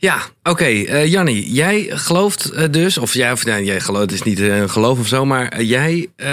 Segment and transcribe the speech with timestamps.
[0.00, 0.64] Ja, oké.
[0.64, 4.40] eh Jannie, jij gelooft eh, dus, of jij, of, nee, jij gelooft, het is niet
[4.40, 6.28] eh, een geloof of zo, maar eh, jij eh,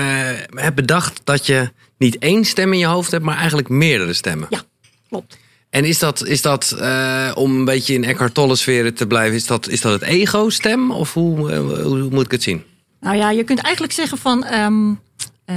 [0.50, 4.48] hebt bedacht dat je niet één stem in je hoofd hebt, maar eigenlijk meerdere stemmen.
[4.50, 4.62] Ja,
[5.10, 5.38] klopt.
[5.70, 9.36] En is dat, is dat eh, om een beetje in Eckhart Tolle sferen te blijven,
[9.36, 10.92] is dat, is dat het ego-stem?
[10.92, 12.64] Of hoe, eh, hoe, moet ik het zien?
[13.00, 14.94] Nou ja, je kunt eigenlijk zeggen van, ehm,
[15.46, 15.56] eh,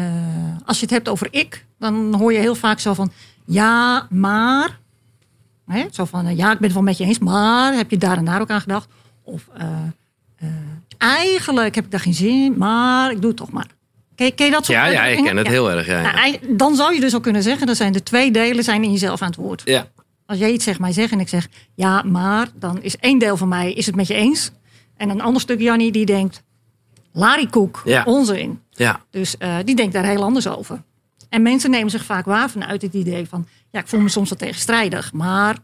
[0.65, 3.13] als je het hebt over ik, dan hoor je heel vaak zo van,
[3.47, 4.80] ja, maar.
[5.71, 5.85] Hè?
[5.91, 8.17] Zo van, eh, ja, ik ben het wel met je eens, maar heb je daar
[8.17, 8.89] en daar ook aan gedacht?
[9.23, 9.67] Of eh,
[10.37, 10.49] eh,
[10.99, 13.67] eigenlijk heb ik daar geen zin in, maar ik doe het toch maar.
[14.15, 15.53] Ken, je- ken je dat soort Ja, ja, ik ken het Ja.
[15.53, 15.87] heel erg.
[15.87, 18.83] Ja, Nou, dan zou je dus al kunnen zeggen, dat zijn de twee delen zijn
[18.85, 19.63] in jezelf aan het woord.
[19.65, 19.87] ja.
[20.27, 23.37] Als jij iets zegt, mij zegt en ik zeg ja, maar, dan is één deel
[23.37, 24.51] van mij is het met je eens.
[24.97, 26.43] En een ander stuk Jannie die denkt,
[27.13, 28.03] larikoek, Ja.
[28.07, 28.61] onzin.
[28.71, 29.01] ja.
[29.11, 30.83] Dus die denkt daar heel anders over.
[31.29, 34.29] En mensen nemen zich vaak waar vanuit het idee van, ja, ik voel me soms
[34.29, 35.59] wat tegenstrijdig, maar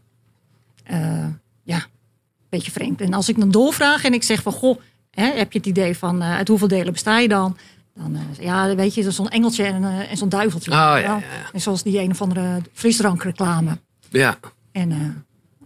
[0.83, 1.27] eh,
[1.63, 3.01] ja, een beetje vreemd.
[3.01, 4.79] En als ik dan doorvraag en ik zeg van, goh,
[5.11, 7.57] hè, heb je het idee van, eh, uit hoeveel delen besta je dan?
[7.95, 10.71] Dan, eh, ja, weet je, zo'n engeltje en, en zo'n duiveltje.
[10.71, 11.21] Oh, ja, wel.
[11.53, 13.77] En zoals die een of andere frisdrankreclame.
[14.09, 14.37] ja.
[14.71, 15.25] En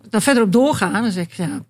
[0.09, 1.63] dan verder op doorgaan, dan zeg ik, ja,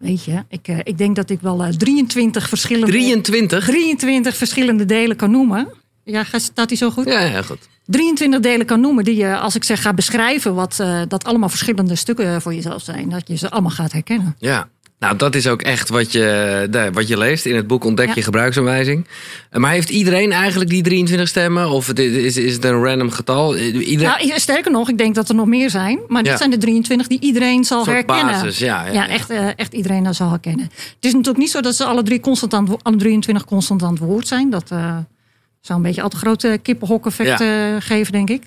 [0.00, 2.90] weet je, ik, ik denk dat ik wel eh, 23 verschillende...
[2.92, 3.64] 23?
[3.64, 5.68] 23 verschillende delen kan noemen.
[6.04, 7.04] Ja, staat die zo goed?
[7.04, 7.68] Ja, ja, goed.
[7.90, 11.48] 23 delen kan noemen die je, als ik zeg ga beschrijven, wat eh, dat allemaal
[11.48, 14.34] verschillende stukken voor jezelf zijn, dat je ze allemaal gaat herkennen.
[14.38, 14.68] Ja.
[14.98, 18.14] Nou, dat is ook echt wat je, wat je leest in het boek Ontdek je
[18.16, 18.22] Ja.
[18.22, 19.06] gebruiksaanwijzing.
[19.50, 21.70] Eh, Maar heeft iedereen eigenlijk die 23 stemmen?
[21.70, 23.56] Of het is, is het een random getal?
[23.56, 26.38] Eh, Iedereen, Nou, sterker nog, ik denk dat er nog meer zijn, maar dit Ja.
[26.38, 28.26] zijn de 23 die iedereen zal herkennen.
[28.26, 29.08] basis, ja, ja, ja.
[29.08, 30.64] Echt, eh, echt iedereen dat zal herkennen.
[30.74, 33.98] Het is natuurlijk niet zo dat ze alle, drie constant alle 23 constant aan het
[33.98, 34.50] woord zijn.
[34.50, 34.96] Dat eh,
[35.60, 38.42] zou een beetje al te grote kippenhok-effect eh, geven, denk ik.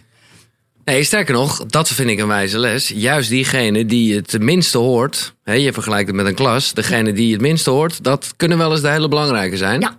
[0.86, 2.88] Nee, sterker nog, dat vind ik een wijze les.
[2.88, 7.32] Juist diegene die het minste hoort, hè, je vergelijkt het met een klas, degene die
[7.32, 9.80] het minste hoort, dat kunnen wel eens de hele belangrijke zijn.
[9.82, 9.98] Ja.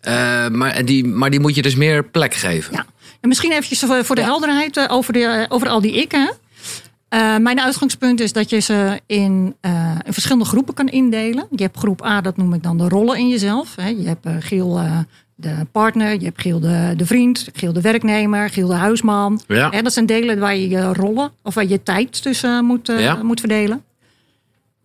[0.00, 2.72] Eh, maar, die, maar die moet je dus meer plek geven.
[2.72, 2.86] Ja.
[3.20, 4.26] En misschien eventjes voor de Ja.
[4.26, 6.32] helderheid eh, over, de, over al die ikken.
[7.40, 9.56] Mijn uitgangspunt is dat je ze in,
[10.04, 11.46] in verschillende groepen kan indelen.
[11.50, 13.76] Je hebt groep A, dat noem ik dan de rollen in jezelf.
[13.76, 13.88] Hè.
[13.88, 14.36] Je hebt eh,
[15.34, 19.40] de partner, je hebt Giel de, de vriend, Giel de werknemer, Giel de huisman.
[19.46, 19.70] Ja.
[19.70, 23.22] Hè, dat zijn delen waar je je rollen of waar je tijd tussen moet, eh,
[23.22, 23.82] moet verdelen.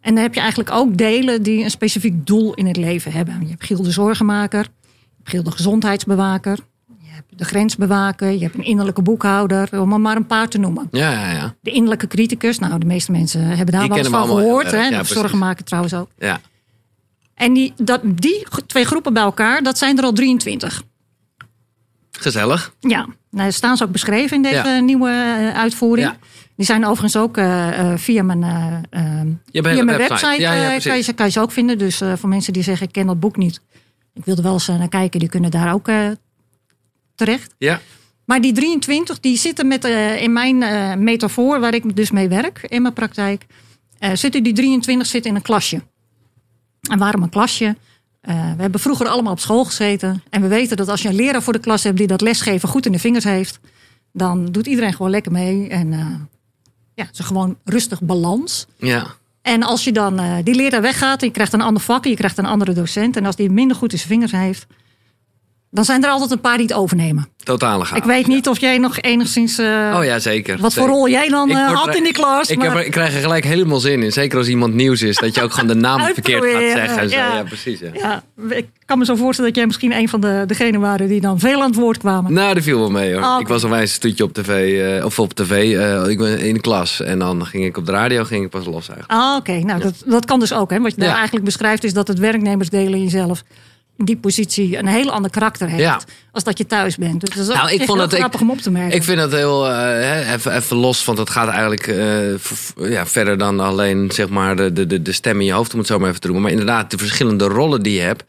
[0.01, 3.37] En dan heb je eigenlijk ook delen die een specifiek doel in het leven hebben.
[3.41, 6.57] Je hebt Giel de zorgenmaker, je hebt Giel de gezondheidsbewaker,
[6.99, 10.57] je hebt de grensbewaker, je hebt een innerlijke boekhouder, om er maar een paar te
[10.57, 10.87] noemen.
[10.91, 11.55] Ja, ja, ja.
[11.61, 14.71] De innerlijke criticus, nou de meeste mensen hebben daar Die wel eens van allemaal gehoord.
[14.71, 14.87] Hè?
[14.87, 16.09] Ja, de zorgenmaker trouwens ook.
[16.17, 16.39] ja.
[17.39, 20.83] En die, dat, die twee groepen bij elkaar, dat zijn er al 23.
[22.11, 22.73] Gezellig.
[22.79, 24.79] Ja, nou, staan ze ook beschreven in deze Ja.
[24.79, 26.07] nieuwe eh, uitvoering.
[26.07, 26.17] Ja.
[26.55, 30.78] Die zijn overigens ook eh, eh, via mijn, eh, Je via mijn website, Ja, ja,
[30.79, 31.78] kan, je, ze- kan je ze ook vinden.
[31.78, 33.61] Dus voor mensen die zeggen, ik ken dat boek niet.
[34.13, 35.89] Ik wilde wel eens naar kijken, die kunnen daar ook
[37.16, 37.55] terecht.
[37.57, 37.79] Ja.
[38.25, 39.85] Maar die 23, die zitten met,
[40.19, 40.57] in mijn
[41.03, 43.45] metafoor, waar ik dus mee werk in mijn praktijk,
[44.13, 45.81] zitten die 23 zitten in een klasje.
[46.89, 47.75] En waarom een klasje?
[48.22, 50.23] Eh, we hebben vroeger allemaal op school gezeten.
[50.29, 52.69] En we weten dat als je een leraar voor de klas hebt die dat lesgeven
[52.69, 53.59] goed in de vingers heeft,
[54.13, 55.67] dan doet iedereen gewoon lekker mee.
[55.67, 56.05] En eh,
[56.94, 58.67] ja, het is gewoon rustig balans.
[58.78, 59.07] Ja.
[59.41, 62.09] En als je dan eh, die leraar weggaat en je krijgt een ander vak en
[62.09, 63.16] je krijgt een andere docent.
[63.16, 64.67] En als die minder goed in zijn vingers heeft,
[65.72, 67.28] dan zijn er altijd een paar die het overnemen.
[67.44, 67.97] Totale chaos.
[67.97, 69.57] Ik weet niet of jij nog enigszins.
[69.57, 70.57] eh, Oh ja, zeker.
[70.57, 72.50] Wat voor rol jij dan eh, had in die klas.
[72.50, 74.12] Ik, maar- heb er- ik krijg er gelijk helemaal zin in.
[74.12, 75.16] Zeker als iemand nieuws is.
[75.18, 76.97] Dat je ook gewoon de naam verkeerd gaat zeggen.
[77.00, 77.16] en zo.
[77.16, 77.35] ja.
[77.35, 77.79] Ja, precies.
[77.79, 77.90] Ja.
[77.94, 81.22] ja, ik kan me zo voorstellen dat jij misschien een van de, degenen waren die
[81.22, 82.34] dan veel aan het woord kwamen.
[82.34, 83.24] Nou, dat viel wel mee hoor.
[83.24, 83.41] Oh, oké.
[83.41, 84.79] Ik was een wijze stoetje op tv.
[84.97, 85.78] eh, of op tv.
[85.78, 87.02] eh, ik ben in de klas.
[87.02, 89.12] En dan ging ik op de radio ging ik pas los eigenlijk.
[89.22, 89.52] Ah, oké.
[89.59, 90.69] Nou, dat, dat kan dus ook.
[90.69, 90.79] Hè?
[90.79, 91.16] Wat je daar Ja.
[91.16, 93.44] eigenlijk beschrijft is dat het werknemersdelen in jezelf
[94.05, 95.81] die positie een heel ander karakter heeft.
[95.81, 95.99] Ja.
[96.31, 97.21] Als dat je thuis bent.
[97.21, 98.95] Dus dat is ook Nou, ik vond het- ik- grappig om op te merken.
[98.95, 103.37] Ik vind dat heel eh, even, even los, want het gaat eigenlijk eh, ja, verder
[103.37, 105.99] dan alleen zeg maar, de, de, de, de stem in je hoofd, om het zo
[105.99, 106.43] maar even te noemen.
[106.46, 108.23] Maar inderdaad, de verschillende rollen die je hebt.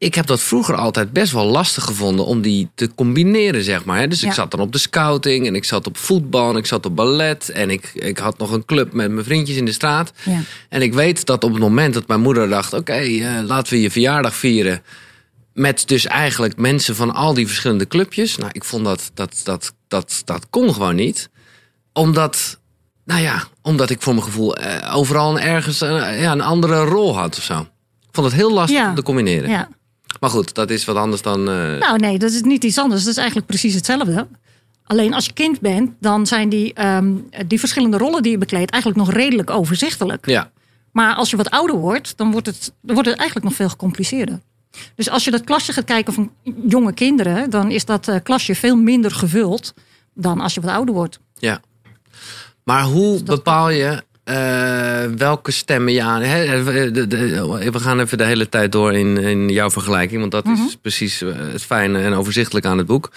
[0.00, 4.08] Ik heb dat vroeger altijd best wel lastig gevonden om die te combineren, zeg maar.
[4.08, 6.86] Dus ik zat dan op de scouting en ik zat op voetbal en ik zat
[6.86, 7.48] op ballet.
[7.50, 10.12] En ik, ik had nog een club met mijn vriendjes in de straat.
[10.24, 10.40] Ja.
[10.68, 13.80] En ik weet dat op het moment dat mijn moeder dacht: oké, eh, laten we
[13.80, 14.82] je verjaardag vieren.
[15.54, 18.36] Met dus eigenlijk mensen van al die verschillende clubjes.
[18.36, 21.30] Nou, ik vond dat dat, dat, dat, dat kon gewoon niet.
[21.92, 22.60] Omdat,
[23.04, 27.16] nou ja, omdat ik voor mijn gevoel eh, overal en ergens ja, een andere rol
[27.18, 27.60] had of zo.
[28.00, 28.88] Ik vond het heel lastig Ja.
[28.88, 29.50] om te combineren.
[29.50, 29.68] Ja.
[30.20, 31.48] Maar goed, dat is wat anders dan.
[31.48, 33.00] eh, Nou, nee, dat is niet iets anders.
[33.02, 34.28] Dat is eigenlijk precies hetzelfde.
[34.84, 37.12] Alleen als je kind bent, dan zijn die, ehm,
[37.46, 40.26] die verschillende rollen die je bekleedt eigenlijk nog redelijk overzichtelijk.
[40.26, 40.50] ja.
[40.92, 43.68] Maar als je wat ouder wordt, dan wordt het, dan wordt het eigenlijk nog veel
[43.68, 44.40] gecompliceerder.
[44.94, 46.30] Dus als je dat klasje gaat kijken van
[46.68, 49.74] jonge kinderen, dan is dat eh, klasje veel minder gevuld
[50.14, 51.18] dan als je wat ouder wordt.
[51.34, 51.60] Ja.
[52.64, 56.22] Maar hoe bepaal je eh, welke stemmen je aan...
[56.22, 60.20] Hè, de- de- we gaan even de hele tijd door in, in jouw vergelijking.
[60.20, 63.10] Want dat is precies eh, het fijne en overzichtelijk aan het boek.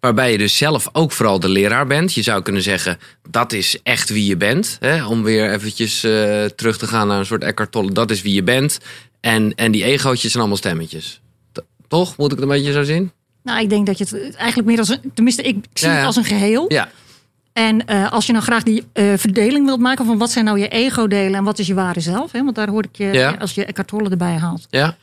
[0.00, 2.14] Waarbij je dus zelf ook vooral de leraar bent.
[2.14, 2.98] Je zou kunnen zeggen,
[3.30, 4.78] dat is echt wie je bent.
[5.08, 7.92] Om weer eventjes eh, terug te gaan naar een soort Eckhart Tolle.
[7.92, 8.78] Dat is wie je bent.
[9.20, 11.20] En, en die egootjes zijn allemaal stemmetjes.
[11.52, 12.16] T- Toch?
[12.16, 13.12] Moet ik het een beetje zo zien?
[13.42, 15.92] Nou, ik denk dat je het eigenlijk meer als een, tenminste, ik, ik zie Ja,
[15.92, 16.06] het ja.
[16.06, 16.64] als een geheel.
[16.68, 16.90] Ja.
[17.52, 20.58] En eh, als je nou graag die eh, verdeling wilt maken van wat zijn nou
[20.58, 23.36] je ego-delen en wat is je ware zelf, hè, want daar hoor ik je, Ja.
[23.38, 24.96] als je Eckhart Tolle erbij haalt, Ja?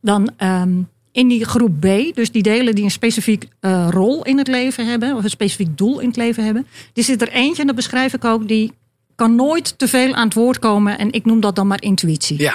[0.00, 0.70] dan ehm,
[1.12, 4.86] in die groep B, dus die delen die een specifiek eh, rol in het leven
[4.86, 7.76] hebben, of een specifiek doel in het leven hebben, die zit er eentje, en dat
[7.76, 8.72] beschrijf ik ook, die
[9.14, 12.40] kan nooit te veel aan het woord komen en ik noem dat dan maar intuïtie.
[12.40, 12.54] Ja.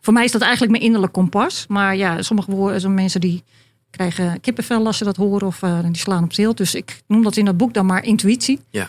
[0.00, 1.64] Voor mij is dat eigenlijk mijn innerlijk kompas.
[1.68, 3.42] Maar ja, sommige woorden, sommige mensen die
[3.90, 6.54] krijgen kippenvel als ze dat horen of eh, die slaan op ziel.
[6.54, 8.60] Dus ik noem dat in dat boek dan maar intuïtie.
[8.70, 8.88] Ja.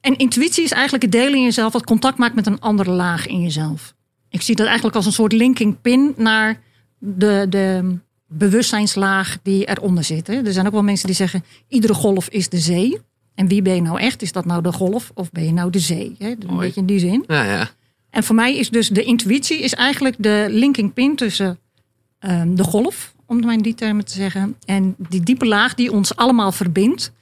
[0.00, 3.26] En intuïtie is eigenlijk het delen in jezelf wat contact maakt met een andere laag
[3.26, 3.94] in jezelf.
[4.28, 6.60] Ik zie dat eigenlijk als een soort linking pin naar
[6.98, 7.96] de, de
[8.28, 10.26] bewustzijnslaag die eronder zit.
[10.26, 10.34] Hè.
[10.34, 12.98] Er zijn ook wel mensen die zeggen, iedere golf is de zee.
[13.34, 14.22] En wie ben je nou echt?
[14.22, 16.14] Is dat nou de golf of ben je nou de zee?
[16.18, 16.28] Hè?
[16.28, 16.66] Een Mooi.
[16.66, 17.24] beetje in die zin.
[17.26, 17.70] Ja, ja.
[18.10, 21.58] En voor mij is dus de intuïtie is eigenlijk de linking pin tussen
[22.18, 25.74] ehm, de golf, om het maar in die termen te zeggen, en die diepe laag
[25.74, 27.12] die ons allemaal verbindt.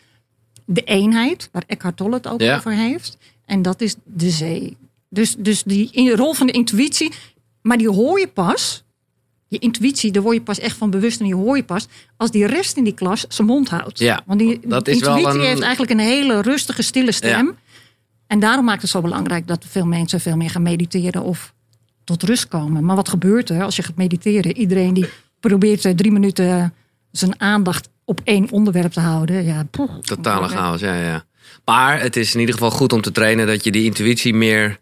[0.67, 2.57] De eenheid, waar Eckhart Tolle het ook Ja.
[2.57, 3.19] over heeft.
[3.45, 4.77] En dat is de zee.
[5.09, 7.13] Dus, dus die in- rol van de intuïtie,
[7.63, 8.83] maar die hoor je pas.
[9.49, 11.87] Je intuïtie, daar word je pas echt van bewust en die hoor je pas
[12.17, 13.99] als die rest in die klas zijn mond houdt.
[13.99, 17.57] Ja, Want die dat is wel intuïtie een- heeft eigenlijk een hele rustige, stille stem.
[18.27, 21.53] En daarom maakt het zo belangrijk dat veel mensen veel meer gaan mediteren of
[22.05, 22.85] tot rust komen.
[22.85, 24.57] Maar wat gebeurt er als je gaat mediteren?
[24.57, 25.07] Iedereen die
[25.49, 26.75] probeert drie minuten
[27.11, 29.45] zijn aandacht op één onderwerp te houden.
[29.45, 29.99] Ja, poeh.
[30.01, 31.25] Totale chaos, ja, ja.
[31.65, 34.79] Maar het is in ieder geval goed om te trainen dat je die intuïtie meer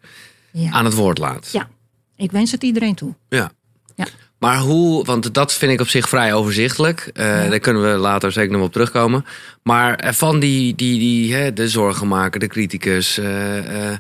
[0.53, 0.71] Ja.
[0.71, 1.49] aan het woord laat.
[1.53, 1.69] ja,
[2.17, 3.15] ik wens het iedereen toe.
[3.29, 3.51] Ja.
[3.97, 4.07] Ja.
[4.39, 7.11] Maar hoe, want dat vind ik op zich vrij overzichtelijk.
[7.15, 9.25] Eh, Daar kunnen we later zeker nog op terugkomen.
[9.63, 13.19] Maar eh, van die, die, die hè, de zorgenmaker, de criticus.
[13.19, 13.91] eh,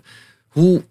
[0.48, 0.84] hoe,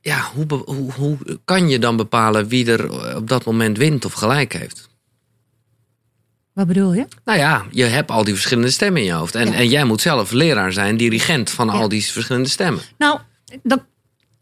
[0.00, 4.12] ja, hoe, hoe, hoe kan je dan bepalen wie er op dat moment wint of
[4.12, 4.88] gelijk heeft?
[6.54, 7.06] Wat bedoel je?
[7.24, 9.34] Nou ja, je hebt al die verschillende stemmen in je hoofd.
[9.34, 9.52] En, Ja.
[9.54, 11.72] en jij moet zelf leraar zijn, dirigent van Ja.
[11.72, 12.82] al die verschillende stemmen.
[12.98, 13.18] Nou,
[13.62, 13.84] dat,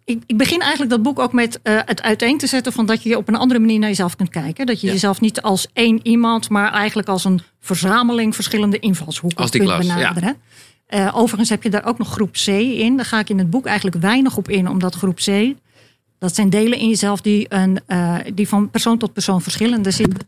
[0.05, 3.03] ik, ik begin eigenlijk dat boek ook met eh, het uiteen te zetten van dat
[3.03, 4.67] je op een andere manier naar jezelf kunt kijken.
[4.67, 4.93] Dat je Ja.
[4.93, 9.73] jezelf niet als één iemand, maar eigenlijk als een verzameling verschillende invalshoeken Als die kunt
[9.73, 10.37] klas, benaderen.
[10.87, 12.97] Eh, overigens heb je daar ook nog groep C in.
[12.97, 15.55] Daar ga ik in het boek eigenlijk weinig op in, omdat groep C,
[16.19, 19.85] dat zijn delen in jezelf die, een, eh, die van persoon tot persoon verschillen.
[19.85, 20.25] Er zit,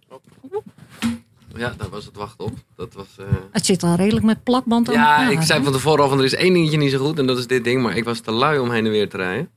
[1.56, 2.52] Ja, daar was het wacht op.
[2.76, 5.72] Dat was, eh, het zit al redelijk met plakband aan Ja, elkaar, ik zei van
[5.72, 7.82] tevoren al van er is één dingetje niet zo goed en dat is dit ding,
[7.82, 9.48] maar ik was te lui om heen en weer te rijden.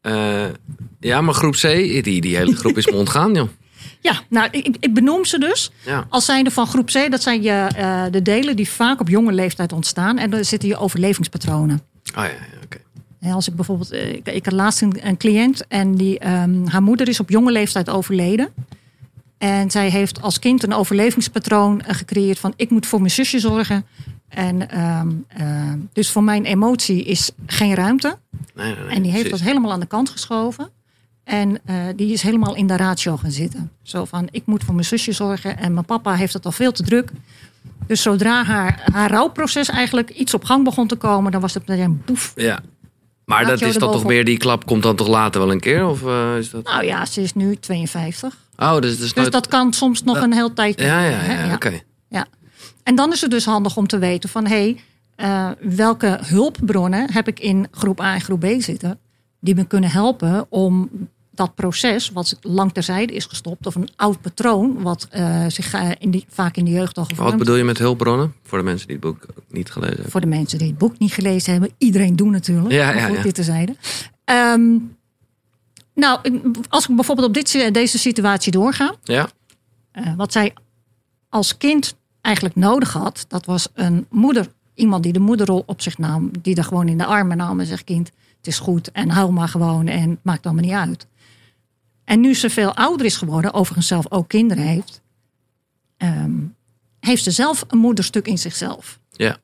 [0.00, 0.44] Eh,
[1.00, 1.62] ja, maar groep C,
[2.02, 3.48] die, die hele groep is me ontgaan, joh.
[4.00, 5.70] Ja, nou, ik, ik benoem ze dus.
[5.84, 6.06] Ja.
[6.08, 9.32] Als zijnde van groep C, dat zijn je, eh, de delen die vaak op jonge
[9.32, 10.18] leeftijd ontstaan.
[10.18, 11.82] En daar zitten je overlevingspatronen.
[12.16, 12.30] Oh ja, ja
[12.64, 13.32] oké.
[13.34, 17.08] Als ik bijvoorbeeld, ik, ik had laatst een, een cliënt en die, ehm, haar moeder
[17.08, 18.48] is op jonge leeftijd overleden.
[19.42, 23.38] En zij heeft als kind een overlevingspatroon eh, gecreëerd van ik moet voor mijn zusje
[23.38, 23.86] zorgen.
[24.28, 28.18] En ehm, eh, dus voor mijn emotie is geen ruimte.
[28.54, 30.70] Nee, nee, nee, En die heeft dat helemaal aan de kant geschoven.
[31.24, 33.70] En eh, die is helemaal in de ratio gaan zitten.
[33.82, 36.72] Zo van, ik moet voor mijn zusje zorgen en mijn papa heeft het al veel
[36.72, 37.10] te druk.
[37.86, 41.66] Dus zodra haar, haar rouwproces eigenlijk iets op gang begon te komen, dan was het
[41.66, 42.32] meteen boef.
[42.36, 42.60] Ja.
[43.24, 45.86] Maar dat is dan toch meer, die klap komt dan toch later wel een keer?
[45.86, 46.02] Of
[46.38, 46.64] is dat...
[46.64, 48.36] Nou ja, ze is nu 52.
[48.62, 50.84] Oh, dus, dus, nooit- dat kan soms nog een heel tijdje.
[50.84, 51.80] Ja, ja, ja, oké.
[52.08, 52.26] ja.
[52.82, 54.46] En dan is het dus handig om te weten van...
[54.46, 54.80] hé, hey,
[55.16, 58.98] eh, welke hulpbronnen heb ik in groep A en groep B zitten...
[59.40, 60.90] die me kunnen helpen om
[61.34, 63.66] dat proces wat lang terzijde is gestopt...
[63.66, 67.02] of een oud patroon wat eh, zich eh, in die, vaak in de jeugd al
[67.02, 67.38] Wat gevormd...
[67.38, 68.34] bedoel je met hulpbronnen?
[68.42, 70.10] Voor de mensen die het boek niet gelezen hebben.
[70.10, 71.70] voor de mensen die het boek niet gelezen hebben.
[71.78, 72.72] Iedereen doen natuurlijk.
[72.74, 73.22] Ja, ja, goed, ja.
[73.22, 73.76] dit terzijde.
[74.24, 74.76] Ehm
[75.94, 76.20] nou,
[76.68, 78.94] als ik bijvoorbeeld op dit, deze situatie doorga...
[79.02, 79.28] Ja?
[79.92, 80.54] Eh, wat zij
[81.28, 84.48] als kind eigenlijk nodig had, dat was een moeder.
[84.74, 87.66] Iemand die de moederrol op zich nam, die er gewoon in de armen nam en
[87.66, 91.06] zegt: Kind, het is goed en huil maar gewoon en het maakt allemaal niet uit.
[92.04, 95.00] En nu ze veel ouder is geworden, overigens zelf ook kinderen heeft,
[95.96, 96.32] ehm,
[97.00, 98.98] heeft ze zelf een moederstuk in zichzelf.
[99.10, 99.36] Ja.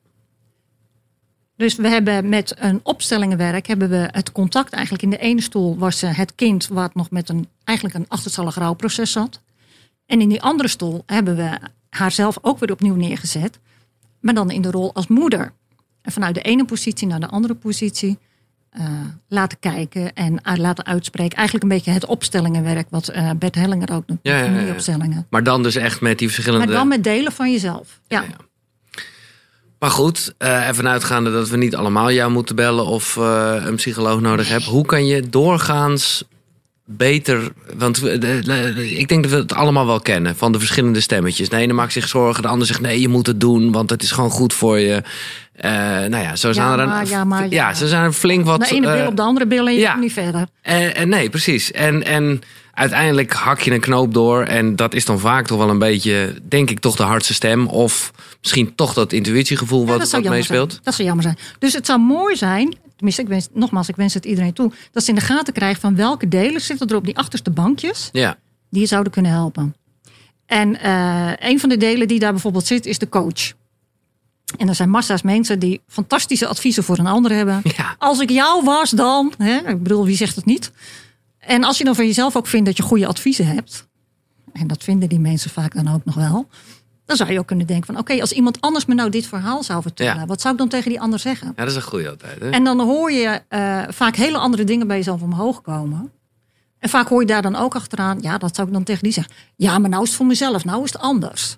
[1.59, 5.77] Dus we hebben met een opstellingenwerk hebben we het contact eigenlijk in de ene stoel
[5.77, 9.41] was eh, het kind wat nog met een eigenlijk een achterstallig rouwproces zat.
[10.05, 13.59] En in die andere stoel hebben we haar zelf ook weer opnieuw neergezet,
[14.19, 15.53] maar dan in de rol als moeder.
[16.01, 18.17] En vanuit de ene positie naar de andere positie
[18.69, 18.85] eh,
[19.27, 21.37] laten kijken en laten uitspreken.
[21.37, 24.19] Eigenlijk een beetje het opstellingenwerk wat uh, Bert Hellinger ook doet.
[24.21, 24.51] Ja, ja, ja, ja.
[24.51, 25.27] familieopstellingen.
[25.29, 26.65] Maar dan dus echt met die verschillende...
[26.65, 27.99] Maar dan met delen van jezelf.
[28.07, 28.23] Ja.
[29.79, 29.87] Ja, ja.
[29.87, 33.75] Maar goed, eh even uitgaande dat we niet allemaal jou moeten bellen of eh, een
[33.75, 34.69] psycholoog nodig hebben.
[34.69, 36.23] Hoe kan je doorgaans
[36.91, 37.51] beter.
[37.77, 40.99] Want we- de- de- ik denk dat we het allemaal wel kennen van de verschillende
[41.01, 41.49] stemmetjes.
[41.49, 44.03] De ene maakt zich zorgen, de ander zegt nee, je moet het doen, want het
[44.03, 45.03] is gewoon goed voor je.
[45.55, 47.73] Eh, nou ja, zo zijn er een, maar, ja, maar, ja.
[47.73, 48.59] zo zijn er flink wat.
[48.59, 49.89] de ene bil op de andere bil en je ja.
[49.89, 50.45] komt niet verder.
[50.61, 51.71] en, en nee, precies.
[51.71, 52.41] En, en
[52.79, 54.43] uiteindelijk hak je een knoop door.
[54.43, 57.67] En dat is dan vaak toch wel een beetje, denk ik, toch de hardste stem.
[57.67, 60.71] Of misschien toch dat intuïtiegevoel Ja, wat, dat wat meespeelt.
[60.71, 60.83] zijn.
[60.83, 61.37] Dat zou jammer zijn.
[61.59, 65.03] Dus het zou mooi zijn, tenminste, ik wens, nogmaals, ik wens het iedereen toe, dat
[65.03, 68.37] ze in de gaten krijgen van welke delen zitten er op die achterste bankjes Ja,
[68.69, 69.75] die je zouden kunnen helpen.
[70.45, 73.53] En eh, een van de delen die daar bijvoorbeeld zit, is de coach.
[74.57, 77.61] En er zijn massa's mensen die fantastische adviezen voor een ander hebben.
[77.77, 77.95] ja.
[77.97, 79.33] Als ik jou was, dan.
[79.37, 79.57] Hè?
[79.69, 80.71] Ik bedoel, wie zegt het niet?
[81.39, 83.87] En als je dan van jezelf ook vindt dat je goede adviezen hebt.
[84.53, 86.47] En dat vinden die mensen vaak dan ook nog wel.
[87.05, 87.97] Dan zou je ook kunnen denken van...
[87.97, 90.19] oké, als iemand anders me nou dit verhaal zou vertellen...
[90.19, 90.25] Ja.
[90.25, 91.47] wat zou ik dan tegen die ander zeggen?
[91.47, 92.39] ja, dat is een goede altijd.
[92.39, 92.49] Hè?
[92.49, 96.11] En dan hoor je eh, vaak hele andere dingen bij jezelf omhoog komen.
[96.79, 98.17] En vaak hoor je daar dan ook achteraan...
[98.21, 99.33] ja, dat zou ik dan tegen die zeggen.
[99.55, 101.57] Ja, maar nou is het voor mezelf, nou is het anders.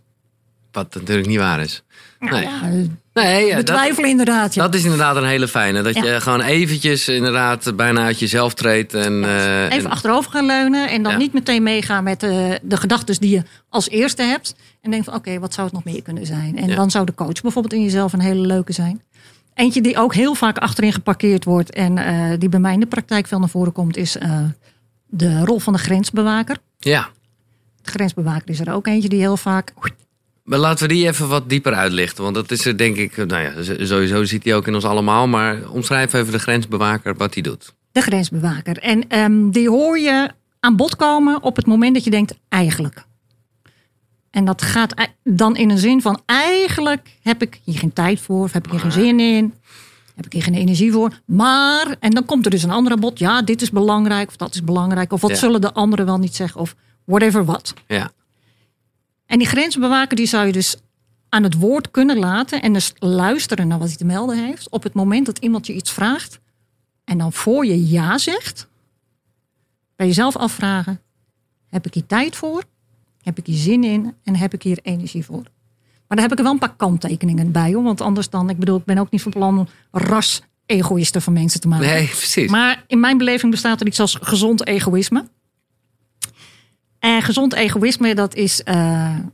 [0.72, 1.84] Wat natuurlijk niet waar is.
[2.20, 2.44] Nou Nee.
[2.44, 4.54] ja, Nee, ja, dat, betwijfelen inderdaad.
[4.54, 4.62] Ja.
[4.64, 5.82] dat is inderdaad een hele fijne.
[5.82, 6.04] Dat Ja.
[6.04, 8.94] je gewoon eventjes inderdaad bijna uit jezelf treedt.
[8.94, 12.78] En, eh, Even en- achterover gaan leunen en dan niet meteen meegaan met eh, de
[12.78, 14.56] gedachten die je als eerste hebt.
[14.82, 16.58] En denk van oké, wat zou het nog meer kunnen zijn?
[16.58, 19.02] En dan zou de coach bijvoorbeeld in jezelf een hele leuke zijn.
[19.54, 22.86] Eentje die ook heel vaak achterin geparkeerd wordt en eh, die bij mij in de
[22.86, 24.18] praktijk veel naar voren komt, is
[25.08, 26.58] de rol van de grensbewaker.
[26.80, 27.10] ja,
[27.82, 29.74] De grensbewaker is er ook eentje die heel vaak.
[30.44, 32.24] Maar laten we die even wat dieper uitlichten.
[32.24, 35.28] Want dat is er denk ik, nou ja, sowieso ziet hij ook in ons allemaal.
[35.28, 37.74] Maar omschrijf even de grensbewaker wat hij doet.
[37.92, 38.78] De grensbewaker.
[38.78, 40.30] En ehm, die hoor je
[40.60, 43.04] aan bod komen op het moment dat je denkt eigenlijk.
[44.32, 44.94] En dat gaat
[45.24, 48.72] dan in een zin van eigenlijk heb ik hier geen tijd voor, of heb ik
[48.72, 49.54] hier geen zin in,
[50.16, 51.12] heb ik hier geen energie voor.
[51.26, 53.20] Maar, en dan komt er dus een ander aan bod.
[53.20, 55.36] Ja, dit is belangrijk, of dat is belangrijk, of wat Ja.
[55.38, 57.74] zullen de anderen wel niet zeggen, of whatever wat.
[57.88, 58.12] Ja,
[59.32, 60.76] En die grensbewaker die zou je dus
[61.30, 64.70] aan het woord kunnen laten en dus luisteren naar wat hij te melden heeft.
[64.70, 66.40] Op het moment dat iemand je iets vraagt
[67.04, 68.68] en dan voor je ja zegt,
[69.96, 71.02] bij jezelf afvragen:
[71.70, 72.64] heb ik hier tijd voor?
[73.22, 74.14] Heb ik hier zin in?
[74.24, 75.44] En heb ik hier energie voor?
[76.08, 77.84] Maar daar heb ik er wel een paar kanttekeningen bij, hoor.
[77.84, 81.62] Want anders dan, ik bedoel, ik ben ook niet van plan ras egoïsten van mensen
[81.62, 81.88] te maken.
[81.88, 82.50] nee, precies.
[82.52, 85.26] Maar in mijn beleving bestaat er iets als gezond egoïsme.
[87.02, 88.76] En gezond egoïsme, dat is eh,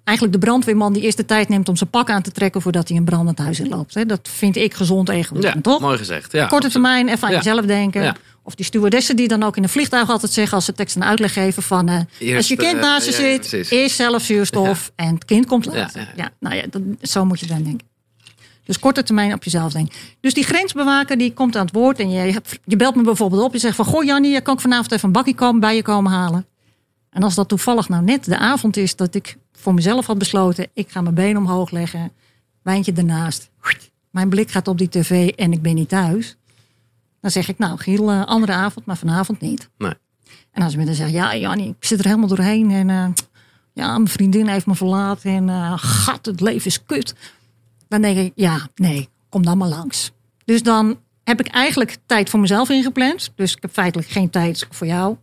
[0.03, 2.87] eigenlijk de brandweerman die eerst de tijd neemt om zijn pak aan te trekken voordat
[2.87, 3.93] hij een brandend huis inloopt.
[3.93, 4.05] Hè.
[4.05, 5.79] Dat vind ik gezond egoïsme, ja, toch?
[5.79, 6.31] mooi gezegd.
[6.31, 7.37] Ja, Korte termijn, even aan Ja.
[7.37, 8.03] jezelf denken.
[8.03, 8.15] Ja.
[8.43, 11.03] Of die stewardessen die dan ook in een vliegtuig altijd zeggen als ze tekst en
[11.03, 13.69] uitleg geven van eh, Eerst, als je kind eh, naast je zit, precies.
[13.69, 16.13] eerst zelf zuurstof en het kind komt later.
[16.15, 17.87] Ja, nou ja, dat, zo moet je dan denken.
[18.63, 19.93] Dus korte termijn op jezelf denken.
[20.21, 23.53] Dus die grensbewaker die komt aan het woord en je, je belt me bijvoorbeeld op.
[23.53, 26.11] Je zegt van, goh Jannie, kan ik vanavond even een bakkie komen, bij je komen
[26.11, 26.45] halen?
[27.17, 30.67] En als dat toevallig nou net de avond is dat ik voor mezelf had besloten,
[30.73, 32.11] ik ga mijn been omhoog leggen,
[32.61, 33.49] wijntje ernaast.
[34.11, 36.37] Mijn blik gaat op die tv en ik ben niet thuis.
[37.21, 39.69] Dan zeg ik, nou Giel, eh, andere avond, maar vanavond niet.
[39.77, 39.93] Nee.
[40.51, 43.07] En als je me dan zegt, ja Jannie, ik zit er helemaal doorheen en eh,
[43.73, 47.15] ja, mijn vriendin heeft me verlaten en eh gat, het leven is kut.
[47.87, 50.11] Dan denk ik, ja, nee, kom dan maar langs.
[50.45, 53.31] Dus dan heb ik eigenlijk tijd voor mezelf ingepland.
[53.35, 55.17] Dus ik heb feitelijk geen tijd voor jou.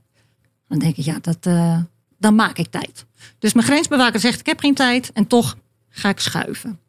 [0.68, 1.78] Dan denk ik, ja, dat, eh,
[2.18, 3.06] dan maak ik tijd.
[3.38, 5.56] Dus mijn grensbewaker zegt, ik heb geen tijd en toch
[5.88, 6.80] ga ik schuiven.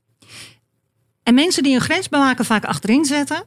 [1.23, 3.43] En mensen die een grensbewaker vaak achterin zetten,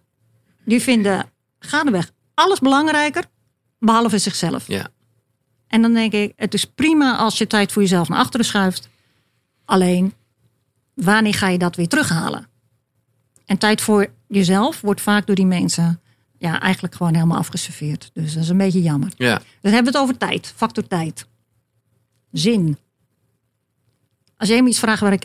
[0.64, 3.24] die vinden gaandeweg alles belangrijker,
[3.78, 4.66] behalve zichzelf.
[4.66, 4.88] Ja,
[5.66, 8.88] En dan denk ik, het is prima als je tijd voor jezelf naar achteren schuift.
[9.64, 10.14] Alleen,
[10.94, 12.46] wanneer ga je dat weer terughalen?
[13.46, 16.00] En tijd voor jezelf wordt vaak door die mensen
[16.38, 18.10] ja, eigenlijk gewoon helemaal afgeserveerd.
[18.12, 19.12] Dus dat is een beetje jammer.
[19.16, 21.26] ja, Dan hebben we het over tijd, factor tijd.
[22.32, 22.78] Zin.
[24.36, 25.24] Als jij me iets vraagt waar ik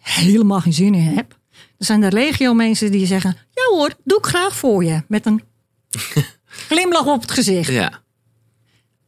[0.00, 4.18] helemaal geen zin in heb, dan zijn er legio mensen die zeggen: Ja hoor, doe
[4.18, 5.02] ik graag voor je.
[5.08, 5.42] Met een
[6.68, 7.70] glimlach op het gezicht.
[7.70, 8.02] ja.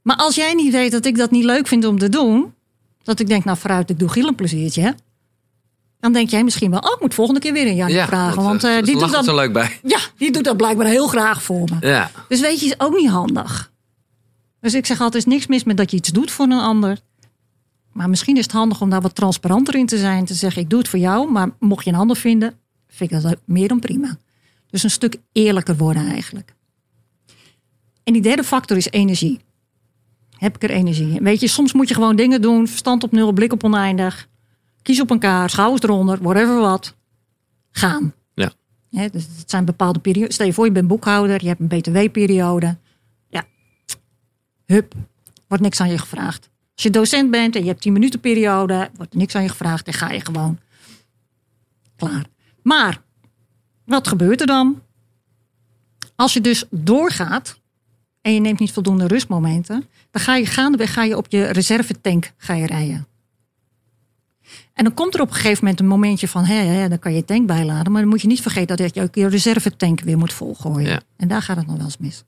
[0.03, 2.55] Maar als jij niet weet dat ik dat niet leuk vind om te doen,
[3.03, 4.95] dat ik denk, nou vooruit, ik doe Giel een pleziertje.
[6.00, 8.37] Dan denk jij misschien wel, oh, ik moet volgende keer weer een Jannie vragen.
[8.37, 9.78] dat, want eh, eh, die, doet dat, er leuk bij.
[9.83, 11.88] ja, die doet dat blijkbaar heel graag voor me.
[11.88, 13.73] Ja, Dus weet je, is ook niet handig.
[14.61, 16.99] Dus ik zeg altijd, is niks mis met dat je iets doet voor een ander.
[17.92, 20.25] Maar misschien is het handig om daar wat transparanter in te zijn.
[20.25, 22.54] Te zeggen, ik doe het voor jou, maar mocht je een ander vinden,
[22.88, 24.19] vind ik dat meer dan prima.
[24.71, 26.54] Dus een stuk eerlijker worden eigenlijk.
[28.04, 29.40] En die derde factor is energie.
[30.37, 31.23] Heb ik er energie in?
[31.23, 32.69] Weet je, soms moet je gewoon dingen doen.
[32.69, 34.28] Verstand op nul, blik op oneindig.
[34.83, 36.95] Kies op een kaart, schouders eronder, whatever wat.
[37.71, 38.15] Gaan.
[38.91, 39.09] Ja.
[39.09, 40.35] Dus het zijn bepaalde periodes.
[40.35, 42.77] Stel je voor, je bent boekhouder, je hebt een btw-periode.
[43.29, 43.45] Ja,
[44.67, 44.95] hup,
[45.49, 46.51] wordt niks aan je gevraagd.
[46.75, 49.87] Als je docent bent en je hebt 10 minuten periode, wordt niks aan je gevraagd
[49.87, 50.59] en ga je gewoon.
[51.97, 52.27] Klaar.
[52.63, 53.03] Maar,
[53.85, 54.83] wat gebeurt er dan?
[56.17, 57.61] Als je dus doorgaat
[58.21, 62.33] en je neemt niet voldoende rustmomenten, dan ga je gaandeweg ga je op je reservetank
[62.37, 63.07] ga je rijden.
[64.75, 67.14] En dan komt er op een gegeven moment een momentje van, hé, hé, dan kan
[67.14, 67.92] je tank bijladen.
[67.92, 70.88] Maar dan moet je niet vergeten dat je ook je reservetank weer moet volgooien.
[70.90, 71.00] Ja.
[71.16, 72.25] En daar gaat het nog wel eens mis.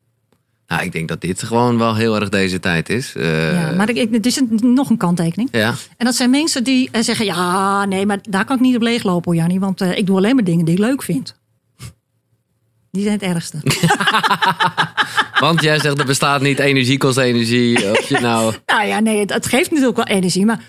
[0.67, 3.15] nou, ik denk dat dit gewoon wel heel erg deze tijd is.
[3.15, 5.49] Eh, ja, maar ik, er is een- nog een kanttekening.
[5.53, 5.75] ja.
[5.97, 8.83] En dat zijn mensen die eh, zeggen: Ja, nee, maar daar kan ik niet op
[8.83, 9.61] leeglopen, hoor, Jannie.
[9.61, 11.35] Want eh, ik doe alleen maar dingen die ik leuk vind.
[12.91, 13.59] Die zijn het ergste.
[15.41, 17.91] Want jij zegt er bestaat niet energie kost energie.
[17.91, 18.55] Of je nou...
[18.67, 20.45] nou ja, nee, het, het geeft natuurlijk wel energie.
[20.47, 20.65] Maar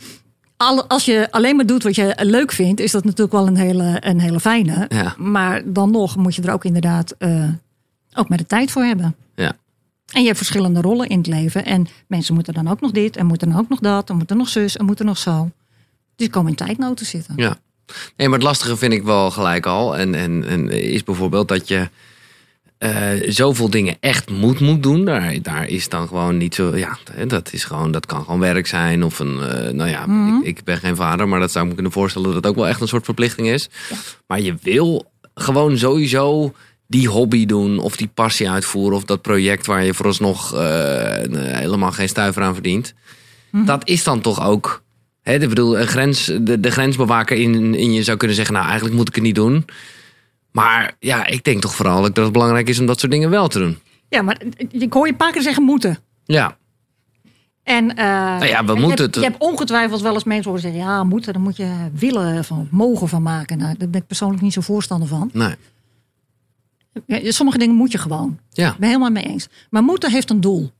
[0.88, 3.98] als je alleen maar doet wat je leuk vindt, is dat natuurlijk wel een hele,
[4.00, 4.86] een hele fijne.
[4.89, 5.15] Ja.
[5.17, 7.50] Maar dan nog moet je er ook inderdaad eh,
[8.13, 9.15] ook met de tijd voor hebben.
[9.36, 9.55] Ja.
[10.12, 11.65] En je hebt verschillende rollen in het leven.
[11.65, 14.38] En mensen moeten dan ook nog dit, en moeten dan ook nog dat, en moeten
[14.38, 15.51] nog zus, en moeten nog zo.
[16.15, 17.34] Dus komen in tijdnood te zitten.
[17.38, 17.58] Ja.
[18.17, 19.98] Nee, maar het lastige vind ik wel gelijk al.
[19.98, 21.89] En, en, en is bijvoorbeeld dat je
[22.84, 25.06] eh, zoveel dingen echt moet, moet doen.
[25.06, 26.78] Daar, daar is dan gewoon niet zo.
[26.78, 26.98] Ja,
[27.28, 29.04] dat is gewoon, dat kan gewoon werk zijn.
[29.04, 30.06] Of een, eh, nou ja,
[30.40, 32.56] ik, ik ben geen vader, maar dat zou ik me kunnen voorstellen dat het ook
[32.56, 33.70] wel echt een soort verplichting is.
[34.28, 36.54] Maar je wil gewoon sowieso
[36.88, 40.60] die hobby doen, of die passie uitvoeren, of dat project waar je vooralsnog eh,
[41.36, 42.94] helemaal geen stuiver aan verdient.
[43.66, 44.84] Dat is dan toch ook.
[45.22, 48.65] Hè, ik bedoel, een grens, de, de grensbewaker in, in je zou kunnen zeggen, nou
[48.65, 49.65] eigenlijk moet ik het niet doen.
[50.54, 53.48] Maar ja, ik denk toch vooral dat het belangrijk is om dat soort dingen wel
[53.48, 53.78] te doen.
[54.10, 55.98] Ja, maar ik hoor je een paar keer zeggen moeten.
[56.24, 56.58] Ja,
[57.63, 60.82] En, eh, ja, we je moeten hebt, Je hebt ongetwijfeld wel eens mensen horen zeggen:
[60.82, 63.58] ja, moeten, daar moet je willen van, mogen van maken.
[63.58, 65.30] Nou, daar ben ik persoonlijk niet zo voorstander van.
[65.34, 65.56] nee.
[67.06, 68.39] Ja, sommige dingen moet je gewoon.
[68.50, 69.48] Ja, Ik ben helemaal mee eens.
[69.70, 70.72] Maar moeten heeft een doel.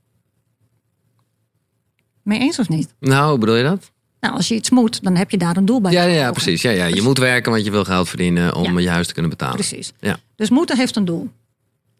[2.22, 2.94] Mee eens of niet?
[3.00, 3.92] nou, hoe bedoel je dat?
[4.24, 5.92] Nou, als je iets moet, dan heb je daar een doel bij.
[5.92, 6.62] Ja, ja, ja precies.
[6.62, 6.84] Ja, ja.
[6.86, 8.78] Je moet werken, want je wil geld verdienen om Ja.
[8.78, 9.54] je huis te kunnen betalen.
[9.54, 9.92] Precies.
[10.00, 10.16] Ja.
[10.36, 11.30] Dus moeten heeft een doel.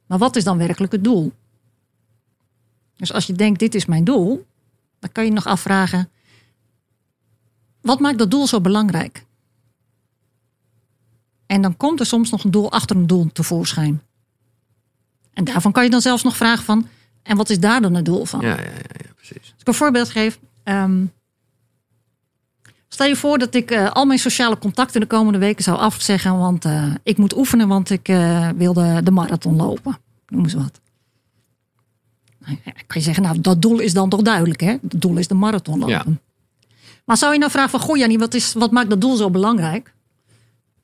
[0.06, 1.32] Maar wat is dan werkelijk het doel?
[2.96, 4.46] Dus als je denkt, dit is mijn doel,
[4.98, 6.10] dan kan je je nog afvragen,
[7.80, 9.24] wat maakt dat doel zo belangrijk?
[11.46, 14.02] En dan komt er soms nog een doel achter een doel tevoorschijn.
[15.32, 16.88] En daarvan kan je dan zelfs nog vragen van,
[17.22, 18.40] en wat is daar dan het doel van?
[18.40, 18.70] Ja, ja, ja,
[19.04, 19.36] ja, precies.
[19.52, 20.38] Als ik een voorbeeld geef.
[20.62, 21.04] ehm,
[22.94, 26.38] stel je voor dat ik eh, al mijn sociale contacten de komende weken zou afzeggen.
[26.38, 29.98] Want eh, ik moet oefenen, want ik eh, wilde de marathon lopen.
[30.28, 30.80] Noem eens wat.
[32.38, 34.70] Nou, ja, kan je zeggen, nou, dat doel is dan toch duidelijk, hè?
[34.70, 36.20] Het doel is de marathon lopen.
[37.04, 39.30] Maar zou je nou vragen van, goh Jannie, wat, is, wat maakt dat doel zo
[39.30, 39.94] belangrijk?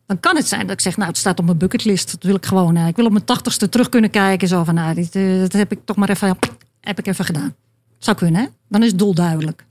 [0.06, 2.10] Dan kan het zijn dat ik zeg, nou, het staat op mijn bucketlist.
[2.10, 2.76] Dat wil ik gewoon.
[2.76, 4.48] ik wil op mijn tachtigste terug kunnen kijken.
[4.48, 6.38] Zo van, nou, dit, dat heb ik toch maar even,
[6.80, 7.54] heb ik even gedaan.
[7.98, 8.46] Zou kunnen, hè?
[8.68, 9.64] Dan is het doel duidelijk.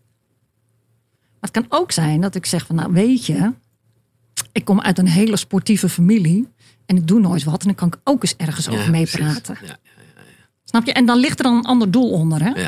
[1.39, 3.53] Maar het kan ook zijn dat ik zeg van, nou weet je,
[4.51, 6.47] ik kom uit een hele sportieve familie
[6.85, 9.57] en ik doe nooit wat en dan kan ik ook eens ergens Ja, over meepraten.
[9.61, 9.77] Ja,
[10.63, 10.93] Snap je?
[10.93, 12.67] En dan ligt er dan een ander doel onder, hè?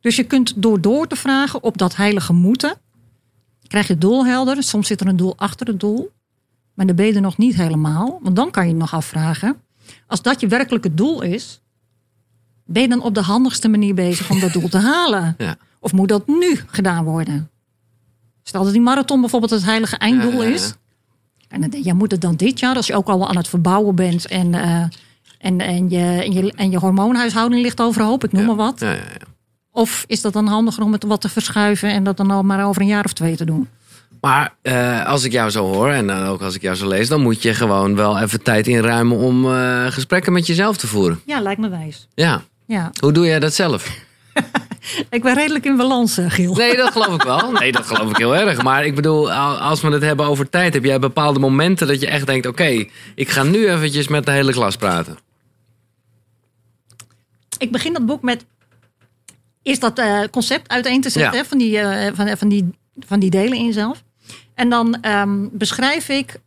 [0.00, 2.74] Dus je kunt door door te vragen op dat heilige moeten,
[3.66, 4.62] krijg je het doel helder.
[4.62, 6.10] Soms zit er een doel achter het doel,
[6.74, 8.18] maar dan ben je er nog niet helemaal.
[8.22, 9.60] Want dan kan je je nog afvragen,
[10.06, 11.60] als dat je werkelijke doel is,
[12.64, 15.36] ben je dan op de handigste manier bezig om dat doel te halen?
[15.86, 17.50] Of moet dat nu gedaan worden?
[18.42, 20.54] Stel dat die marathon bijvoorbeeld het heilige einddoel Ja, ja, ja.
[20.54, 20.74] is.
[21.48, 23.36] En dan denk je, ja, moet het dan dit jaar, als je ook al aan
[23.36, 24.82] het verbouwen bent en, eh,
[25.38, 28.84] en, en, je, en, je, en je hormoonhuishouding ligt overhoop, ik noem maar wat.
[29.70, 32.66] Of is dat dan handiger om het wat te verschuiven en dat dan al maar
[32.66, 33.68] over een jaar of twee te doen?
[34.20, 37.08] Maar eh, als ik jou zo hoor en dan ook als ik jou zo lees,
[37.08, 41.20] dan moet je gewoon wel even tijd inruimen om eh, gesprekken met jezelf te voeren.
[41.26, 42.08] Ja, lijkt me wijs.
[42.14, 42.42] Ja.
[42.66, 44.04] Ja, Hoe doe jij dat zelf?
[45.10, 46.54] Ik ben redelijk in balans, eh, Giel.
[46.54, 47.50] Nee, dat geloof ik wel.
[47.52, 48.62] Nee, dat geloof ik heel erg.
[48.62, 52.00] Maar ik bedoel, al- als we het hebben over tijd, heb jij bepaalde momenten dat
[52.00, 55.18] je echt denkt: oké, ik ga nu eventjes met de hele klas praten.
[57.58, 58.44] Ik begin dat boek met
[59.62, 61.44] eerst dat eh, concept uiteen te zetten Ja.
[61.44, 64.02] van, die, eh, van, van, die, van die delen in jezelf.
[64.54, 66.40] En dan ehm, beschrijf ik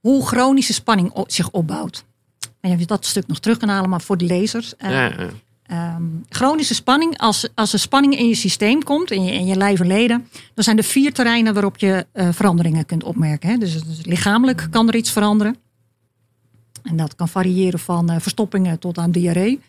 [0.00, 2.04] hoe chronische spanning zich opbouwt.
[2.60, 4.74] En je dat stuk nog terug kan halen, maar voor de lezers.
[4.78, 5.28] Ja, ja.
[5.72, 9.56] Ehm, chronische spanning, als, als er spanning in je systeem komt, in je, in je
[9.56, 13.48] lijf en leden, dan zijn er vier terreinen waarop je eh, veranderingen kunt opmerken.
[13.48, 13.56] Hè.
[13.56, 15.56] Dus, dus lichamelijk kan er iets veranderen.
[16.82, 19.60] En dat kan variëren van eh, verstoppingen tot aan diarree.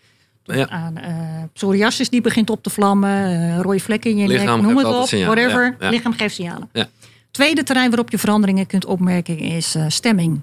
[0.44, 0.70] Tot Ja.
[0.70, 1.14] aan eh,
[1.54, 5.10] psoriasis die begint op te vlammen, rode vlekken in je Lichaam nek, noem het op,
[5.10, 5.76] whatever.
[5.80, 5.90] ja.
[5.90, 6.70] Lichaam geeft signalen.
[6.74, 6.88] Ja.
[7.32, 10.42] Tweede terrein waarop je veranderingen kunt opmerken is stemming.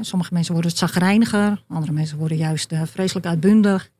[0.00, 3.90] Sommige mensen worden het zagrijniger, andere mensen worden juist vreselijk uitbundig.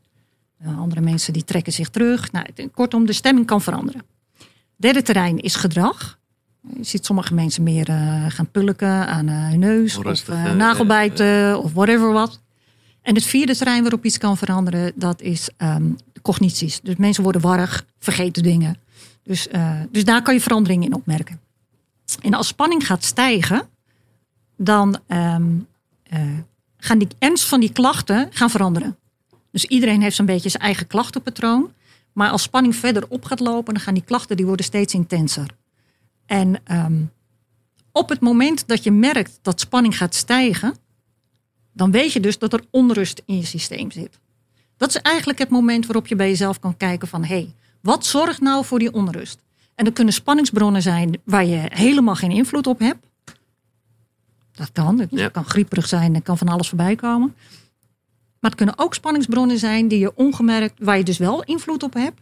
[0.66, 2.32] Uh, andere mensen die trekken zich terug.
[2.32, 4.02] Nou, kortom, de stemming kan veranderen.
[4.76, 6.18] Derde terrein is gedrag.
[6.76, 10.56] Je ziet sommige mensen meer eh, gaan pulken aan eh, hun neus of eh, eh,
[10.56, 12.40] nagelbijten of whatever wat.
[13.02, 15.48] En het vierde terrein waarop iets kan veranderen, dat is
[16.12, 16.80] de cognities.
[16.80, 18.76] Dus mensen worden warrig, vergeten dingen.
[19.28, 21.40] Dus, eh, dus daar kan je veranderingen in opmerken.
[22.22, 23.68] En als spanning gaat stijgen,
[24.56, 25.44] dan ehm,
[26.02, 26.20] eh,
[26.76, 28.96] gaan die ernst van die klachten gaan veranderen.
[29.50, 31.72] Dus iedereen heeft zo'n beetje zijn eigen klachtenpatroon.
[32.12, 35.46] Maar als spanning verder op gaat lopen, dan gaan die klachten die worden steeds intenser.
[36.26, 37.02] En ehm,
[37.92, 40.74] op het moment dat je merkt dat spanning gaat stijgen,
[41.72, 44.18] dan weet je dus dat er onrust in je systeem zit.
[44.76, 48.06] Dat is eigenlijk het moment waarop je bij jezelf kan kijken van hé, hey, wat
[48.06, 49.38] zorgt nou voor die onrust?
[49.74, 53.06] En er kunnen spanningsbronnen zijn waar je helemaal geen invloed op hebt.
[54.52, 54.98] Dat kan.
[54.98, 55.28] Het Ja.
[55.28, 57.34] kan grieperig zijn en kan van alles voorbij komen.
[58.40, 61.94] Maar het kunnen ook spanningsbronnen zijn die je ongemerkt, waar je dus wel invloed op
[61.94, 62.20] hebt.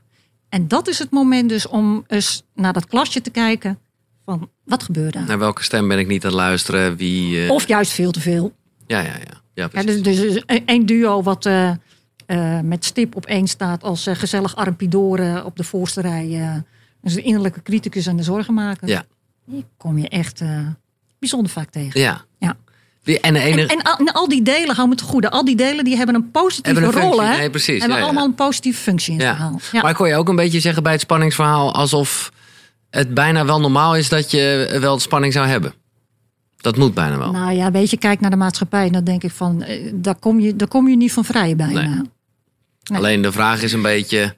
[0.48, 3.78] En dat is het moment dus om eens naar dat klasje te kijken
[4.24, 5.26] van wat gebeurt daar?
[5.26, 6.96] Naar welke stem ben ik niet aan het luisteren?
[6.96, 8.54] Wie, eh, Of juist veel te veel.
[8.86, 9.14] Ja, ja,
[9.54, 9.68] ja.
[9.72, 11.70] ja dus, dus één duo wat eh,
[12.26, 16.62] eh, met stip op één staat als gezellig armpidoren op de voorste rij.
[17.00, 18.88] dus de innerlijke criticus en de zorgenmaker.
[18.88, 19.04] Ja.
[19.44, 20.42] Die kom je echt
[21.18, 22.00] bijzonder vaak tegen.
[22.00, 22.24] ja.
[22.38, 22.56] Ja.
[23.06, 25.56] Die- En En, en, al, en al die delen, hou me te goede, al die
[25.56, 27.22] delen die hebben een positieve Hebben een rol.
[27.22, 27.36] Hè?
[27.36, 27.78] Nee, precies.
[27.78, 28.02] Hebben Ja, ja.
[28.04, 29.60] allemaal een positieve functie in het verhaal.
[29.72, 29.82] Ja.
[29.82, 32.32] Maar kon je ook een beetje zeggen bij het spanningsverhaal alsof
[32.90, 35.74] het bijna wel normaal is dat je wel spanning zou hebben?
[36.56, 37.30] Dat moet bijna wel.
[37.30, 40.14] Nou ja, weet je, kijk naar de maatschappij en dan denk ik van, eh, daar,
[40.14, 41.80] kom je, daar kom je niet van vrij bijna.
[41.80, 42.00] Nee.
[42.82, 42.98] nee.
[42.98, 44.36] Alleen de vraag is een beetje,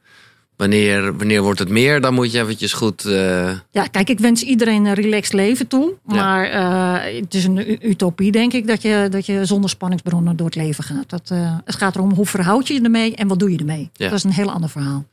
[0.59, 2.01] wanneer, wanneer wordt het meer?
[2.01, 3.05] Dan moet je eventjes goed...
[3.05, 5.92] eh, Ja, kijk, ik wens iedereen een relaxed leven toe.
[6.09, 6.14] Ja.
[6.14, 10.47] Maar eh, het is een utopie, denk ik, dat je, dat je zonder spanningsbronnen door
[10.47, 11.11] het leven gaat.
[11.11, 13.90] Dat, eh, het gaat erom hoe verhoud je je ermee en wat doe je ermee.
[13.92, 14.09] Ja.
[14.09, 15.05] Dat is een heel ander verhaal.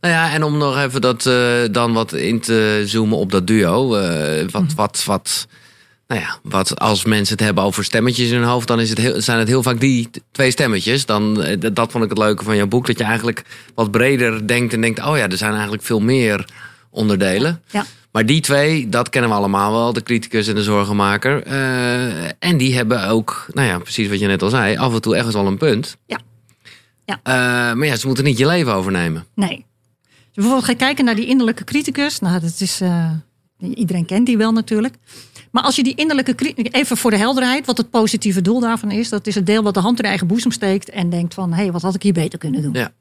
[0.00, 1.22] Nou ja, en om nog even dat
[1.72, 3.94] dan wat in te zoomen op dat duo.
[3.94, 5.46] eh, wat, wat, wat,
[6.14, 8.98] nou ja, wat als mensen het hebben over stemmetjes in hun hoofd, dan is het
[8.98, 11.06] heel, zijn het heel vaak die twee stemmetjes.
[11.06, 14.46] Dan, eh, dat- vond ik het leuke van jouw boek, dat je eigenlijk wat breder
[14.46, 16.48] denkt en denkt, oh ja, er zijn eigenlijk veel meer
[16.90, 17.62] onderdelen.
[17.70, 17.84] Ja.
[18.12, 21.42] Maar die twee, dat kennen we allemaal wel, de criticus en de zorgenmaker.
[21.42, 25.00] Eh, en die hebben ook, nou ja, precies wat je net al zei, af en
[25.00, 25.96] toe echt wel een punt.
[26.06, 26.18] Ja.
[27.04, 27.20] Ja.
[27.22, 27.32] Eh,
[27.76, 29.26] maar ja, ze moeten niet je leven overnemen.
[29.34, 29.56] Nee.
[30.26, 32.18] Dus bijvoorbeeld ga je kijken naar die innerlijke criticus.
[32.20, 32.80] Nou, dat is,
[33.74, 34.94] iedereen kent die wel natuurlijk.
[35.54, 38.90] Maar als je die innerlijke criticus, even voor de helderheid, wat het positieve doel daarvan
[38.90, 41.34] is, dat is het deel wat de hand in de eigen boezem steekt en denkt
[41.34, 42.72] van, hé, hey, wat had ik hier beter kunnen doen?
[42.72, 42.92] Ja.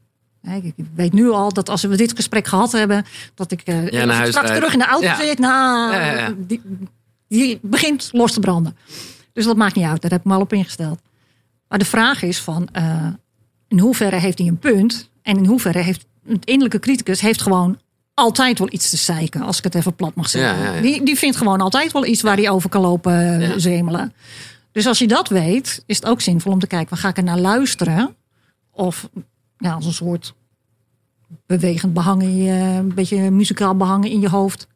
[0.61, 4.25] Ik weet nu al dat als we dit gesprek gehad hebben, dat ik eh, Ja,
[4.25, 5.15] straks terug in de auto Ja.
[5.15, 5.39] zit.
[5.39, 6.33] Nou, Ja,
[7.27, 8.77] die begint los te branden.
[9.33, 10.99] Dus dat maakt niet uit, daar heb ik me al op ingesteld.
[11.67, 13.07] Maar de vraag is van, eh,
[13.67, 15.09] in hoeverre heeft hij een punt?
[15.21, 17.77] En in hoeverre heeft het innerlijke criticus heeft gewoon
[18.13, 20.57] altijd wel iets te zeiken, als ik het even plat mag zeggen.
[20.57, 20.81] Ja, ja, ja.
[20.81, 24.13] Die, die vindt gewoon altijd wel iets waar hij over kan lopen eh, zemelen.
[24.71, 27.17] Dus als je dat weet, is het ook zinvol om te kijken, waar ga ik
[27.17, 28.15] er naar luisteren?
[28.71, 29.09] Of
[29.57, 30.33] ja, als een soort
[31.45, 34.67] bewegend behangen, in je, een beetje muzikaal behangen in je hoofd.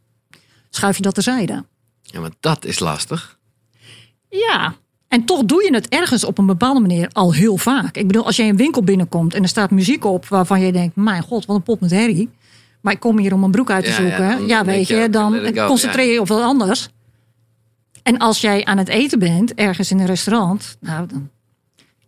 [0.69, 1.65] Schuif je dat terzijde.
[2.01, 3.39] Ja, maar dat is lastig.
[4.29, 4.75] Ja,
[5.07, 7.97] en toch doe je het ergens op een bepaalde manier al heel vaak.
[7.97, 10.95] Ik bedoel, als jij een winkel binnenkomt en er staat muziek op waarvan je denkt,
[10.95, 12.29] mijn god, wat een pot met herrie.
[12.87, 14.37] Maar ik kom hier om een broek uit te ja, zoeken.
[14.37, 16.89] dan Ja, denk weet je, dan concentreer je op wat anders.
[18.03, 21.29] En als jij aan het eten bent, ergens in een restaurant, nou dan.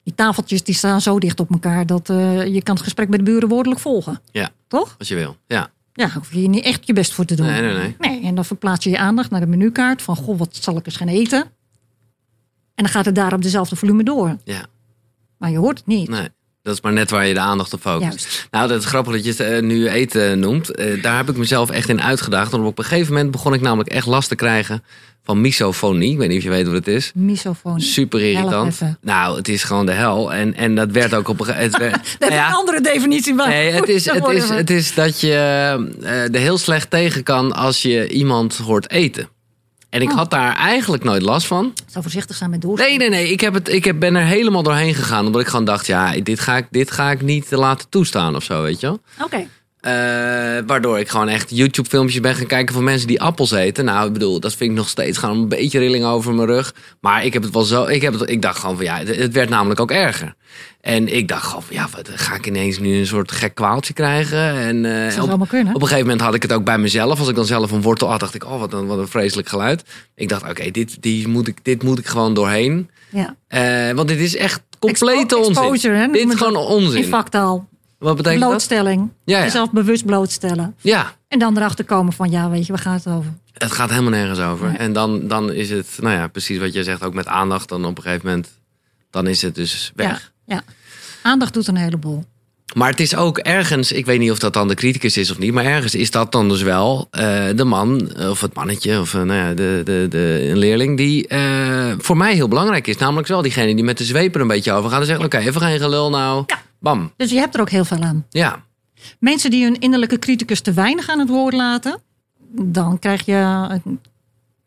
[0.04, 3.20] Die tafeltjes die staan zo dicht op elkaar dat eh, je kan het gesprek met
[3.20, 4.22] de buren woordelijk volgen.
[4.32, 4.50] Ja.
[4.68, 4.96] Toch?
[4.98, 5.38] Als je wil.
[5.48, 5.72] Ja.
[5.94, 7.46] Ja, hoef je hier niet echt je best voor te doen.
[7.46, 7.96] Nee, nee, nee.
[8.00, 10.86] Nee, en dan verplaats je je aandacht naar de menukaart van, goh, wat zal ik
[10.86, 11.42] eens gaan eten?
[12.76, 14.38] En dan gaat het daar op dezelfde volume door.
[14.44, 14.66] Ja.
[15.38, 16.10] Maar je hoort het niet.
[16.10, 16.30] Nee.
[16.70, 18.20] Dat is maar net waar je de aandacht op focust.
[18.20, 18.48] Juist.
[18.52, 20.70] Nou, dat is grappig dat je het eh, nu eten noemt.
[20.70, 22.52] Eh, daar heb ik mezelf echt in uitgedaagd.
[22.52, 24.84] Want op een gegeven moment begon ik namelijk echt last te krijgen
[25.24, 26.12] van misofonie.
[26.12, 27.12] Ik weet niet of je weet wat het is.
[27.16, 27.82] Misofoon.
[27.82, 28.80] Super irritant.
[29.02, 30.34] Nou, het is gewoon de hel.
[30.34, 32.16] En, en dat werd ook op een gegeven moment.
[32.20, 32.48] Ja.
[32.48, 33.34] een andere definitie.
[33.34, 35.34] Nee, het is, het, is, het is dat je
[36.02, 39.30] eh, er heel slecht tegen kan als je iemand hoort eten.
[39.90, 40.16] En ik Oh.
[40.16, 41.74] had daar eigenlijk nooit last van.
[41.88, 42.78] Zou voorzichtig zijn met door.
[42.78, 43.32] Nee, nee, nee.
[43.32, 45.26] Ik, heb het, ik heb, ben er helemaal doorheen gegaan.
[45.26, 48.44] Omdat ik gewoon dacht, ja, dit ga ik, dit ga ik niet laten toestaan of
[48.44, 49.00] zo, weet je wel.
[49.26, 49.48] Oké.
[49.80, 49.92] Eh,
[50.66, 53.86] waardoor ik gewoon echt YouTube-filmpjes ben gaan kijken van mensen die appels eten.
[53.86, 56.74] Nou, ik bedoel, dat vind ik nog steeds gewoon een beetje rilling over mijn rug.
[57.02, 57.86] Maar ik heb het wel zo.
[57.86, 60.34] Ik, heb het, ik dacht gewoon van ja, het, het werd namelijk ook erger.
[60.82, 63.94] En ik dacht gewoon van ja, wat, ga ik ineens nu een soort gek kwaaltje
[63.94, 64.40] krijgen?
[64.54, 65.76] En eh, Dat zou op, allemaal kunnen.
[65.76, 67.20] op een gegeven moment had ik het ook bij mezelf.
[67.20, 69.50] Als ik dan zelf een wortel had, dacht ik, oh, wat een, wat een vreselijk
[69.50, 69.84] geluid.
[70.16, 72.90] Ik dacht, oké, dit, die moet ik, dit moet ik gewoon doorheen.
[73.10, 73.36] Ja.
[73.48, 75.56] Eh, want dit is echt complete Expo- onzin.
[75.56, 77.04] exposure, hè, dit is gewoon dat In onzin.
[78.00, 78.50] Wat betekent dat?
[78.50, 79.10] Blootstelling.
[79.24, 79.44] Ja, ja.
[79.44, 80.76] Jezelf bewust blootstellen.
[80.82, 83.34] Ja, En dan erachter komen van, ja, weet je, waar gaat het over?
[83.54, 84.68] Het gaat helemaal nergens over.
[84.68, 84.78] Nee.
[84.78, 87.70] En dan, dan is het, nou ja, precies wat je zegt, ook met aandacht.
[87.70, 88.50] Dan op een gegeven moment,
[89.10, 90.32] dan is het dus weg.
[90.46, 90.64] Ja, ja.
[91.24, 92.24] Aandacht doet een heleboel.
[92.76, 95.38] Maar het is ook ergens, ik weet niet of dat dan de criticus is of
[95.38, 99.14] niet, maar ergens is dat dan dus wel eh, de man, of het mannetje, of
[99.14, 102.98] eh, nou ja, de, de, de, een leerling, die eh, voor mij heel belangrijk is.
[102.98, 105.38] Namelijk wel diegene die met de zweep er een beetje over gaat en zegt: Oké,
[105.38, 106.44] even geen gelul nou.
[106.48, 106.62] Ja.
[106.80, 107.12] Bam.
[107.18, 108.26] Dus je hebt er ook heel veel aan.
[108.30, 108.64] Ja.
[109.20, 112.00] Mensen die hun innerlijke criticus te weinig aan het woord laten,
[112.52, 113.68] dan krijg je.
[113.86, 113.92] Ik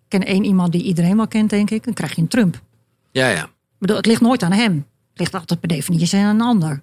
[0.09, 1.85] ken één iemand die iedereen wel kent, denk ik.
[1.85, 2.55] Dan krijg je een Trump.
[2.55, 2.61] Ik
[3.13, 3.49] Ja, ja.
[3.79, 4.87] bedoel, het ligt nooit aan hem.
[5.11, 6.83] Het ligt altijd per definitie aan een ander.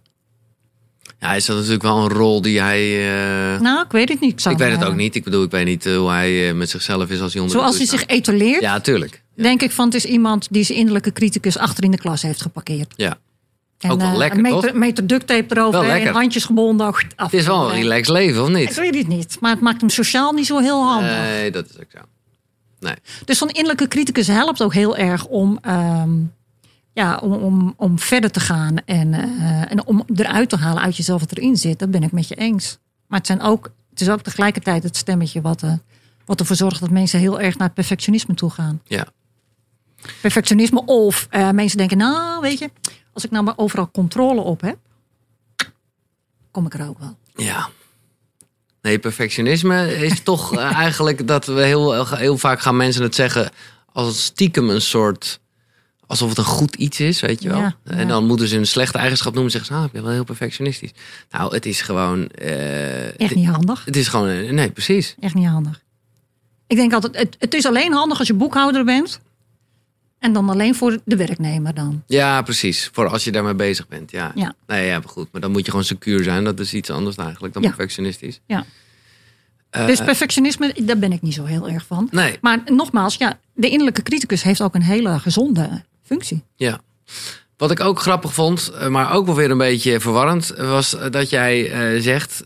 [1.19, 3.13] Ja, is dat natuurlijk wel een rol die hij.
[3.53, 4.45] eh, Nou, ik weet het niet.
[4.45, 5.15] ik weet het ook niet.
[5.15, 7.57] Ik bedoel, ik weet niet eh, hoe hij eh, met zichzelf is als hij onder
[7.57, 8.61] de Zoals hij zich etaleert, staat.
[8.75, 9.23] Ja, tuurlijk.
[9.35, 12.41] denk ik van het is iemand die zijn innerlijke criticus achter in de klas heeft
[12.41, 12.93] geparkeerd.
[12.95, 13.17] Ja.
[13.79, 14.73] En, Ook wel eh, lekker, een meter, toch?
[14.73, 16.13] meter duct tape erover Wel en lekker.
[16.13, 16.87] handjes gebonden.
[16.87, 17.03] Af.
[17.15, 18.75] Het is wel een relaxed leven, of Ik niet?
[18.75, 21.11] weet het niet, maar het maakt hem sociaal niet zo heel handig.
[21.11, 21.99] Nee, dat is ook zo.
[22.79, 22.93] Nee.
[23.25, 26.09] Dus zo'n innerlijke criticus helpt ook heel erg om, ehm,
[26.93, 30.97] ja, om, om, om verder te gaan en, eh, en om eruit te halen uit
[30.97, 31.79] jezelf wat erin zit.
[31.79, 32.77] Dat ben ik met je eens.
[33.07, 35.73] Maar het, zijn ook, het is ook tegelijkertijd het stemmetje wat, eh,
[36.25, 38.81] wat ervoor zorgt dat mensen heel erg naar het perfectionisme toe gaan.
[38.83, 39.05] Ja.
[40.21, 42.69] Perfectionisme of mensen denken, nou weet je,
[43.19, 44.77] als ik nou maar overal controle op heb,
[46.51, 47.17] kom ik er ook wel.
[47.35, 47.69] Ja.
[48.81, 53.51] Nee, perfectionisme is toch eh, eigenlijk dat we heel, heel vaak gaan mensen het zeggen
[53.91, 55.39] als stiekem een soort.
[56.07, 57.59] alsof het een goed iets is, weet je wel.
[57.59, 59.51] Ja, En dan moeten ze een slechte eigenschap noemen.
[59.51, 60.91] Zeggen ze, ah, ik ben wel heel perfectionistisch.
[61.31, 62.27] Nou, het is gewoon.
[62.27, 63.85] eh, Echt niet handig.
[63.85, 64.27] Het is gewoon.
[64.27, 65.15] eh, Nee, precies.
[65.19, 65.81] Echt niet handig.
[66.67, 69.19] Ik denk altijd, het, het is alleen handig als je boekhouder bent.
[70.19, 72.03] En dan alleen voor de werknemer dan.
[72.07, 72.89] Ja, precies.
[72.93, 74.11] Voor als je daarmee bezig bent.
[74.11, 74.31] Ja.
[74.35, 74.53] Ja.
[74.67, 75.27] Nee, ja, maar goed.
[75.31, 76.43] Maar dan moet je gewoon secuur zijn.
[76.43, 77.69] Dat is iets anders eigenlijk dan Ja.
[77.69, 78.39] perfectionistisch.
[78.45, 78.65] Ja.
[79.69, 82.07] Eh, Dus perfectionisme, daar ben ik niet zo heel erg van.
[82.11, 86.43] Nee, Maar nogmaals, ja, de innerlijke criticus heeft ook een hele gezonde functie.
[86.55, 86.79] Ja.
[87.57, 91.09] Wat ik ook grappig vond, eh, maar ook wel weer een beetje verwarrend, was eh,
[91.11, 92.43] dat jij zegt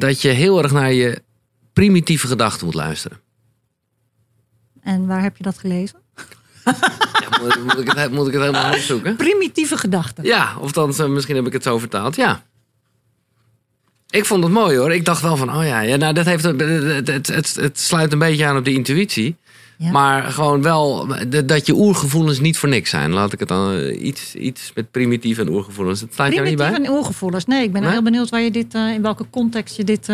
[0.00, 1.22] dat je heel erg naar je
[1.72, 3.20] primitieve gedachten moet luisteren.
[4.82, 5.98] En waar heb je dat gelezen?
[7.20, 9.16] Ja, moet, moet ik het, moet ik het helemaal opzoeken?
[9.16, 10.24] Primitieve gedachten.
[10.24, 12.16] Ja, of dan eh, misschien heb ik het zo vertaald.
[12.16, 12.42] Ja.
[14.10, 14.92] Ik vond het mooi hoor.
[14.92, 16.60] Ik dacht wel van, oh ja, ja nou, dat heeft, het,
[17.06, 19.36] het, het, het, sluit een beetje aan op die intuïtie.
[19.78, 19.90] Ja.
[19.90, 23.10] Maar gewoon wel de- dat je oergevoelens niet voor niks zijn.
[23.12, 26.00] Laat ik het dan eh, iets, iets met primitief en oergevoelens.
[26.00, 26.90] Dat staat jou niet Primitieve bij?
[26.92, 27.44] en oorgevoelens.
[27.46, 27.90] Nee, ik ben Nee?
[27.90, 30.08] heel benieuwd waar je dit, eh, in welke context je dit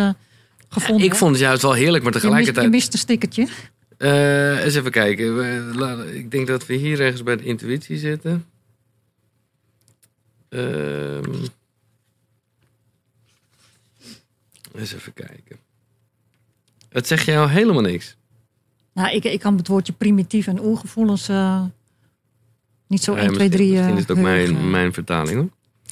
[0.69, 1.17] gevonden Ik hebt.
[1.17, 2.65] vond het juist wel heerlijk, maar je, mist, tegelijkertijd...
[2.65, 3.47] je mist een stickertje.
[3.97, 6.13] Eh, eens even kijken.
[6.15, 8.45] Ik denk dat we hier ergens bij de intuïtie zitten.
[10.49, 11.33] Ehm.
[14.73, 15.57] eens even kijken.
[16.89, 18.15] Het zegt jou helemaal niks.
[18.93, 21.63] Nou, ik, ik kan het woordje primitief en oergevoelens eh,
[22.87, 23.71] niet zo Ja, 1, 2, misschien, 3...
[23.71, 24.69] misschien is het ook mijn, heugen.
[24.69, 25.49] mijn vertaling hoor.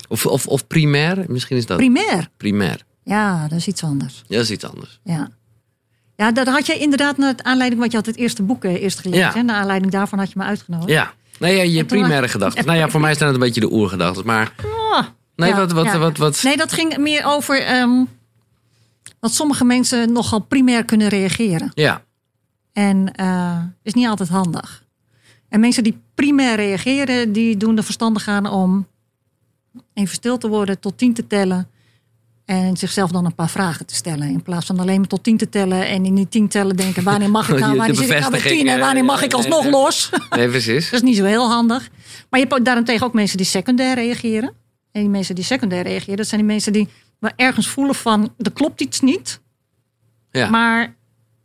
[0.07, 1.77] Of, of, of primair, misschien is dat.
[1.77, 2.29] Primair.
[2.37, 2.85] primair.
[3.03, 4.23] Ja, dat is iets anders.
[4.27, 4.99] Ja, dat is iets anders.
[5.03, 5.31] Ja.
[6.15, 8.99] Ja, dat had je inderdaad naar aanleiding, want je had het eerste boek eh, eerst
[8.99, 9.31] gelezen.
[9.35, 9.41] Ja.
[9.41, 10.89] Naar aanleiding daarvan had je me uitgenodigd.
[10.89, 11.13] Ja.
[11.39, 12.65] Nee, ja, je primaire was- gedachten.
[12.65, 14.25] Nou ja, voor mij zijn het een beetje de oergedachten.
[14.25, 14.53] Maar
[14.91, 15.97] Ah, nee, ja, wat, wat, ja.
[15.97, 18.03] wat, wat, Nee, dat ging meer over ehm,
[19.19, 21.71] dat sommige mensen nogal primair kunnen reageren.
[21.73, 22.01] Ja,
[22.73, 24.83] En eh is niet altijd handig.
[25.49, 28.87] En mensen die primair reageren, die doen er verstandig aan om
[29.93, 31.69] even stil te worden, tot tien te tellen.
[32.45, 34.27] En zichzelf dan een paar vragen te stellen.
[34.27, 35.87] In plaats van alleen maar tot tien te tellen.
[35.87, 37.77] En in die tien tellen denken, wanneer mag ik De nou?
[37.77, 38.71] Wanneer zit ik nou bij bevestiging, tien?
[38.71, 40.09] En eh, wanneer mag ik alsnog los?
[40.29, 40.85] nee, precies.
[40.89, 41.89] Dat is niet zo heel handig.
[42.29, 44.53] Maar je hebt daarentegen ook mensen die secundair reageren.
[44.91, 46.87] En die mensen die secundair reageren, dat zijn die mensen die
[47.19, 49.39] maar ergens voelen van er klopt iets niet.
[50.31, 50.49] Ja.
[50.49, 50.95] Maar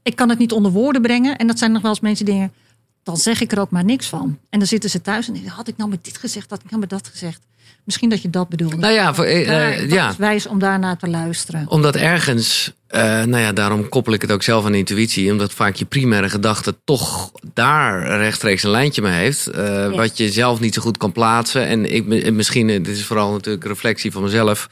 [0.02, 1.36] ik kan het niet onder woorden brengen.
[1.36, 2.56] En dat zijn nog wel eens mensen die denken,
[3.02, 4.38] dan zeg ik er ook maar niks van.
[4.50, 6.68] En dan zitten ze thuis en denken, had ik nou met dit gezegd, had ik
[6.68, 7.46] nou met dat gezegd.
[7.90, 8.76] Misschien dat je dat bedoelde.
[8.76, 10.10] Nou ja, voor, eh, Daar- eh, ja.
[10.10, 11.64] is wijs om daarnaar te luisteren.
[11.68, 15.32] Omdat ergens, eh, nou ja, daarom koppel ik het ook zelf aan intuïtie.
[15.32, 19.50] Omdat vaak je primaire gedachte toch daar rechtstreeks een lijntje mee heeft.
[19.94, 21.66] Wat je zelf niet zo goed kan plaatsen.
[21.66, 24.68] En ik, en misschien, dit is vooral natuurlijk een reflectie van mezelf.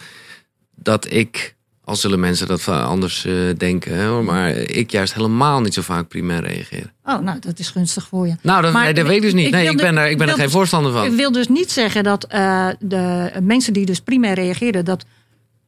[0.74, 1.54] Dat ik,
[1.88, 3.94] al zullen mensen dat anders eh, denken.
[3.96, 6.92] Hè, maar ik juist helemaal niet zo vaak primair reageer.
[7.04, 8.34] Oh, nou, dat is gunstig voor je.
[8.42, 9.46] Nou, dat, Maar nee, dat weet ik dus niet.
[9.46, 11.16] ik Nee, ik ben er, ik ben ik er geen dus- voorstander Ik van.
[11.16, 15.04] wil dus niet zeggen dat eh, de mensen die dus primair reageren, dat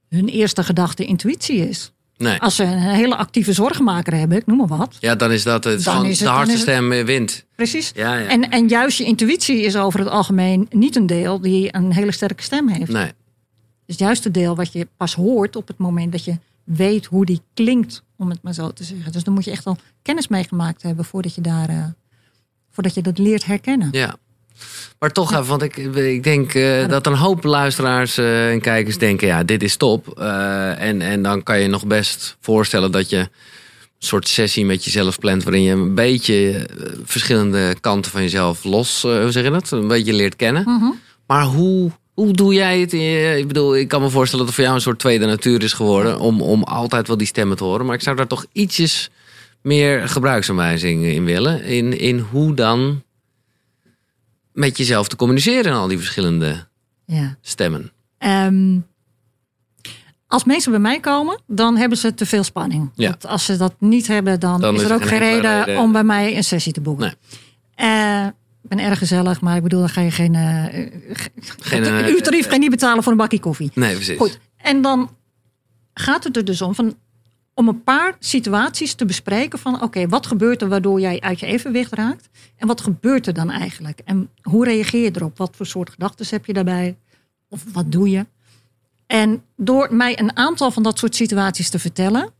[0.08, 1.92] hun eerste gedachte intuïtie is.
[2.16, 2.38] Nee.
[2.40, 4.96] Als ze een hele actieve zorgmaker hebben, ik noem maar wat.
[5.00, 7.44] Ja, dan is dat het, van is het- de hardste het- stem eh, wint.
[7.56, 7.92] Precies.
[7.94, 8.26] Ja, ja.
[8.26, 12.12] En, en juist je intuïtie is over het algemeen niet een deel die een hele
[12.12, 12.90] sterke stem heeft.
[12.92, 13.10] Nee.
[13.90, 17.24] Dus juist het deel wat je pas hoort op het moment dat je weet hoe
[17.24, 19.12] die klinkt, om het maar zo te zeggen.
[19.12, 21.84] Dus dan moet je echt al kennis meegemaakt hebben voordat je daar, eh,
[22.70, 23.88] voordat je dat leert herkennen.
[23.92, 24.16] Ja.
[24.98, 28.98] Maar toch even, want ik, ik denk eh, dat een hoop luisteraars eh, en kijkers
[28.98, 30.18] denken, ja, dit is top.
[30.18, 33.28] En, en dan kan je nog best voorstellen dat je een
[33.98, 36.68] soort sessie met jezelf plant, waarin je een beetje
[37.04, 39.70] verschillende kanten van jezelf los, hoe zeg je dat?
[39.70, 40.62] Een beetje leert kennen.
[40.62, 40.90] Mhm.
[41.26, 42.92] Maar hoe, hoe doe jij het?
[43.38, 45.72] Ik bedoel, ik kan me voorstellen dat het voor jou een soort tweede natuur is
[45.72, 47.86] geworden om, om altijd wel die stemmen te horen.
[47.86, 49.10] Maar ik zou daar toch ietsjes
[49.62, 51.62] meer gebruiksaanwijzing in willen.
[51.62, 53.02] In, in hoe dan
[54.52, 56.66] met jezelf te communiceren in al die verschillende
[57.06, 57.36] Ja.
[57.40, 57.92] stemmen.
[58.18, 58.78] Ehm,
[60.26, 62.90] als mensen bij mij komen, dan hebben ze te veel spanning.
[62.94, 63.08] Ja.
[63.08, 65.82] Want als ze dat niet hebben, dan, Dan is er ook geen reden, reden.
[65.82, 67.14] om bij mij een sessie te boeken.
[67.74, 70.34] Eh, ik ben erg gezellig, maar ik bedoel, dan ga je geen,
[71.12, 73.70] ge- Geen, uurtarief ga je niet betalen voor een bakje koffie.
[73.74, 74.16] Nee, precies.
[74.18, 74.38] Goed.
[74.56, 75.10] En dan
[75.94, 76.94] gaat het er dus om van
[77.54, 81.46] om een paar situaties te bespreken van oké, wat gebeurt er waardoor jij uit je
[81.46, 82.28] evenwicht raakt?
[82.56, 84.00] En wat gebeurt er dan eigenlijk?
[84.04, 85.38] En hoe reageer je erop?
[85.38, 86.96] Wat voor soort gedachten heb je daarbij?
[87.48, 88.26] Of wat doe je?
[89.06, 92.30] En door mij een aantal van dat soort situaties te vertellen,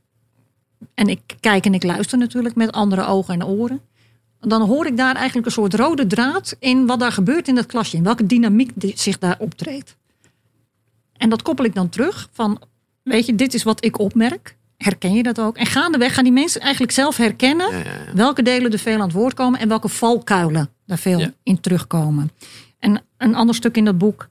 [0.94, 3.80] en ik kijk en ik luister natuurlijk met andere ogen en oren,
[4.40, 7.66] dan hoor ik daar eigenlijk een soort rode draad in wat daar gebeurt in dat
[7.66, 9.96] klasje, in welke dynamiek zich daar optreedt.
[11.16, 12.60] En dat koppel ik dan terug van,
[13.02, 14.56] weet je, dit is wat ik opmerk.
[14.76, 15.56] Herken je dat ook?
[15.56, 18.14] En gaandeweg gaan die mensen eigenlijk zelf herkennen Ja, ja, ja.
[18.14, 22.30] welke delen er veel aan het woord komen en welke valkuilen daar veel in terugkomen.
[22.78, 24.28] En een ander stuk in dat boek,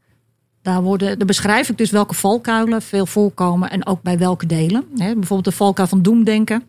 [0.62, 4.86] daar, worden, daar beschrijf ik dus welke valkuilen veel voorkomen en ook bij welke delen.
[4.94, 6.64] Bijvoorbeeld de valkuil van doemdenken.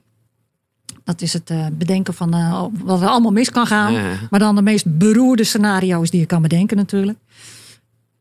[1.05, 3.93] Dat is het eh, bedenken van eh, wat er allemaal mis kan gaan.
[3.93, 4.15] Ja.
[4.31, 7.19] Maar dan de meest beroerde scenario's die je kan bedenken natuurlijk.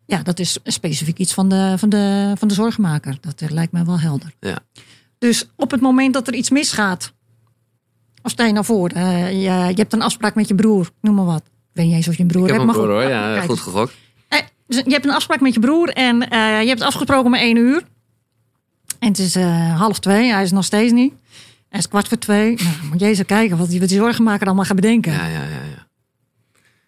[0.06, 3.18] Ja, dat is specifiek iets van de, van de, van de zorgmaker.
[3.22, 4.34] Dat eh, lijkt mij wel helder.
[4.40, 4.60] Ja.
[5.18, 7.14] Dus op het moment dat er iets misgaat.
[8.24, 11.26] Of stel je nou voor, je, je hebt een afspraak met je broer, noem maar
[11.26, 11.44] wat.
[11.46, 12.72] Ik weet niet eens of je een broer Ik heb hebt.
[12.72, 13.04] maar broer goed.
[13.04, 13.50] hoor, ja, Kijk.
[13.50, 13.94] goed gegokt.
[14.68, 17.84] Dus je hebt een afspraak met je broer en je hebt afgesproken om één uur.
[19.00, 19.36] En het is
[19.76, 21.14] half twee, hij is nog steeds niet.
[21.70, 22.56] Het is kwart voor twee.
[22.56, 25.12] Nou, moet je eens kijken wat die, wat die zorgenmaker allemaal gaat bedenken.
[25.12, 25.64] Ja, ja, ja.
[25.76, 25.88] ja.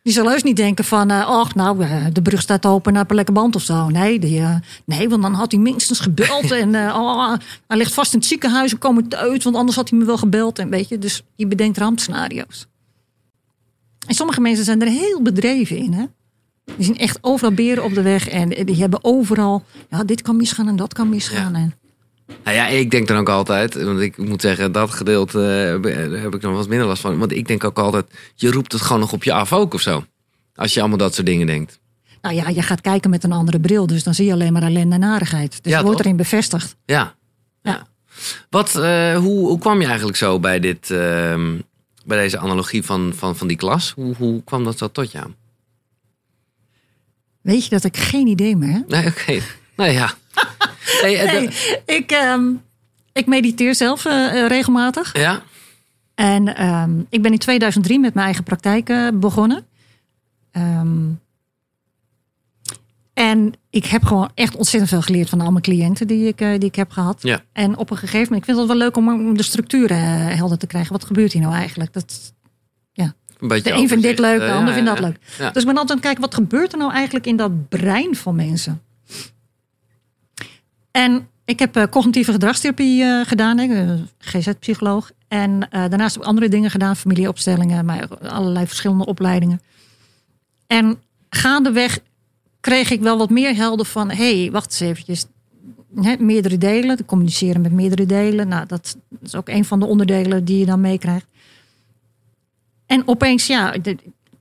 [0.03, 3.33] Die zal heus niet denken van, och, nou, eh, de brug staat open naar een
[3.33, 3.89] band of zo.
[3.89, 6.51] Nee, die, eh, nee, want dan had hij minstens gebeld.
[6.61, 7.33] en eh, oh,
[7.67, 10.17] hij ligt vast in het ziekenhuis, we komen uit, want anders had hij me wel
[10.17, 10.59] gebeld.
[10.59, 12.67] En weet je, dus je bedenkt rampscenario's.
[14.07, 16.05] En sommige mensen zijn er heel bedreven in, hè.
[16.75, 20.35] Die zien echt overal beren op de weg en die hebben overal, ja, dit kan
[20.35, 21.55] misgaan en dat kan misgaan.
[21.55, 21.73] En,
[22.43, 25.39] Nou ja, ik denk dan ook altijd, want ik moet zeggen, dat gedeelte
[25.83, 27.17] eh, daar heb ik nog wat minder last van.
[27.17, 29.81] Want ik denk ook altijd, je roept het gewoon nog op je af ook of
[29.81, 30.05] zo.
[30.55, 31.79] Als je allemaal dat soort dingen denkt.
[32.21, 34.63] nou ja, je gaat kijken met een andere bril, dus dan zie je alleen maar
[34.63, 35.59] ellende en narigheid.
[35.63, 36.75] Dus Ja, je wordt erin bevestigd.
[36.85, 37.15] Ja.
[37.61, 37.87] Ja.
[38.49, 41.57] Wat, eh, hoe, hoe kwam je eigenlijk zo bij, dit, ehm,
[42.05, 43.91] bij deze analogie van, van, van die klas?
[43.95, 45.27] Hoe, hoe kwam dat zo tot jou?
[47.41, 48.87] Weet je dat ik geen idee meer heb?
[48.87, 49.39] Nee, oké.
[49.75, 50.13] Nou ja.
[51.01, 51.49] Nee,
[51.85, 52.51] ik, ehm,
[53.13, 55.17] ik mediteer zelf eh, eh, regelmatig.
[55.17, 55.41] Ja?
[56.15, 59.65] En ehm, ik ben in 2003 met mijn eigen praktijk eh, begonnen.
[60.51, 61.07] Ehm,
[63.13, 66.69] en ik heb gewoon echt ontzettend veel geleerd van al mijn cliënten die ik, die
[66.69, 67.21] ik heb gehad.
[67.21, 67.41] Ja.
[67.53, 70.57] En op een gegeven moment, ik vind het wel leuk om, de structuur eh, helder
[70.57, 70.91] te krijgen.
[70.91, 71.93] Wat gebeurt hier nou eigenlijk?
[71.93, 72.33] Dat,
[73.41, 75.17] Een beetje de een vindt dit leuk, de ander ja, vindt dat ja, leuk.
[75.37, 75.51] Ja.
[75.51, 78.15] Dus ik ben altijd aan het kijken, wat gebeurt er nou eigenlijk in dat brein
[78.15, 78.81] van mensen?
[80.91, 85.11] En ik heb eh, cognitieve gedragstherapie eh, gedaan, hè, GZ-psycholoog.
[85.27, 89.61] En eh, daarnaast ik andere dingen gedaan, familieopstellingen, maar ook allerlei verschillende opleidingen.
[90.67, 91.99] En gaandeweg
[92.59, 94.09] kreeg ik wel wat meer helder van...
[94.09, 95.25] hé, hey, wacht eens eventjes.
[96.19, 98.47] Meerdere delen, te communiceren met meerdere delen.
[98.47, 101.25] Nou, dat is ook een van de onderdelen die je dan meekrijgt.
[102.85, 103.75] En opeens, ja,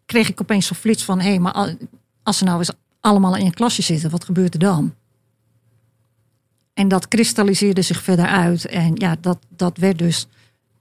[0.06, 1.20] kreeg ik opeens zo'n flits van...
[1.20, 1.76] hé, hey, maar al-
[2.22, 4.94] als ze nou eens allemaal in een klasje zitten, wat gebeurt er dan?
[6.74, 8.64] En dat kristalliseerde zich verder uit.
[8.66, 10.26] En ja, dat, dat werd dus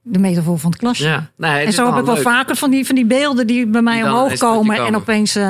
[0.02, 1.04] de metafoor van het klasje.
[1.08, 2.22] Ja, nee, het en zo heb ik wel leuk.
[2.22, 4.76] vaker van die, van die beelden die bij mij dan omhoog je komen.
[4.76, 5.00] En komen.
[5.00, 5.34] opeens...
[5.34, 5.42] eh,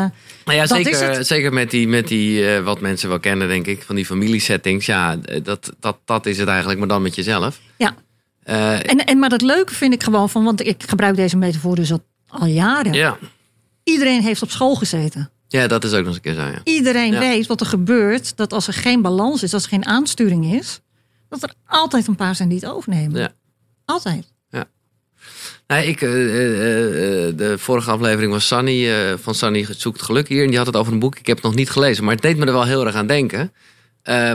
[0.44, 1.26] Nou ja, Dat is zeker, het.
[1.26, 4.86] zeker met die, met die eh, wat mensen wel kennen, denk ik, van die familiesettings.
[4.86, 7.60] Ja, eh, dat, dat, dat is het eigenlijk, maar dan met jezelf.
[7.76, 7.94] ja.
[8.42, 10.44] En, en, maar dat leuke vind ik gewoon van...
[10.44, 12.92] want ik gebruik deze metafoor dus al, al jaren.
[12.92, 13.18] ja.
[13.84, 15.30] Iedereen heeft op school gezeten.
[15.52, 16.60] Ja, dat is ook nog eens een keer zo, ja.
[16.64, 17.18] Iedereen Ja.
[17.18, 18.36] weet wat er gebeurt.
[18.36, 20.80] Dat als er geen balans is, als er geen aansturing is...
[21.28, 23.20] dat er altijd een paar zijn die het overnemen.
[23.20, 23.32] Ja.
[23.84, 24.32] Altijd.
[25.70, 28.88] Nee, ik, eh, eh, eh, de vorige aflevering was Sunny
[29.18, 30.42] van Sunny Zoekt Geluk hier.
[30.42, 31.18] En die had het over een boek.
[31.18, 33.06] Ik heb het nog niet gelezen, maar het deed me er wel heel erg aan
[33.06, 33.52] denken.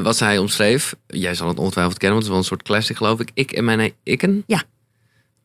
[0.03, 0.95] wat zij omschreef.
[1.07, 3.29] Jij zal het ongetwijfeld kennen, want het is wel een soort classic, geloof ik.
[3.33, 4.43] Ik en mijn ikken.
[4.47, 4.63] Ja.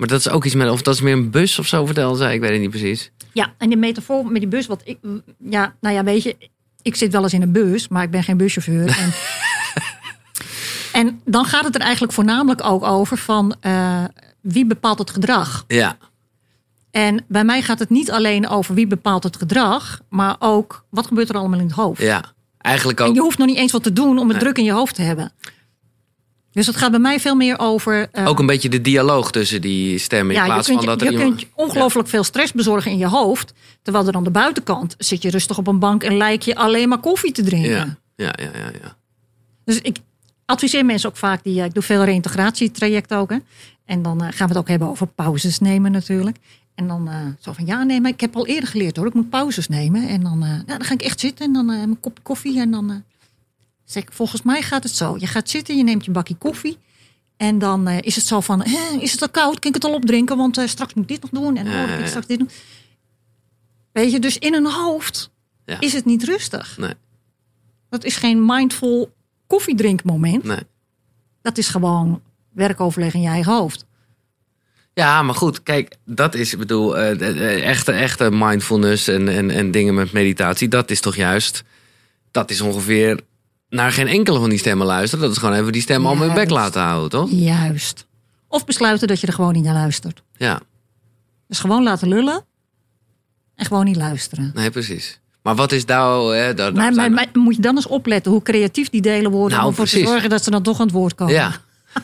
[0.00, 2.18] Maar dat is ook iets met, of dat is meer een bus of zo, vertelde
[2.18, 2.34] zij.
[2.34, 3.10] Ik weet het niet precies.
[3.32, 4.98] Ja, en die metafoor met die bus, wat ik,
[5.38, 6.36] ja, nou ja, weet je,
[6.82, 8.96] ik zit wel eens in een bus, maar ik ben geen buschauffeur.
[8.98, 9.12] En,
[11.06, 14.04] en dan gaat het er eigenlijk voornamelijk ook over van eh,
[14.40, 15.64] wie bepaalt het gedrag.
[15.68, 15.96] Ja,
[16.90, 21.06] En bij mij gaat het niet alleen over wie bepaalt het gedrag, maar ook wat
[21.06, 22.00] gebeurt er allemaal in het hoofd.
[22.02, 22.24] ja.
[22.58, 23.14] Eigenlijk En ook.
[23.14, 24.38] je hoeft nog niet eens wat te doen om het Nee.
[24.38, 25.32] druk in je hoofd te hebben.
[26.52, 28.08] Dus het gaat bij mij veel meer over.
[28.12, 30.34] eh, Ook een beetje de dialoog tussen die stemmen.
[30.34, 31.36] In ja, je plaats kunt, van je, dat er je iemand...
[31.38, 33.52] kunt ongelooflijk veel stress bezorgen in je hoofd.
[33.82, 36.88] Terwijl er aan de buitenkant zit je rustig op een bank en lijk je alleen
[36.88, 37.70] maar koffie te drinken.
[37.70, 38.70] Ja, ja, ja, ja.
[38.82, 38.96] ja.
[39.64, 39.96] Dus ik
[40.44, 43.30] adviseer mensen ook vaak, die, eh, ik doe veel reïntegratietrajecten ook.
[43.30, 43.36] Hè.
[43.84, 46.36] En dan eh, gaan we het ook hebben over pauzes nemen natuurlijk.
[46.74, 49.30] En dan zo van, ja nee, maar ik heb al eerder geleerd hoor, ik moet
[49.30, 50.08] pauzes nemen.
[50.08, 52.60] En dan, ja, dan ga ik echt zitten en dan een kop koffie.
[52.60, 53.02] En dan
[53.90, 55.16] zeg ik, volgens mij gaat het zo.
[55.18, 56.78] Je gaat zitten, je neemt je bakje koffie.
[57.36, 59.58] En dan eh, is het zo van, "Hè, is het al koud?
[59.58, 60.36] Kan ik het al opdrinken?
[60.36, 61.56] Want eh, straks moet ik dit nog doen.
[61.56, 62.50] En dan kan ik straks dit doen.
[63.92, 65.30] Weet je, dus in een hoofd
[65.66, 65.80] Ja.
[65.80, 66.76] is het niet rustig.
[66.78, 66.94] Nee.
[67.88, 69.12] Dat is geen mindful
[69.46, 70.44] koffiedrinkmoment.
[70.44, 70.62] Nee.
[71.42, 72.22] Dat is gewoon
[72.52, 73.84] werkoverleg in je eigen hoofd.
[74.94, 79.70] Ja, maar goed, kijk, dat is, ik bedoel, eh, echte, echte mindfulness en, en, en
[79.70, 81.62] dingen met meditatie, dat is toch juist,
[82.30, 83.20] dat is ongeveer
[83.70, 85.24] naar geen enkele van die stemmen luisteren.
[85.24, 87.28] Dat is gewoon even die stemmen allemaal in bek laten houden, toch?
[87.30, 88.06] Juist.
[88.48, 90.22] Of besluiten dat je er gewoon niet naar luistert.
[90.36, 90.60] Ja,
[91.48, 92.44] Dus gewoon laten lullen
[93.54, 94.50] en gewoon niet luisteren.
[94.54, 95.20] nee, precies.
[95.42, 98.32] Maar wat is nou, hè, daar, Maar, maar, zijn- maar moet je dan eens opletten
[98.32, 100.86] hoe creatief die delen worden Nou, om ervoor te zorgen dat ze dan toch aan
[100.86, 101.34] het woord komen.
[101.34, 101.52] Ja.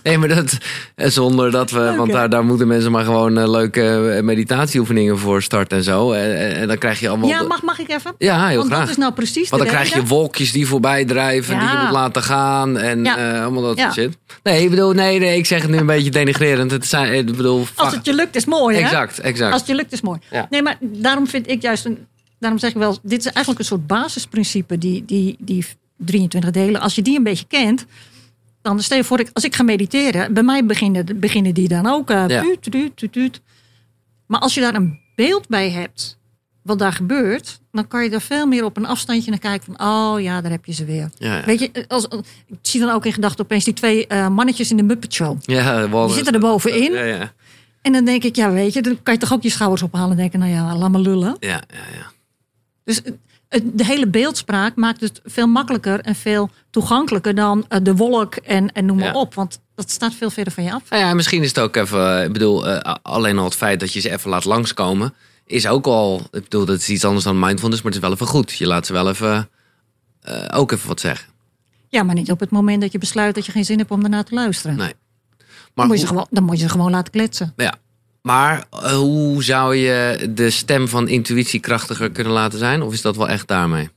[0.03, 0.59] Nee, maar dat
[0.95, 5.18] eh, zonder dat we, want daar, daar moeten mensen maar gewoon eh, leuke eh, meditatieoefeningen
[5.18, 6.12] voor starten en zo.
[6.12, 7.28] En, dan krijg je allemaal.
[7.28, 8.14] Ja, mag, mag ik even?
[8.18, 8.80] Ja, heel Want graag.
[8.80, 11.91] dat is nou precies Want dan krijg je wolkjes die voorbij drijven, die je moet
[11.91, 13.43] laten gaan en Ja.
[13.43, 13.93] allemaal dat Ja.
[13.93, 14.16] shit.
[14.43, 16.70] Nee, ik bedoel, nee, nee, ik zeg het nu een beetje denigrerend.
[16.70, 18.82] Het zijn, ik bedoel, Als het je lukt is mooi, hè?
[18.82, 19.53] exact, exact.
[19.53, 20.18] Als het je lukt is mooi.
[20.51, 22.07] Nee, maar daarom vind ik juist een.
[22.39, 25.66] Daarom zeg ik wel, dit is eigenlijk een soort basisprincipe, die, die, die
[25.97, 26.80] 23 delen.
[26.80, 27.87] Als je die een beetje kent,
[28.67, 31.87] dan stel je voor, ik, als ik ga mediteren, bij mij beginnen, beginnen die dan
[31.87, 32.11] ook.
[32.11, 32.45] eh, Ja.
[32.61, 33.41] tuut, tuut.
[34.27, 36.19] Maar als je daar een beeld bij hebt,
[36.62, 39.87] wat daar gebeurt, dan kan je er veel meer op een afstandje naar kijken van,
[39.89, 41.11] oh ja, daar heb je ze weer.
[41.19, 41.45] Ja, ja.
[41.45, 42.05] Weet je, als,
[42.47, 45.39] ik zie dan ook in gedachten opeens die twee eh, mannetjes in de Muppet Show.
[45.43, 46.93] ja, Die zitten er bovenin.
[46.93, 47.33] Ja, ja,
[47.83, 50.11] En dan denk ik, ja, weet je, dan kan je toch ook je schouders ophalen
[50.11, 51.37] en denken, nou ja, laat me lullen.
[51.41, 52.07] ja, ja, ja.
[52.85, 53.03] Dus
[53.49, 58.72] de hele beeldspraak maakt het veel makkelijker en veel toegankelijker dan eh, de wolk en,
[58.72, 59.20] en noem maar Ja.
[59.20, 59.34] op.
[59.34, 60.82] Want dat staat veel verder van je af.
[60.90, 63.92] Nou ja, misschien is het ook even, ik bedoel, eh, alleen al het feit dat
[63.92, 65.14] je ze even laat langskomen,
[65.47, 68.16] is ook al, ik bedoel, dat is iets anders dan mindfulness, maar het is wel
[68.16, 68.53] even goed.
[68.53, 69.49] Je laat ze wel even,
[70.20, 71.28] eh, ook even wat zeggen.
[71.88, 74.01] Ja, maar niet op het moment dat je besluit dat je geen zin hebt om
[74.01, 74.76] daarna te luisteren.
[74.76, 74.92] Nee.
[75.38, 77.53] dan, Maar, moet je ze gewoon, dan moet je ze gewoon laten kletsen.
[77.57, 77.74] ja.
[78.27, 82.83] Maar eh, hoe zou je de stem van intuïtie krachtiger kunnen laten zijn?
[82.83, 83.89] Of is dat wel echt daarmee?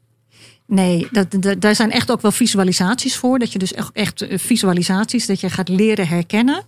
[0.66, 3.40] Nee, dat, dat- daar zijn echt ook wel visualisaties voor.
[3.40, 6.64] Dat je dus echt, echt eh, visualisaties, dat je gaat leren herkennen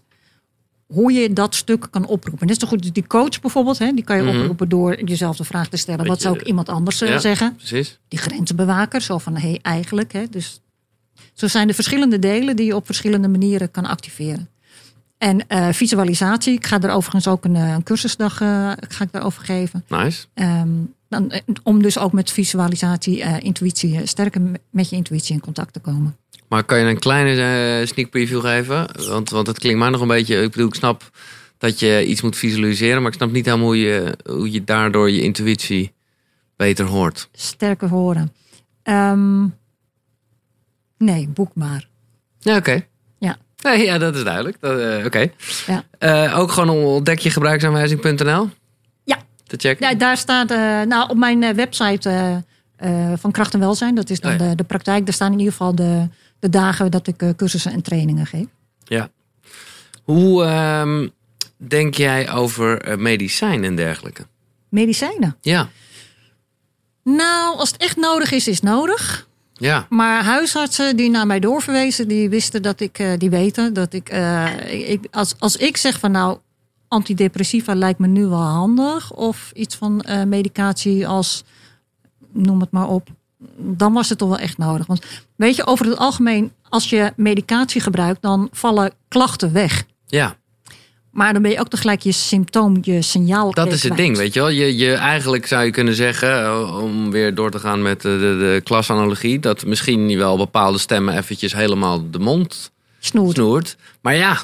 [0.88, 2.48] hoe je dat stuk kan oproepen.
[2.48, 4.40] Net zo goed die coach bijvoorbeeld, hè, die kan je Mhm.
[4.40, 7.20] oproepen door jezelf de vraag te stellen: wat zou ik iemand anders eh, Ja.
[7.20, 7.56] zeggen?
[7.56, 8.00] Precies.
[8.08, 10.14] Die grensbewaker, zo van hé, hey, eigenlijk.
[10.14, 10.62] Hè, dus
[11.34, 14.50] zo zijn er verschillende delen die je op verschillende manieren kan activeren.
[15.22, 19.12] En eh, visualisatie, ik ga er overigens ook een, eh, een cursusdag eh, ga ik
[19.12, 19.84] daarover geven.
[19.88, 20.26] Nice.
[20.34, 20.70] Ehm,
[21.10, 21.32] dan,
[21.64, 26.18] om dus ook met visualisatie, intuïtie, sterker met je intuïtie in contact te komen.
[26.48, 28.88] Maar kan je een kleine sneak preview geven?
[29.08, 30.42] Want, want het klinkt mij nog een beetje.
[30.42, 31.10] Ik bedoel, ik snap
[31.58, 35.12] dat je iets moet visualiseren, maar ik snap niet helemaal hoe je, hoe je daardoor
[35.12, 35.94] je intuïtie
[36.56, 37.30] beter hoort.
[37.32, 38.34] Sterker horen.
[38.84, 39.46] Ehm,
[40.98, 41.88] nee, boek maar.
[42.40, 42.90] Ja, oké.
[43.62, 44.58] Nee, ja, dat is duidelijk.
[44.62, 45.32] Eh, oké.
[45.68, 45.84] Ja.
[45.98, 48.50] Eh, ook gewoon ontdekjegebruiksaanwijzing.nl
[49.04, 49.18] Ja.
[49.48, 49.90] te checken?
[49.90, 52.44] Ja, daar staat, eh, nou, op mijn website
[53.16, 54.50] van Kracht en Welzijn, dat is dan Oh ja.
[54.50, 56.08] de, de praktijk, daar staan in ieder geval de,
[56.40, 58.46] de dagen dat ik cursussen en trainingen geef.
[60.04, 61.08] Hoe ehm,
[61.58, 64.28] denk jij over eh, medicijn en dergelijke?
[64.70, 65.38] Medicijnen.
[65.42, 65.70] Ja.
[67.04, 69.28] Nou, als het echt nodig is, is het nodig.
[69.62, 69.86] Ja.
[69.90, 74.10] Maar huisartsen die naar mij doorverwezen, die wisten dat ik, eh, die weten dat ik,
[74.10, 76.38] eh, ik als, als ik zeg van nou,
[76.88, 81.44] antidepressiva lijkt me nu wel handig, of iets van eh, medicatie als,
[82.32, 83.08] noem het maar op,
[83.58, 84.86] dan was het toch wel echt nodig.
[84.86, 85.06] Want
[85.36, 89.86] weet je, over het algemeen, als je medicatie gebruikt, dan vallen klachten weg.
[90.06, 90.36] Ja.
[91.12, 93.52] Maar dan ben je ook tegelijk je symptoom, je signaal.
[93.54, 94.50] Dat is het ding, weet je wel.
[94.50, 98.10] Je, je, eigenlijk zou je kunnen zeggen, eh, om weer door te gaan met de,
[98.10, 99.40] de, de klasanalogie...
[99.40, 103.36] dat misschien wel bepaalde stemmen eventjes helemaal de mond Snoert.
[103.36, 103.76] snoert.
[104.02, 104.38] Maar ja,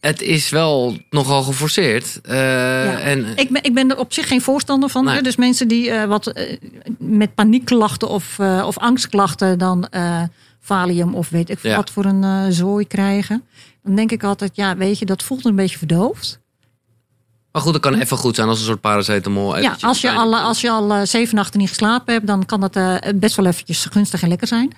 [0.00, 2.20] het is wel nogal geforceerd.
[2.22, 5.04] Eh, en, Ik ben, ik ben er op zich geen voorstander van.
[5.04, 5.22] Nee.
[5.22, 6.56] Dus mensen die eh, wat eh,
[6.98, 10.22] met paniekklachten of, eh, of angstklachten dan eh
[10.62, 11.76] valium of weet ik Ja.
[11.76, 13.42] wat voor een eh, zooi krijgen.
[13.82, 16.40] Dan denk ik altijd, ja, weet je, dat voelt een beetje verdoofd.
[17.52, 19.58] Maar goed, dat kan even goed zijn als een soort paracetamol.
[19.58, 22.76] Ja, als je al, als je al zeven nachten niet geslapen hebt, dan kan dat
[22.76, 24.72] eh, best wel eventjes gunstig en lekker zijn.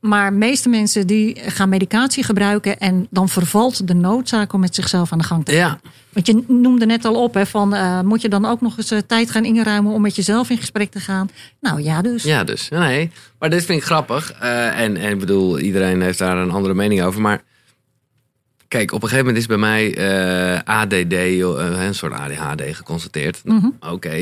[0.00, 4.74] Maar de meeste mensen die gaan medicatie gebruiken en dan vervalt de noodzaak om met
[4.74, 5.60] zichzelf aan de gang te gaan.
[5.60, 8.76] Ja, Want je noemde net al op, hè, van, eh, moet je dan ook nog
[8.76, 11.28] eens eh, tijd gaan inruimen om met jezelf in gesprek te gaan?
[11.60, 12.22] Nou ja, dus.
[12.22, 12.68] ja, dus.
[12.68, 14.32] Nee, maar dit vind ik grappig.
[14.32, 17.20] Eh, en, en ik bedoel, iedereen heeft daar een andere mening over.
[17.20, 17.42] Maar
[18.68, 19.94] kijk, op een gegeven moment is bij mij
[20.64, 23.40] ADD, een soort ADHD geconstateerd.
[23.44, 24.16] Mhm, Oké,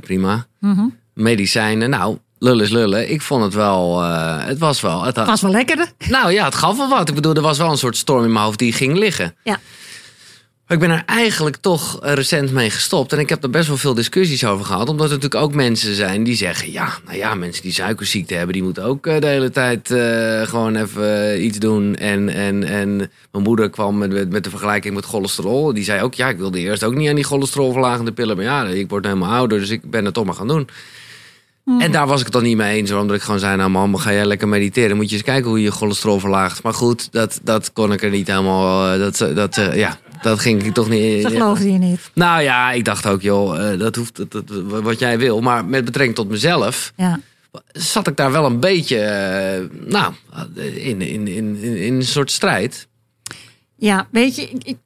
[0.00, 0.46] prima.
[0.60, 0.84] mhm.
[1.14, 3.10] Medicijnen, nou, lullen is lullen.
[3.10, 5.02] Ik vond het wel, het was wel...
[5.04, 5.78] Het had- Was wel lekker.
[5.78, 6.10] hè?
[6.10, 7.08] Nou ja, het gaf wel wat.
[7.08, 9.34] Ik bedoel, er was wel een soort storm in mijn hoofd die ging liggen.
[9.44, 9.58] Ja.
[10.70, 13.12] Maar ik ben er eigenlijk toch eh, recent mee gestopt.
[13.12, 14.88] En ik heb er best wel veel discussies over gehad.
[14.88, 16.72] Omdat er natuurlijk ook mensen zijn die zeggen...
[16.72, 18.52] ja, nou ja, mensen die suikerziekte hebben...
[18.52, 21.96] die moeten ook eh, de hele tijd eh, gewoon even iets doen.
[21.96, 25.74] En, en, en mijn moeder kwam met, met, de vergelijking met cholesterol.
[25.74, 28.36] Die zei ook, ja, ik wilde eerst ook niet aan die cholesterolverlagende pillen.
[28.36, 30.68] Maar ja, ik word helemaal ouder, dus ik ben het toch maar gaan doen.
[31.78, 32.90] En daar was ik het dan niet mee eens.
[32.90, 34.96] Omdat ik gewoon zei, nou man, ga jij lekker mediteren.
[34.96, 36.62] Moet je eens kijken hoe je cholesterol verlaagt.
[36.62, 38.98] Maar goed, dat, dat kon ik er niet helemaal...
[38.98, 41.22] dat, dat, ja, dat ging ik toch niet...
[41.22, 42.10] Dat geloofde je niet.
[42.14, 45.40] Nou ja, ik dacht ook, joh, eh, dat hoeft dat, dat- wat jij wil.
[45.40, 47.20] Maar met betrekking tot mezelf Ja.
[47.72, 49.60] zat ik daar wel een beetje, eh,
[49.90, 50.12] nou,
[50.54, 52.86] in, in, in, in, een soort strijd.
[53.76, 54.76] ja, weet je, ik,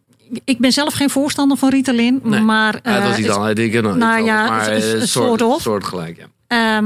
[0.45, 2.21] ik, ben zelf geen voorstander van Ritalin.
[2.23, 2.41] Nee.
[2.41, 3.71] Maar Ja, het was eh, iets het- anders.
[3.81, 6.17] Nou, nou ja, maar een soort, soort soortgelijk,
[6.49, 6.83] ja.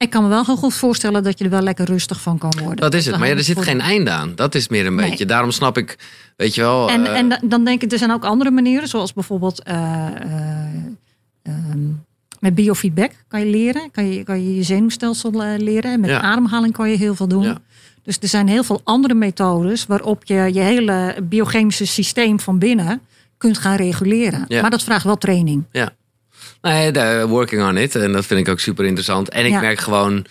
[0.00, 2.52] Ik kan me wel heel goed voorstellen dat je er wel lekker rustig van kan
[2.58, 2.76] worden.
[2.76, 3.18] Dat is het.
[3.18, 4.32] Maar ja, er zit geen einde aan.
[4.34, 5.10] Dat is meer een Nee.
[5.10, 5.26] beetje.
[5.26, 5.98] Daarom snap ik,
[6.36, 6.90] weet je wel...
[6.90, 10.06] En, eh, en da- dan denk ik, er zijn ook andere manieren, zoals bijvoorbeeld eh,
[10.06, 10.66] eh,
[11.42, 11.78] ehm,
[12.40, 13.90] met biofeedback kan je leren.
[13.90, 15.92] Kan je kan je, je zenuwstelsel leren.
[15.92, 16.20] En met Ja.
[16.20, 17.42] ademhaling kan je heel veel doen.
[17.42, 17.58] Ja.
[18.02, 23.00] Dus er zijn heel veel andere methodes waarop je je hele biochemische systeem van binnen
[23.38, 24.44] kunt gaan reguleren.
[24.48, 24.60] Ja.
[24.60, 25.64] Maar dat vraagt wel training.
[26.62, 27.96] Nee, working on it.
[27.96, 29.28] En dat vind ik ook super interessant.
[29.28, 29.60] En ik Ja.
[29.60, 30.24] merk gewoon...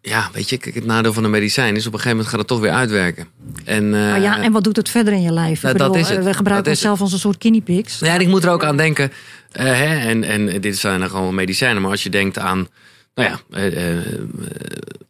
[0.00, 2.38] Ja, weet je, kijk, het nadeel van een medicijn is op een gegeven moment gaat
[2.38, 3.28] het toch weer uitwerken.
[3.64, 5.62] En, eh, Maar ja, en wat doet het verder in je lijf?
[5.62, 6.18] Nou, dat is het.
[6.18, 7.98] eh, We gebruiken is onszelf als een soort guinea pigs.
[7.98, 9.12] Ja, en ik moet er ook aan denken.
[9.52, 11.82] eh, hè, en, en dit zijn dan gewoon medicijnen.
[11.82, 12.68] Maar als je denkt aan
[13.14, 14.04] nou ja, eh, eh,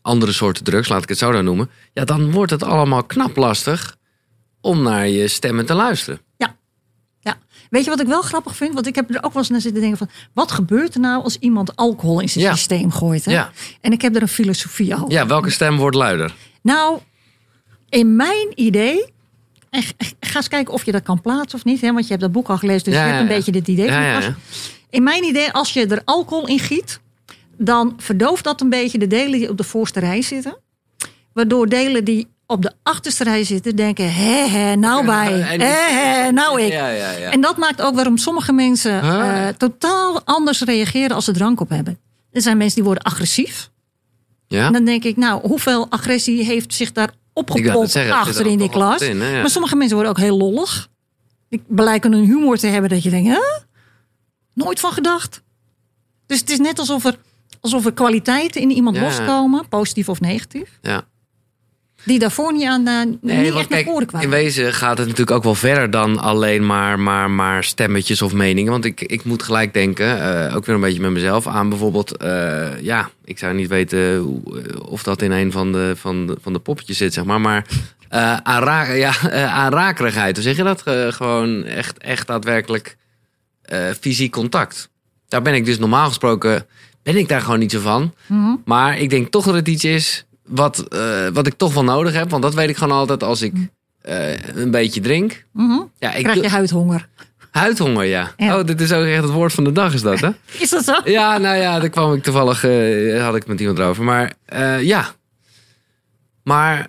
[0.03, 1.71] andere soorten drugs, laat ik het zo dan noemen.
[1.93, 3.97] Ja, dan wordt het allemaal knap lastig
[4.61, 6.21] om naar je stemmen te luisteren.
[7.71, 8.75] Weet je wat ik wel grappig vind?
[8.75, 10.09] Want ik heb er ook wel eens naar zitten denken van...
[10.33, 12.55] wat gebeurt er nou als iemand alcohol in zijn Ja.
[12.55, 13.25] systeem gooit?
[13.25, 13.33] Hè?
[13.33, 13.51] Ja.
[13.81, 15.11] En ik heb er een filosofie over.
[15.11, 16.35] Ja, welke stem wordt luider?
[16.63, 16.99] Nou,
[17.89, 19.13] in mijn idee...
[19.71, 19.83] En
[20.21, 21.81] ga eens kijken of je dat kan plaatsen of niet.
[21.81, 21.93] Hè?
[21.93, 23.91] Want je hebt dat boek al gelezen, dus Ja, je hebt een beetje dit idee.
[24.23, 24.35] Van.
[24.91, 27.01] In mijn idee, als je er alcohol in giet...
[27.57, 30.57] dan verdooft dat een beetje de delen die op de voorste rij zitten.
[31.33, 34.13] Waardoor delen die op de achterste rij zitten denken...
[34.15, 36.73] hè, hè, nou bij, En- hè, hè, nou ik.
[36.73, 37.31] Ja, ja, ja.
[37.31, 41.69] En dat maakt ook waarom sommige mensen eh, totaal anders reageren als ze drank op
[41.69, 41.99] hebben.
[42.33, 43.71] Er zijn mensen die worden agressief.
[44.47, 44.67] ja?
[44.67, 48.59] En dan denk ik, nou, hoeveel agressie heeft zich daar Ik opgepompt achter er in
[48.59, 49.01] die klas?
[49.01, 49.41] in, hè.
[49.41, 50.89] Maar sommige mensen worden ook heel lollig.
[51.49, 53.41] Die blijken een humor te hebben dat je denkt, hè?
[54.55, 55.43] Nooit van gedacht.
[56.27, 57.19] Dus het is net alsof er,
[57.61, 60.79] alsof er kwaliteiten in iemand loskomen, positief of negatief.
[60.83, 61.03] Ja.
[62.05, 64.27] Die daarvoor niet, aan, uh, niet want echt naar voren kwamen.
[64.27, 68.33] In wezen gaat het natuurlijk ook wel verder dan alleen maar, maar, maar stemmetjes of
[68.33, 68.73] meningen.
[68.73, 72.17] Want ik, ik moet gelijk denken, eh, ook weer een beetje met mezelf, aan bijvoorbeeld...
[72.17, 73.99] eh, ja, ik zou niet weten
[74.47, 77.41] eh, of dat in een van de, van de, van de poppetjes zit, zeg maar.
[77.41, 77.67] Maar
[78.09, 80.83] eh aanra ja, eh, aanrakerigheid, hoe zeg je dat?
[80.83, 82.97] Eh, gewoon echt, echt daadwerkelijk
[83.63, 84.89] eh, fysiek contact.
[85.29, 86.67] Daar ben ik dus normaal gesproken,
[87.03, 88.15] ben ik daar gewoon niet zo van.
[88.27, 88.55] Mhm.
[88.65, 92.15] Maar ik denk toch dat het iets is wat, eh, wat ik toch wel nodig
[92.15, 92.31] heb.
[92.31, 93.53] Want dat weet ik gewoon altijd als ik
[94.01, 95.45] eh, een beetje drink.
[95.53, 95.81] Mhm.
[95.99, 97.09] Ja, ik Krijg je huidhonger.
[97.51, 98.31] huidhonger, ja.
[98.37, 98.59] Ja.
[98.59, 100.29] Oh, dit is ook echt het woord van de dag, is dat, hè?
[100.61, 100.95] Is dat zo?
[101.05, 104.05] ja, nou ja, daar kwam ik toevallig, eh, had ik met iemand over.
[104.05, 104.33] Maar
[104.81, 105.07] ja.
[106.45, 106.87] Maar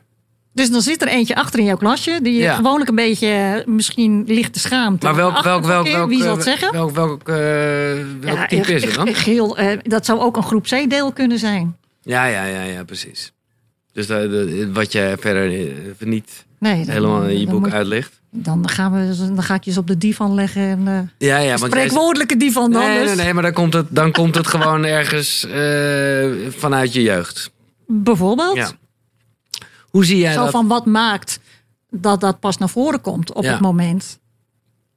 [0.53, 2.19] Dus dan zit er eentje achter in jouw klasje.
[2.21, 2.55] Die Ja.
[2.55, 5.05] gewoonlijk een beetje misschien licht te schaamte.
[5.05, 6.71] Maar welk, welk, welk, welk, Wie zal het zeggen?
[6.71, 9.07] welk, welk, welk Ja, type is het dan?
[9.13, 11.77] Geel, dat zou ook een groep C-deel kunnen zijn.
[12.01, 13.33] Ja, ja, ja, ja, precies.
[13.91, 14.07] Dus
[14.73, 15.67] wat je verder
[15.99, 18.17] eh, niet Nee, dan, helemaal in je boek moet- uitlegt.
[18.31, 20.61] Dan, gaan we, dan ga ik je eens op de divan leggen.
[20.61, 22.81] En, eh Ja, ja, spreekwoordelijke divan dan.
[22.81, 23.15] Nee, dus.
[23.15, 27.51] nee, nee, maar dan komt het, dan komt het gewoon ergens eh, vanuit je jeugd.
[27.87, 28.55] Bijvoorbeeld.
[28.55, 28.71] Ja.
[29.89, 30.51] Hoe zie jij Zo dat?
[30.51, 31.39] van wat maakt
[31.89, 33.51] dat dat pas naar voren komt op Ja.
[33.51, 34.19] het moment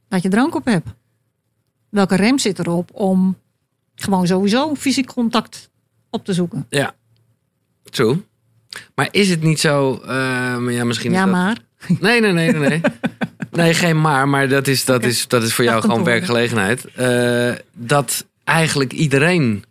[0.08, 0.88] dat je drank op hebt.
[1.88, 3.36] Welke rem zit erop om
[3.94, 5.70] gewoon sowieso fysiek contact
[6.10, 6.66] op te zoeken?
[6.68, 6.94] Ja,
[7.84, 8.22] true.
[8.94, 10.00] Maar is het niet zo...
[10.02, 10.08] eh,
[10.56, 11.56] maar ja, misschien is Ja, dat- maar.
[12.00, 12.68] Nee, nee, nee, nee.
[12.68, 12.80] Nee,
[13.50, 16.84] nee geen maar, maar dat is, dat is, dat is voor jou gewoon werkgelegenheid.
[16.84, 19.64] Eh, dat eigenlijk iedereen...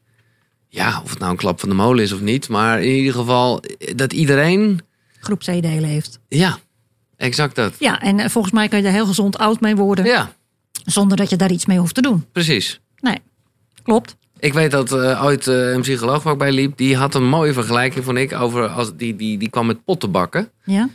[0.68, 2.50] Ja, of het nou een klap van de molen is of niet.
[2.50, 3.64] Maar in ieder geval
[3.96, 4.80] dat iedereen...
[5.20, 6.20] Groep C-delen heeft.
[6.28, 6.58] Ja,
[7.18, 7.74] exact dat.
[7.80, 10.06] Ja, en eh, volgens mij kan je er heel gezond oud mee worden.
[10.06, 10.34] Ja,
[10.86, 12.26] Zonder dat je daar iets mee hoeft te doen.
[12.32, 12.80] precies.
[13.00, 13.18] Nee,
[13.84, 14.16] klopt.
[14.42, 17.28] Ik weet dat eh, ooit eh, een psycholoog waar ik bij liep, die had een
[17.28, 20.50] mooie vergelijking, vond ik, over als die, die, die kwam met potten bakken.
[20.64, 20.90] Ja,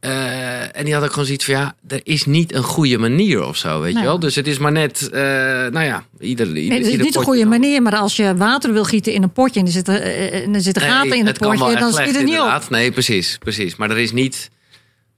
[0.00, 3.44] Eh, en die had ook gewoon zoiets van ja, er is niet een goede manier
[3.44, 4.18] of zo, weet je wel.
[4.18, 7.14] Dus het is maar net, eh, nou ja, ieder, ieder, nee, het is ieder niet
[7.14, 10.02] een goede manier, maar als je water wil gieten in een potje en er zitten,
[10.02, 12.70] eh, eh, en er zitten Nee, gaten in het, potje, dan schiet het niet op.
[12.70, 13.76] Nee, precies, precies.
[13.76, 14.50] Maar er is niet,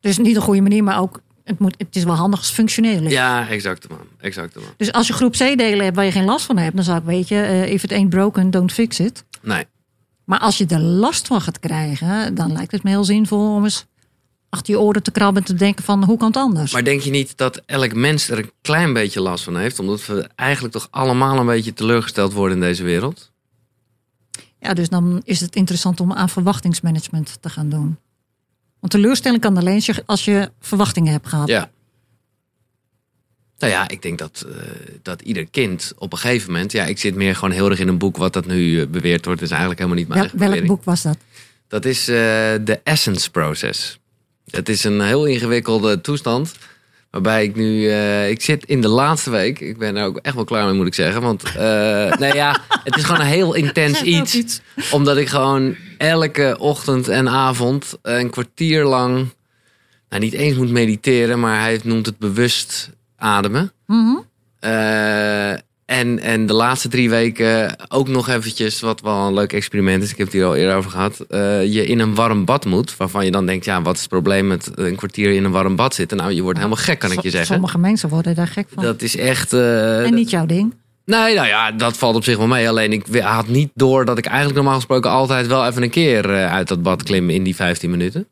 [0.00, 3.02] Dus niet een goede manier, maar ook het, moet, het is wel handig als functioneel
[3.02, 3.12] is.
[3.12, 4.64] ja, exact man, exact man.
[4.76, 7.04] Dus als je groep C-delen hebt waar je geen last van hebt, dan zou ik
[7.04, 9.24] weet je, eh, if it ain't broken, don't fix it.
[9.42, 9.64] Nee,
[10.24, 13.64] Maar als je er last van gaat krijgen, dan lijkt het me heel zinvol om
[13.64, 13.86] eens
[14.48, 16.72] achter je oren te krabben en te denken van hoe kan het anders?
[16.72, 20.06] maar denk je niet dat elk mens er een klein beetje last van heeft, omdat
[20.06, 23.30] we eigenlijk toch allemaal een beetje teleurgesteld worden in deze wereld?
[24.58, 27.98] Ja, dus dan is het interessant om aan verwachtingsmanagement te gaan doen.
[28.82, 31.48] Want teleurstelling kan alleen als je, verwachtingen hebt gehad.
[31.48, 31.70] Ja.
[33.58, 34.54] Nou ja, ik denk dat, eh,
[35.02, 36.72] dat ieder kind op een gegeven moment...
[36.72, 39.24] Ja, ik zit meer gewoon heel erg in een boek wat dat nu eh, beweerd
[39.24, 39.42] wordt.
[39.42, 40.76] Is eigenlijk helemaal niet mijn eigen welk bewering.
[40.76, 41.16] boek was dat?
[41.68, 42.14] Dat is eh,
[42.64, 43.98] de Essence Process.
[44.50, 46.54] Het is een heel ingewikkelde toestand.
[47.10, 47.88] Waarbij ik nu...
[47.88, 49.60] eh, ik zit in de laatste week.
[49.60, 51.22] Ik ben er ook echt wel klaar mee, moet ik zeggen.
[51.22, 54.60] Want eh nee, ja, het is gewoon een heel intens iets.
[54.90, 59.28] Omdat ik gewoon elke ochtend en avond een kwartier lang...
[60.08, 63.72] Nou, niet eens moet mediteren, maar hij noemt het bewust ademen.
[63.86, 64.16] Mhm.
[64.58, 65.50] Eh,
[65.84, 70.10] en, en de laatste drie weken ook nog eventjes, wat wel een leuk experiment is.
[70.10, 71.20] Ik heb het hier al eerder over gehad.
[71.20, 72.96] eh, je in een warm bad moet.
[72.96, 75.76] Waarvan je dan denkt, ja, wat is het probleem met een kwartier in een warm
[75.76, 76.16] bad zitten?
[76.16, 77.54] Nou, je wordt helemaal gek, kan ik je zeggen.
[77.54, 78.82] Sommige mensen worden daar gek van.
[78.82, 79.52] Dat is echt...
[79.52, 80.74] eh, en niet jouw ding.
[81.04, 82.68] Nee, nou ja, dat valt op zich wel mee.
[82.68, 86.30] Alleen ik had niet door dat ik eigenlijk normaal gesproken altijd wel even een keer
[86.30, 88.28] eh, uit dat bad klim in die 15 minuten.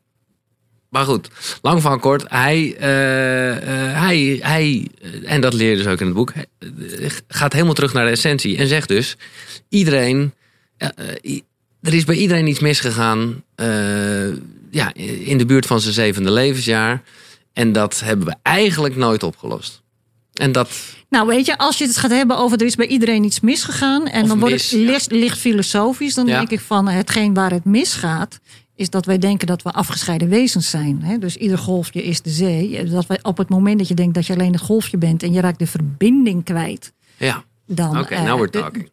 [0.89, 1.29] Maar goed,
[1.61, 2.25] lang van kort.
[2.27, 4.87] Hij, eh, eh, hij, hij
[5.23, 6.33] en dat leer je dus ook in het boek,
[7.27, 8.57] gaat helemaal terug naar de essentie.
[8.57, 9.17] En zegt dus,
[9.69, 10.33] iedereen,
[11.81, 13.43] er is bij iedereen iets misgegaan
[14.71, 14.93] ja,
[15.23, 17.01] in de buurt van zijn zevende levensjaar.
[17.53, 19.81] En dat hebben we eigenlijk nooit opgelost.
[20.33, 20.69] En dat,
[21.11, 24.07] Nou, weet je, als je het gaat hebben over er is bij iedereen iets misgegaan.
[24.07, 26.13] En Of dan wordt het licht, licht filosofisch.
[26.13, 26.37] Dan Ja.
[26.37, 28.39] denk ik van hetgeen waar het misgaat.
[28.75, 31.01] Is dat wij denken dat we afgescheiden wezens zijn.
[31.03, 31.17] Hè?
[31.17, 32.83] Dus ieder golfje is de zee.
[32.83, 35.23] Dat wij op het moment dat je denkt dat je alleen het golfje bent.
[35.23, 36.93] en je raakt de verbinding kwijt.
[37.17, 38.89] ja, Dan, oké, eh, now we're de- talking.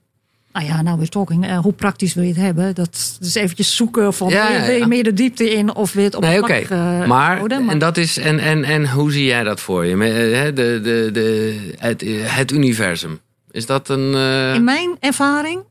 [0.58, 1.46] Nou ja, nou we're talking.
[1.46, 2.74] Eh, hoe praktisch wil je het hebben?
[2.74, 6.14] Dat is eventjes zoeken van Ja, wil je meer de diepte in of weer het
[6.14, 6.64] op Nee, oké.
[6.64, 7.68] vlak, eh, maar, houden.
[7.68, 9.92] en dat is en, en, en hoe zie jij dat voor je?
[9.92, 12.04] Eh, De, de, de, het,
[12.36, 13.20] het universum.
[13.50, 14.14] Is dat een.
[14.54, 15.62] In mijn ervaring,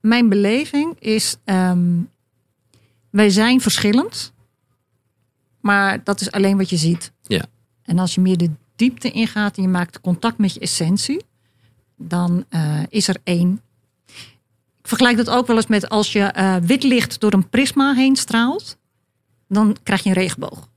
[0.00, 1.36] mijn beleving is...
[1.44, 1.80] ehm,
[3.10, 4.32] wij zijn verschillend.
[5.60, 7.12] Maar dat is alleen wat je ziet.
[7.22, 7.44] Ja.
[7.84, 11.24] En als je meer de diepte ingaat en je maakt contact met je essentie...
[11.96, 12.44] dan
[12.88, 13.60] is er één.
[14.84, 17.94] Ik vergelijk dat ook wel eens met als je eh, wit licht door een prisma
[17.94, 18.76] heen straalt...
[19.48, 20.68] dan krijg je een regenboog.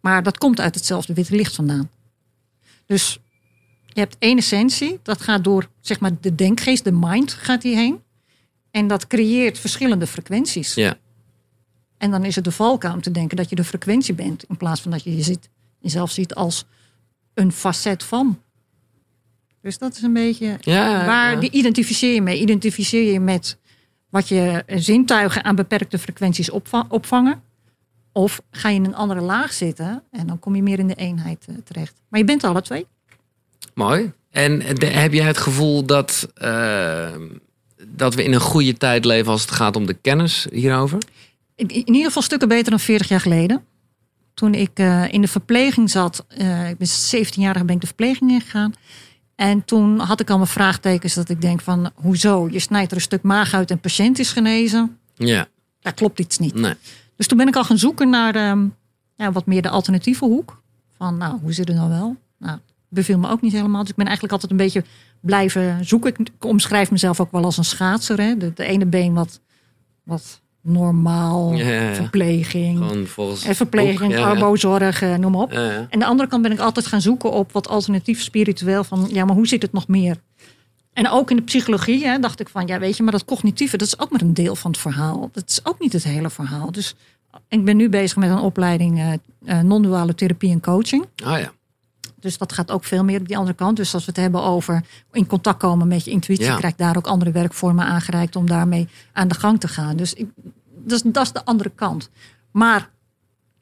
[0.00, 1.90] Maar dat komt uit hetzelfde witte licht vandaan.
[2.86, 3.18] Dus
[3.86, 7.76] je hebt één essentie, dat gaat door zeg maar, de denkgeest, de mind gaat die
[7.76, 8.02] heen.
[8.70, 10.74] En dat creëert verschillende frequenties.
[10.74, 10.96] Ja.
[11.96, 14.44] En dan is het de valkuil om te denken dat je de frequentie bent.
[14.44, 15.48] In plaats van dat je je ziet,
[15.78, 16.64] jezelf ziet als
[17.34, 18.42] een facet van.
[19.64, 21.40] Dus dat is een beetje Ja, waar ja.
[21.40, 22.40] die identificeer je mee.
[22.40, 23.58] Identificeer je met
[24.10, 27.42] wat je zintuigen aan beperkte frequenties opva- opvangen.
[28.12, 30.94] Of ga je in een andere laag zitten en dan kom je meer in de
[30.94, 31.94] eenheid eh, terecht.
[32.08, 32.86] Maar je bent alle twee.
[33.74, 34.12] Mooi.
[34.30, 37.12] En de- heb jij het gevoel dat, eh,
[37.88, 40.98] dat we in een goede tijd leven als het gaat om de kennis hierover?
[41.56, 43.64] In, in ieder geval stukken beter dan 40 jaar geleden.
[44.34, 46.24] Toen ik eh, in de verpleging zat,
[46.68, 48.72] ik ben 17-jarig ben ik de verpleging ingegaan.
[49.34, 52.48] En toen had ik al mijn vraagtekens dat ik denk van, hoezo?
[52.50, 54.98] Je snijdt er een stuk maag uit en patiënt is genezen.
[55.14, 55.46] Ja,
[55.80, 56.54] Daar klopt iets niet.
[56.54, 56.74] nee.
[57.16, 58.66] Dus toen ben ik al gaan zoeken naar ehm,
[59.16, 60.62] ja, wat meer de alternatieve hoek.
[60.96, 62.16] Van, nou, hoe zit het nou wel?
[62.38, 62.58] Nou,
[62.88, 63.80] beviel me ook niet helemaal.
[63.80, 64.84] Dus ik ben eigenlijk altijd een beetje
[65.20, 66.10] blijven zoeken.
[66.10, 68.20] Ik, ik omschrijf mezelf ook wel als een schaatser.
[68.20, 68.36] Hè?
[68.36, 69.40] De, de ene been wat,
[70.02, 71.94] wat normaal, Ja, ja, ja.
[71.94, 73.08] verpleging.
[73.08, 73.44] Volgens.
[73.44, 75.52] En verpleging, arbozorg, eh, noem maar op.
[75.90, 78.84] En de andere kant ben ik altijd gaan zoeken op wat alternatief spiritueel.
[78.84, 80.16] Van ja, maar hoe zit het nog meer?
[80.92, 83.76] En ook in de psychologie hè, dacht ik van ja, weet je, maar dat cognitieve,
[83.76, 85.30] dat is ook maar een deel van het verhaal.
[85.32, 86.72] Dat is ook niet het hele verhaal.
[86.72, 86.94] Dus
[87.48, 89.12] ik ben nu bezig met een opleiding eh,
[89.58, 91.06] eh, non-duale therapie en coaching.
[91.26, 91.52] Oh ja.
[92.24, 93.76] Dus dat gaat ook veel meer op die andere kant.
[93.76, 96.56] Dus als we het hebben over in contact komen met je intuïtie, Ja.
[96.56, 99.96] krijg ik daar ook andere werkvormen aangereikt om daarmee aan de gang te gaan.
[99.96, 100.26] Dus ik,
[100.84, 102.10] dat, is, dat is de andere kant.
[102.52, 102.90] Maar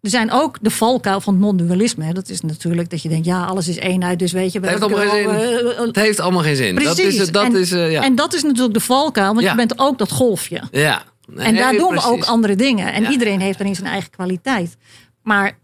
[0.01, 2.13] er zijn ook de valkuil van het non-dualisme.
[2.15, 4.19] Dat is natuurlijk dat je denkt, ja, alles is eenheid.
[4.19, 6.75] Dus weet je, Het heeft allemaal geen wel, eh, eh, Het heeft allemaal geen zin.
[6.75, 8.03] Dat is, dat en, is, eh, ja.
[8.03, 9.51] en dat is natuurlijk de valkuil, want Ja.
[9.51, 10.63] je bent ook dat golfje.
[10.71, 11.03] ja.
[11.27, 12.93] Nee, En daar doen we ook andere dingen.
[12.93, 14.77] En iedereen heeft erin zijn eigen kwaliteit.
[15.23, 15.59] Maar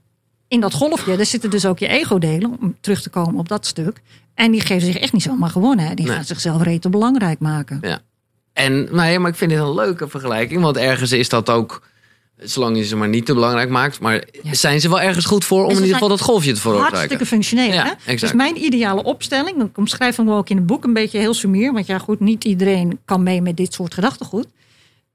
[0.49, 3.67] in dat golfje, daar zitten dus ook je ego-delen, om terug te komen op dat
[3.67, 4.01] stuk.
[4.35, 5.87] En die geven zich echt niet zomaar gewonnen.
[5.87, 5.95] Hè.
[5.95, 6.15] Die Nee.
[6.15, 7.79] gaan zichzelf rete belangrijk maken.
[7.83, 7.99] Ja.
[8.53, 10.63] En, nee, maar ik vind dit een leuke vergelijking.
[10.63, 11.83] Want ergens is dat ook,
[12.37, 14.01] zolang je ze maar niet te belangrijk maakt.
[14.01, 14.55] Maar Ja.
[14.55, 17.27] zijn ze wel ergens goed voor om in ieder geval dat golfje te Hartstikke veroorzaken?
[17.27, 17.73] functioneel.
[17.73, 17.91] Ja, hè?
[17.91, 18.21] exact.
[18.21, 21.73] Dus mijn ideale opstelling, ik omschrijf hem ook in het boek een beetje heel sumier.
[21.73, 24.47] Want ja, goed, niet iedereen kan mee met dit soort gedachtegoed.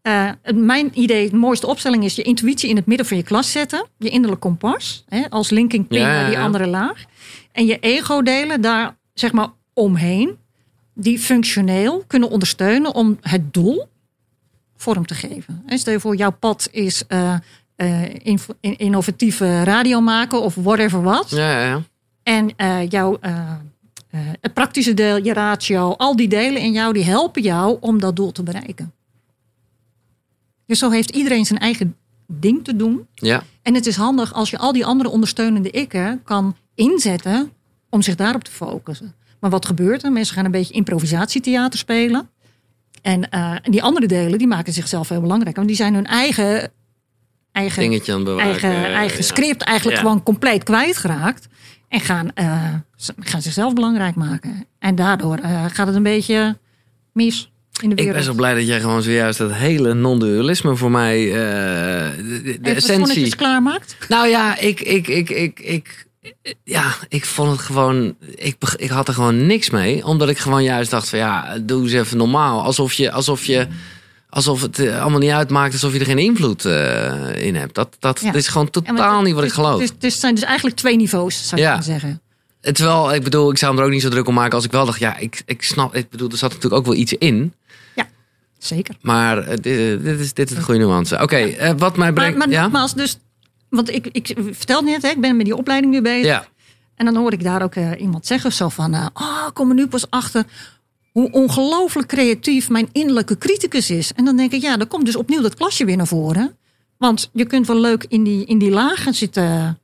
[0.03, 3.51] Eh, mijn idee, de mooiste opstelling is je intuïtie in het midden van je klas
[3.51, 3.85] zetten.
[3.97, 6.43] Je innerlijk kompas, hè, als linking pin Ja, naar die ja.
[6.43, 7.03] andere laag.
[7.51, 10.37] En je ego-delen daar zeg maar omheen.
[10.93, 13.85] Die functioneel kunnen ondersteunen om het doel
[14.75, 15.63] vorm te geven.
[15.65, 17.35] En stel je voor, jouw pad is eh,
[17.75, 18.39] eh, in-
[18.77, 21.29] innovatieve radio maken of whatever wat.
[21.29, 21.81] Ja.
[22.23, 22.53] En
[22.89, 23.17] jouw,
[24.41, 28.15] het praktische deel, je ratio, al die delen in jou, die helpen jou om dat
[28.15, 28.93] doel te bereiken.
[30.65, 31.95] Dus zo heeft iedereen zijn eigen
[32.27, 33.07] ding te doen.
[33.15, 33.43] ja.
[33.61, 37.51] En het is handig als je al die andere ondersteunende ikken kan inzetten
[37.89, 39.13] om zich daarop te focussen.
[39.39, 40.11] Maar wat gebeurt er?
[40.11, 42.29] Mensen gaan een beetje improvisatietheater spelen.
[43.01, 45.55] En eh, die andere delen die maken zichzelf heel belangrijk.
[45.55, 46.71] Want die zijn hun eigen,
[47.51, 48.49] eigen Dingetje aan bewaken.
[48.49, 49.23] eigen, eigen ja.
[49.23, 50.03] script eigenlijk Ja.
[50.03, 51.47] gewoon compleet kwijtgeraakt.
[51.87, 52.73] En gaan, eh,
[53.19, 54.65] gaan zichzelf belangrijk maken.
[54.79, 56.57] En daardoor eh, gaat het een beetje
[57.13, 57.51] mis
[57.81, 61.25] in de Ik ben zo blij dat jij gewoon zojuist dat hele non-dualisme voor mij,
[61.27, 63.35] eh, de, de Even essentie.
[63.35, 63.95] klaarmaakt.
[64.09, 66.05] Nou ja, ik, ik, ik, ik, ik,
[66.63, 70.05] ja, ik vond het gewoon, ik, ik had er gewoon niks mee.
[70.05, 72.61] Omdat ik gewoon juist dacht van ja, doe eens even normaal.
[72.63, 73.67] Alsof je, alsof je,
[74.29, 77.75] alsof het eh, allemaal niet uitmaakt, alsof je er geen invloed eh, in hebt.
[77.75, 78.33] Dat, dat, Ja.
[78.33, 79.81] is gewoon totaal het- niet wat ik geloof.
[79.99, 81.81] Het, zijn dus eigenlijk twee niveaus, zou ik Ja.
[81.81, 82.21] zeggen.
[82.71, 84.71] Terwijl, ik bedoel, ik zou hem er ook niet zo druk om maken als ik
[84.71, 87.53] wel dacht, ja, ik, ik snap, ik bedoel, er zat natuurlijk ook wel iets in.
[88.63, 88.95] Zeker.
[89.01, 91.21] Maar eh, dit, dit is, dit is een goede nuance.
[91.21, 92.37] Oké, eh, wat mij Maar, brengt...
[92.37, 92.61] maar ja?
[92.61, 93.17] nogmaals, dus,
[93.69, 96.25] want ik, ik vertelde net, hè, ik ben met die opleiding nu bezig.
[96.25, 96.45] ja,
[96.95, 98.93] En dan hoor ik daar ook eh, iemand zeggen zo van...
[98.93, 100.45] eh, oh, ik kom er nu pas achter
[101.11, 104.13] hoe ongelooflijk creatief mijn innerlijke criticus is.
[104.13, 106.55] En dan denk ik, ja, dan komt dus opnieuw dat klasje weer naar voren.
[106.97, 109.79] Want je kunt wel leuk in die, in die lagen zitten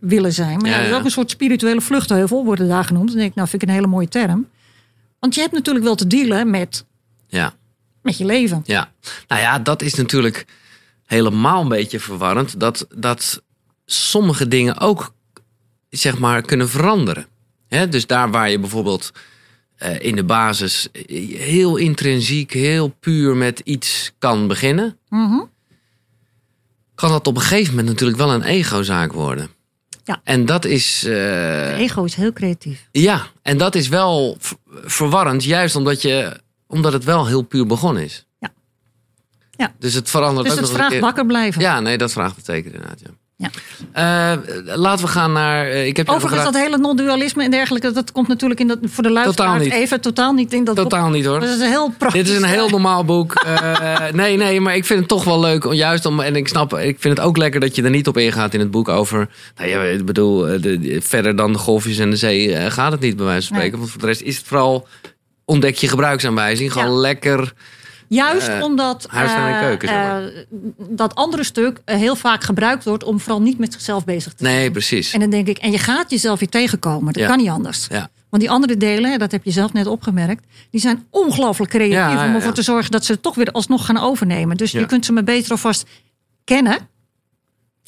[0.00, 0.58] willen zijn.
[0.58, 3.08] Maar ja, Ja, dat is ook een soort spirituele vluchtheuvel, worden daar genoemd.
[3.08, 4.48] Dan denk ik, nou vind ik een hele mooie term.
[5.20, 6.84] Want je hebt natuurlijk wel te dealen met,
[7.28, 7.54] ja.
[8.08, 8.62] Met je leven.
[8.66, 8.92] Ja,
[9.28, 10.44] nou ja, dat is natuurlijk
[11.06, 12.60] helemaal een beetje verwarrend.
[12.60, 13.42] Dat, dat
[13.86, 15.14] sommige dingen ook,
[15.90, 17.26] zeg maar, kunnen veranderen.
[17.68, 19.10] Hè, dus daar waar je bijvoorbeeld
[19.76, 20.88] eh, in de basis
[21.36, 25.40] heel intrinsiek, heel puur met iets kan beginnen, Mhm.
[26.94, 29.48] kan dat op een gegeven moment natuurlijk wel een egozaak worden.
[30.04, 30.20] Ja.
[30.24, 31.00] En dat is.
[31.00, 32.88] De ego is heel creatief.
[32.92, 34.36] ja, en dat is wel
[34.84, 38.26] verwarrend, juist omdat, je, omdat het wel heel puur begonnen is.
[39.56, 39.72] Ja.
[39.78, 41.60] Dus het verandert Dus ook het nog vraagt wakker blijven.
[41.60, 43.00] Ja, nee, dat vraagt het zeker inderdaad.
[43.04, 43.10] Ja.
[43.36, 43.50] Ja.
[43.92, 45.66] Eh, laten we gaan naar.
[45.66, 49.02] eh, ik heb Overigens, dat hele non-dualisme en dergelijke, dat komt natuurlijk in dat, voor
[49.02, 49.72] de luisteraars niet.
[49.72, 50.84] even totaal niet in dat boek.
[50.90, 51.40] Totaal niet hoor.
[51.40, 52.22] Dat is een heel praktisch.
[52.24, 53.34] Dit is een heel normaal boek.
[53.44, 55.64] Eh, nee, nee, maar ik vind het toch wel leuk.
[55.64, 58.08] om- Juist om, en ik snap, ik vind het ook lekker dat je er niet
[58.08, 59.28] op ingaat in het boek over.
[59.56, 62.70] Nou ja, ik bedoel, eh, de, de- verder dan de golfjes en de zee eh,
[62.70, 63.66] gaat het niet, bij wijze van Nee.
[63.66, 63.78] spreken.
[63.78, 64.86] Want voor de rest is het vooral
[65.48, 66.72] ontdek je gebruiksaanwijzing.
[66.72, 66.98] Gewoon Ja.
[67.00, 67.52] lekker.
[68.08, 70.24] Juist eh, omdat en eh, keuken, zeg maar.
[70.24, 70.32] eh,
[70.88, 74.56] dat andere stuk heel vaak gebruikt wordt om vooral niet met zichzelf bezig te zijn.
[74.56, 75.12] Nee, precies.
[75.12, 77.12] En dan denk ik, en je gaat jezelf weer tegenkomen.
[77.12, 77.28] Dat Ja.
[77.28, 77.86] kan niet anders.
[77.90, 78.10] Ja.
[78.30, 82.26] Want die andere delen, dat heb je zelf net opgemerkt, die zijn ongelooflijk creatief Ja,
[82.26, 84.56] om ervoor te zorgen dat ze het toch weer alsnog gaan overnemen.
[84.56, 85.86] Dus je kunt ze maar beter alvast
[86.44, 86.78] kennen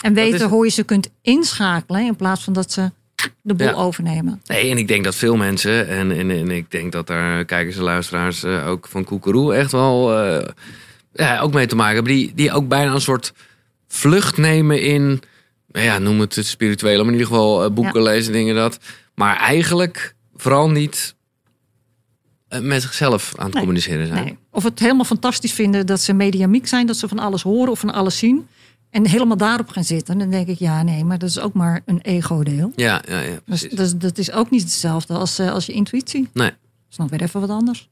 [0.02, 2.90] en weten is- hoe je ze kunt inschakelen in plaats van dat ze
[3.42, 3.72] de boel Ja.
[3.74, 4.40] overnemen.
[4.44, 7.76] Nee, en ik denk dat veel mensen, en, en, en ik denk dat daar kijkers
[7.76, 10.48] en luisteraars eh, ook van Koekeroe echt wel eh,
[11.12, 13.32] ja, ook mee te maken hebben, die, die ook bijna een soort
[13.88, 15.20] vlucht nemen in,
[15.72, 18.78] nou ja, noem het het spirituele, maar in ieder geval eh, boeken lezen, dingen dat.
[19.14, 21.14] Maar eigenlijk vooral niet
[22.62, 23.62] met zichzelf aan het Nee.
[23.62, 24.24] communiceren zijn.
[24.24, 24.38] Nee.
[24.50, 27.78] Of het helemaal fantastisch vinden dat ze mediamiek zijn, dat ze van alles horen of
[27.78, 28.46] van alles zien.
[28.90, 30.18] En helemaal daarop gaan zitten.
[30.18, 32.72] Dan denk ik, ja, nee, maar dat is ook maar een ego-deel.
[32.76, 36.28] Ja, ja, ja, Dus, dus dat is ook niet hetzelfde als, eh, als je intuïtie.
[36.32, 36.48] Nee.
[36.48, 36.56] Dat
[36.90, 37.88] is nog weer even wat anders.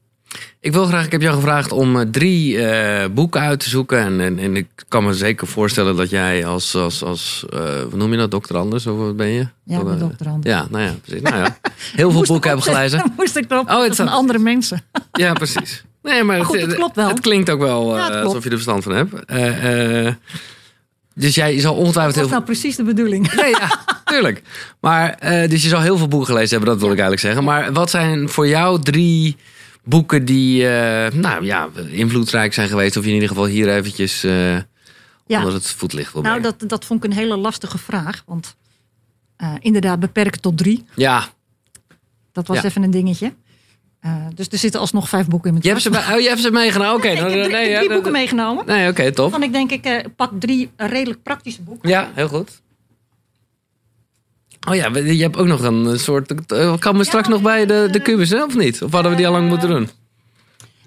[0.59, 3.99] Ik wil graag, ik heb jou gevraagd om eh, drie eh, boeken uit te zoeken.
[3.99, 7.45] En, en, en ik kan me zeker voorstellen dat jij als, als, als
[7.89, 9.47] hoe noem je dat, dokter Anders, of wat ben je?
[9.63, 10.55] Ja, eh, dokter Anders.
[10.55, 11.21] Ja, nou ja, precies.
[11.21, 11.57] Nou ja,
[11.95, 13.13] heel veel boeken heb opzetten, gelezen.
[13.17, 14.81] Moest ik erop Oh, het van andere mensen.
[15.11, 15.83] Ja, precies.
[16.01, 17.07] Nee, maar, Maar goed, het klopt wel.
[17.07, 19.13] Het klinkt ook wel Ja, alsof je er verstand van hebt.
[21.19, 22.39] Dus jij zal ongetwijfeld Dat heel is veel...
[22.39, 23.33] nou precies de bedoeling.
[23.33, 23.69] Nee, ja,
[24.13, 24.41] tuurlijk.
[24.79, 27.43] Maar, eh, dus je zal heel veel boeken gelezen hebben, dat wil ik eigenlijk zeggen.
[27.43, 29.35] Maar wat zijn voor jou drie
[29.83, 32.97] boeken die, eh, nou ja, invloedrijk zijn geweest?
[32.97, 35.37] Of je in ieder geval hier eventjes Ja.
[35.37, 36.57] onder het voetlicht wil Nou, brengen?
[36.59, 38.23] dat, dat vond ik een hele lastige vraag.
[38.25, 38.55] Want
[39.59, 40.85] inderdaad, beperken tot drie.
[40.95, 41.27] Ja,
[42.31, 42.63] Dat was Ja.
[42.63, 43.33] even een dingetje.
[43.99, 46.15] Eh, dus er zitten alsnog vijf boeken in mijn je hebt ze, tas.
[46.15, 46.93] oh, je hebt ze meegenomen.
[46.95, 48.65] Oké, dan- nee, ik heb ja, drie boeken meegenomen.
[48.65, 49.31] Nee, oké, top.
[49.31, 51.89] Van ik denk, ik eh, pak drie redelijk praktische boeken.
[51.89, 52.61] Ja, heel goed.
[54.69, 56.51] Oh ja, je hebt ook nog een soort.
[56.51, 58.81] eh, Kan me straks nog bij de, de kubus, hè, of niet?
[58.81, 59.89] Of hadden we die al lang moeten doen?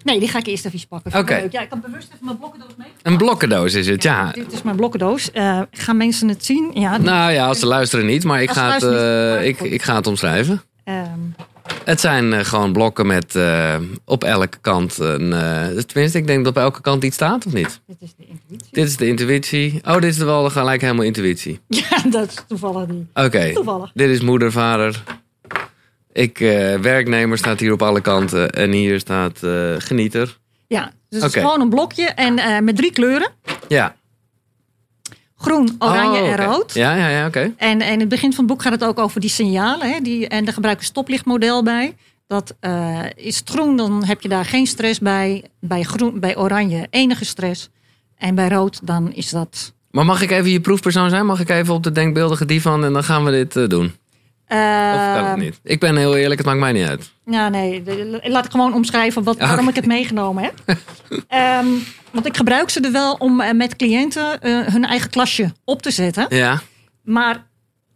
[0.04, 1.18] Nee, die ga ik eerst even pakken.
[1.18, 1.48] Oké.
[1.50, 2.88] Ja, ik had bewust even mijn blokkendoos mee.
[3.02, 4.30] Een blokkendoos is het, ja.
[4.30, 5.30] Dit is mijn blokkendoos.
[5.30, 6.70] Eh, gaan mensen het zien?
[6.74, 6.96] Ja.
[6.98, 9.66] Nou ja, als ze luisteren niet, maar ik Als ga het, luisteren niet, eh, maar
[9.66, 10.62] ik, ik ga het omschrijven.
[10.84, 11.08] Ehm,
[11.84, 15.32] Het zijn eh, gewoon blokken met eh, op elke kant een.
[15.32, 17.80] eh, tenminste, ik denk dat op elke kant iets staat, of niet?
[17.86, 18.68] dit is de intuïtie.
[18.70, 19.80] Dit is de intuïtie.
[19.84, 21.60] Oh, dit is wel gelijk helemaal intuïtie.
[21.68, 23.06] Ja, dat is toevallig die.
[23.14, 23.52] Oké.
[23.52, 23.90] Toevallig.
[23.94, 25.02] Dit is moeder, vader.
[26.12, 26.38] Ik,
[26.80, 28.50] werknemer staat hier op alle kanten.
[28.50, 29.40] En hier staat
[29.78, 30.38] genieter.
[30.66, 33.30] Ja, dus het is gewoon een blokje en met drie kleuren.
[33.68, 33.96] Ja.
[35.43, 36.74] Groen, oranje Oh, en rood.
[36.74, 37.53] Ja, ja, ja, oké.
[37.57, 39.93] En, en in het begin van het boek gaat het ook over die signalen.
[39.93, 41.95] Hè, die, en daar gebruik ik een stoplichtmodel bij.
[42.26, 45.45] Dat eh, is het groen, dan heb je daar geen stress bij.
[45.61, 47.70] Bij, groen, bij oranje enige stress.
[48.16, 49.72] En bij rood, dan is dat...
[49.90, 51.26] Maar mag ik even je proefpersoon zijn?
[51.26, 53.95] Mag ik even op de denkbeeldige divan en dan gaan we dit eh, doen?
[54.49, 54.59] Of
[55.14, 55.61] kan het eh niet?
[55.62, 57.12] Ik ben heel eerlijk, het maakt mij niet uit.
[57.26, 57.82] Ja, nee.
[58.22, 60.55] laat ik gewoon omschrijven wat, waarom ik het meegenomen heb.
[61.28, 61.66] Ehm,
[62.11, 65.82] want ik gebruik ze er wel om eh, met cliënten eh, hun eigen klasje op
[65.82, 66.26] te zetten.
[66.28, 66.61] Ja,
[67.03, 67.47] Maar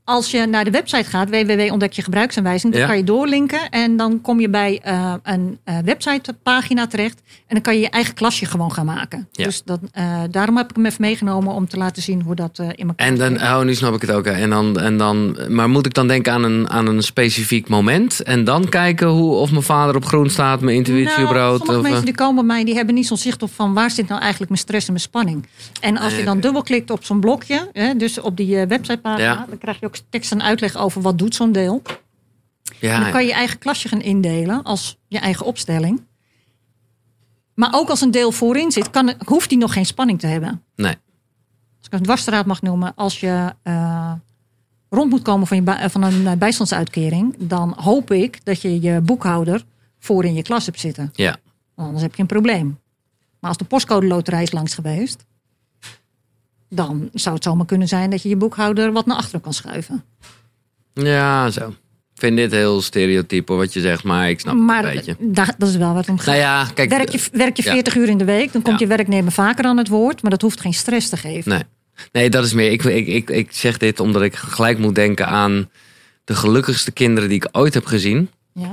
[0.07, 2.87] als je naar de website gaat, www.ontdekjegebruiksaanwijzing, dan Ja.
[2.89, 7.23] kan je doorlinken en dan kom je bij eh, een eh, websitepagina terecht.
[7.27, 9.29] En dan kan je je eigen klasje gewoon gaan maken.
[9.33, 9.45] Ja.
[9.45, 12.59] Dus dat, eh, daarom heb ik hem even meegenomen om te laten zien hoe dat
[12.75, 14.25] in elkaar en dan, oh, nu snap ik het ook.
[14.25, 14.33] hè.
[14.33, 18.23] En dan, en dan, maar moet ik dan denken aan een, aan een specifiek moment?
[18.23, 21.57] En dan kijken hoe, of mijn vader op groen staat, mijn intuïtie Nou, rood?
[21.59, 23.91] sommige Of, mensen die komen bij mij, die hebben niet zo'n zicht op van waar
[23.91, 25.47] zit nou eigenlijk mijn stress en mijn spanning.
[25.81, 29.47] En als je dan dubbelklikt op zo'n blokje, hè, dus op die websitepagina, Ja.
[29.49, 31.83] dan krijg je ook tekst en uitleg over wat doet zo'n deel.
[32.81, 36.03] ja, En dan kan je je eigen klasje gaan indelen als je eigen opstelling.
[37.55, 40.63] Maar ook als een deel voorin zit, kan, hoeft die nog geen spanning te hebben.
[40.75, 40.95] Nee.
[41.79, 44.13] Als ik een dwarsstraat mag noemen, als je eh,
[44.89, 49.01] rond moet komen van, je van een eh, bijstandsuitkering, dan hoop ik dat je je
[49.01, 49.65] boekhouder
[49.99, 51.11] voor in je klas hebt zitten.
[51.13, 51.37] Ja.
[51.75, 52.79] Anders heb je een probleem.
[53.41, 55.25] Maar als de postcode loterij is langs geweest,
[56.77, 60.05] dan zou het zomaar kunnen zijn dat je je boekhouder wat naar achteren kan schuiven.
[60.95, 61.69] ja, zo.
[62.15, 65.17] Ik vind dit heel stereotype wat je zegt, maar ik snap maar het een beetje.
[65.33, 66.27] daar- dat is wel wat om gaat.
[66.27, 66.91] Nou ja, kijk.
[66.91, 67.73] Werk je, werk je ja.
[67.73, 68.87] 40 uur in de week, dan komt Ja.
[68.87, 70.23] je werknemer vaker aan het woord.
[70.23, 71.51] Maar dat hoeft geen stress te geven.
[71.51, 71.63] Nee.
[72.13, 72.71] nee, dat is meer.
[72.73, 75.71] Ik, ik, ik, ik zeg dit omdat ik gelijk moet denken aan
[76.25, 78.31] de gelukkigste kinderen die ik ooit heb gezien.
[78.53, 78.71] Ja?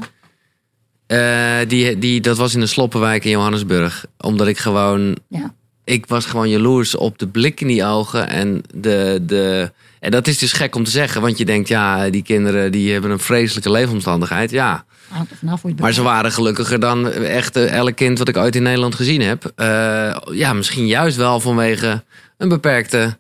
[1.07, 4.05] Eh, die, die, dat was in de Sloppenwijk in Johannesburg.
[4.17, 5.53] Omdat ik gewoon Ja.
[5.83, 8.27] Ik was gewoon jaloers op de blik in die ogen.
[8.27, 11.21] En, de, de, en dat is dus gek om te zeggen.
[11.21, 14.51] Want je denkt, ja, die kinderen die hebben een vreselijke leefomstandigheid.
[14.51, 18.55] Ja, je het maar ze waren gelukkiger dan echt eh, elk kind wat ik ooit
[18.55, 19.51] in Nederland gezien heb.
[19.55, 22.03] Eh, ja, misschien juist wel vanwege
[22.37, 23.15] een beperkte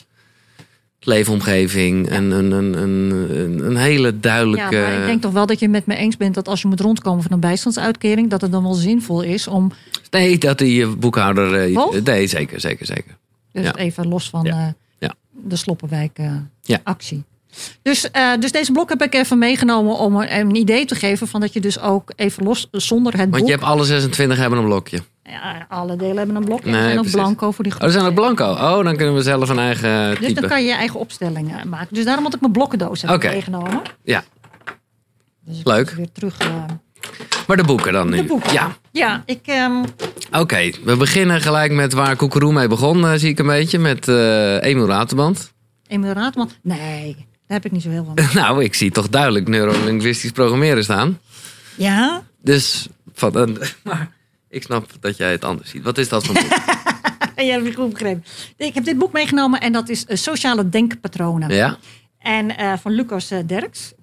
[1.05, 2.11] leefomgeving.
[2.11, 4.75] Een, een, een, een, een, een hele Ja, duidelijke...
[4.77, 6.79] maar ik denk toch wel dat je met me eens bent dat als je moet
[6.79, 9.71] rondkomen van een bijstandsuitkering, dat het dan wel zinvol is om,
[10.11, 11.53] Nee, dat die boekhouder...
[11.75, 13.17] eh, nee, zeker, zeker, zeker.
[13.51, 13.75] dus Ja.
[13.75, 14.51] even los van Ja.
[14.51, 14.67] eh,
[14.99, 15.13] Ja.
[15.31, 16.31] de Sloppenwijk eh,
[16.61, 16.79] Ja.
[16.83, 17.23] actie.
[17.81, 21.41] Dus, dus deze blok heb ik even meegenomen om een, een idee te geven van
[21.41, 24.59] dat je dus ook even los, zonder het Want boek, je hebt alle 26 hebben
[24.59, 24.99] een blokje.
[25.33, 27.83] Ja, alle delen hebben een blok en Nee, er zijn ook blanco voor die Oh,
[27.83, 28.43] er zijn er blanco.
[28.45, 30.39] Oh, dan kunnen we zelf een eigen Dus type.
[30.39, 31.95] dan kan je je eigen opstellingen maken.
[31.95, 33.27] Dus daarom had ik mijn blokkendoos hebben Oké.
[33.29, 33.81] meegenomen.
[34.03, 34.23] Ja,
[35.45, 35.89] Dus ik Leuk.
[35.89, 36.37] Weer terug.
[36.37, 36.63] eh,
[37.47, 38.15] maar de boeken dan nu.
[38.15, 38.53] de boeken.
[38.53, 39.39] Ja, Ja, ik.
[39.47, 39.83] ehm,
[40.31, 40.71] oké.
[40.83, 43.79] We beginnen gelijk met waar Koekeroe mee begon, eh, zie ik een beetje.
[43.79, 45.51] Met eh Emiel Raterband.
[45.87, 46.49] Emil Raadman.
[46.61, 48.25] Nee, daar heb ik niet zo heel van.
[48.41, 51.19] nou, ik zie toch duidelijk neurolinguistisch programmeren staan.
[51.75, 54.11] Ja, Dus, van, een- maar
[54.53, 55.83] ik snap dat jij het anders ziet.
[55.83, 56.43] Wat is dat voor boek?
[57.45, 58.23] je hebt het goed begrepen.
[58.57, 61.53] Ik heb dit boek meegenomen en dat is eh, Sociale Denkpatronen.
[61.53, 61.77] ja?
[62.23, 63.93] En eh, van Lucas eh, Derks.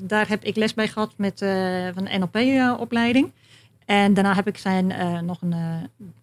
[0.00, 3.32] Daar heb ik les bij gehad met eh, van de NLP-opleiding.
[3.86, 4.92] en daarna heb ik zijn,
[5.24, 5.54] nog een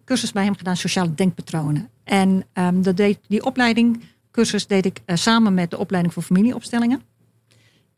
[0.04, 1.88] cursus bij hem gedaan, Sociale Denkpatronen.
[2.04, 7.02] En ehm, dat deed, die opleiding, cursus deed ik samen met de opleiding voor familieopstellingen.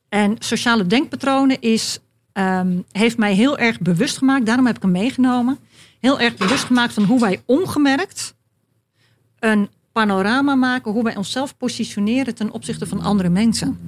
[0.09, 1.99] En sociale denkpatronen is,
[2.33, 5.59] ehm, heeft mij heel erg bewust gemaakt, daarom heb ik hem meegenomen.
[6.01, 8.35] Heel erg bewust gemaakt van hoe wij ongemerkt
[9.39, 13.79] een panorama maken, hoe wij onszelf positioneren ten opzichte van andere mensen.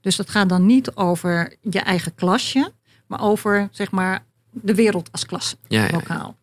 [0.00, 2.72] Dus dat gaat dan niet over je eigen klasje,
[3.06, 5.90] maar over zeg maar de wereld als klasse, Ja, ja.
[5.90, 6.36] lokaal.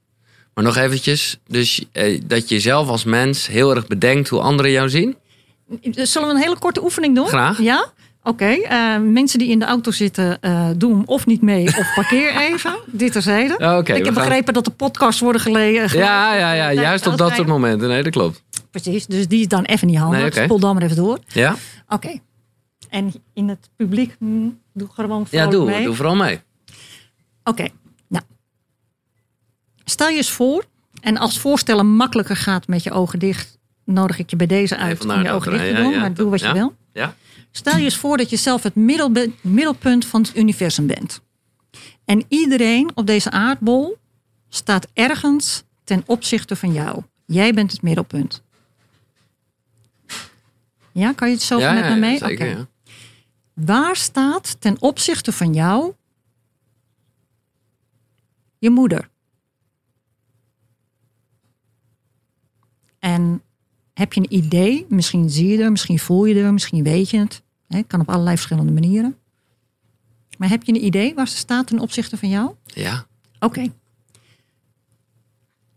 [0.54, 1.40] Maar nog eventjes.
[1.48, 5.16] Dus eh, dat je zelf als mens heel erg bedenkt hoe anderen jou zien.
[5.82, 7.28] Zullen we een hele korte oefening doen?
[7.28, 7.60] Graag.
[7.60, 7.92] Ja?
[8.24, 8.46] Oké.
[8.46, 12.36] eh, mensen die in de auto zitten, eh doe hem of niet mee of parkeer
[12.52, 12.76] even.
[12.86, 13.56] Dit terzijde.
[13.58, 16.00] Ja, oké, ik heb gaan- begrepen dat de podcasts worden gelegen.
[16.00, 16.72] Ja, ja, ja.
[16.74, 17.88] Juist op dat soort momenten.
[17.90, 18.44] Nee, dat klopt.
[18.72, 20.36] Precies, dus die is dan even niet handig.
[20.36, 20.44] Nee.
[20.44, 21.20] Spoel dan maar even door.
[21.28, 21.56] Ja?
[21.88, 22.20] Oké.
[22.90, 25.66] En in het publiek, hm, doe gewoon Ja, vrolijk doe.
[25.66, 25.84] mee.
[25.84, 26.40] Doe vooral mee.
[27.44, 27.68] Oké,
[28.08, 28.24] nou.
[29.86, 30.64] Stel je eens voor,
[31.02, 35.06] en als voorstellen makkelijker gaat met je ogen dicht, nodig ik je bij deze uit
[35.06, 36.54] om je ogen dicht te ja, doen, ja, maar doe wat je ja.
[36.54, 36.74] wil.
[36.94, 37.16] Ja?
[37.52, 38.76] Stel je eens voor dat je zelf het
[39.42, 41.22] middelpunt van het universum bent.
[42.06, 43.98] En iedereen op deze aardbol
[44.50, 47.04] staat ergens ten opzichte van jou.
[47.26, 48.44] Jij bent het middelpunt.
[50.92, 52.18] Ja, kan je het zo ja, met ja, me mee?
[52.18, 52.58] Zeker, Oké.
[52.58, 52.68] ja.
[53.54, 55.94] Waar staat ten opzichte van jou
[58.58, 59.10] je moeder?
[63.00, 63.42] En
[64.02, 64.86] heb je een idee?
[64.90, 67.42] Misschien zie je er, misschien voel je er, misschien weet je het.
[67.68, 69.18] Hè, kan op allerlei verschillende manieren.
[70.38, 72.56] Maar heb je een idee waar ze staat ten opzichte van jou?
[72.64, 73.06] Ja.
[73.40, 73.62] Oké.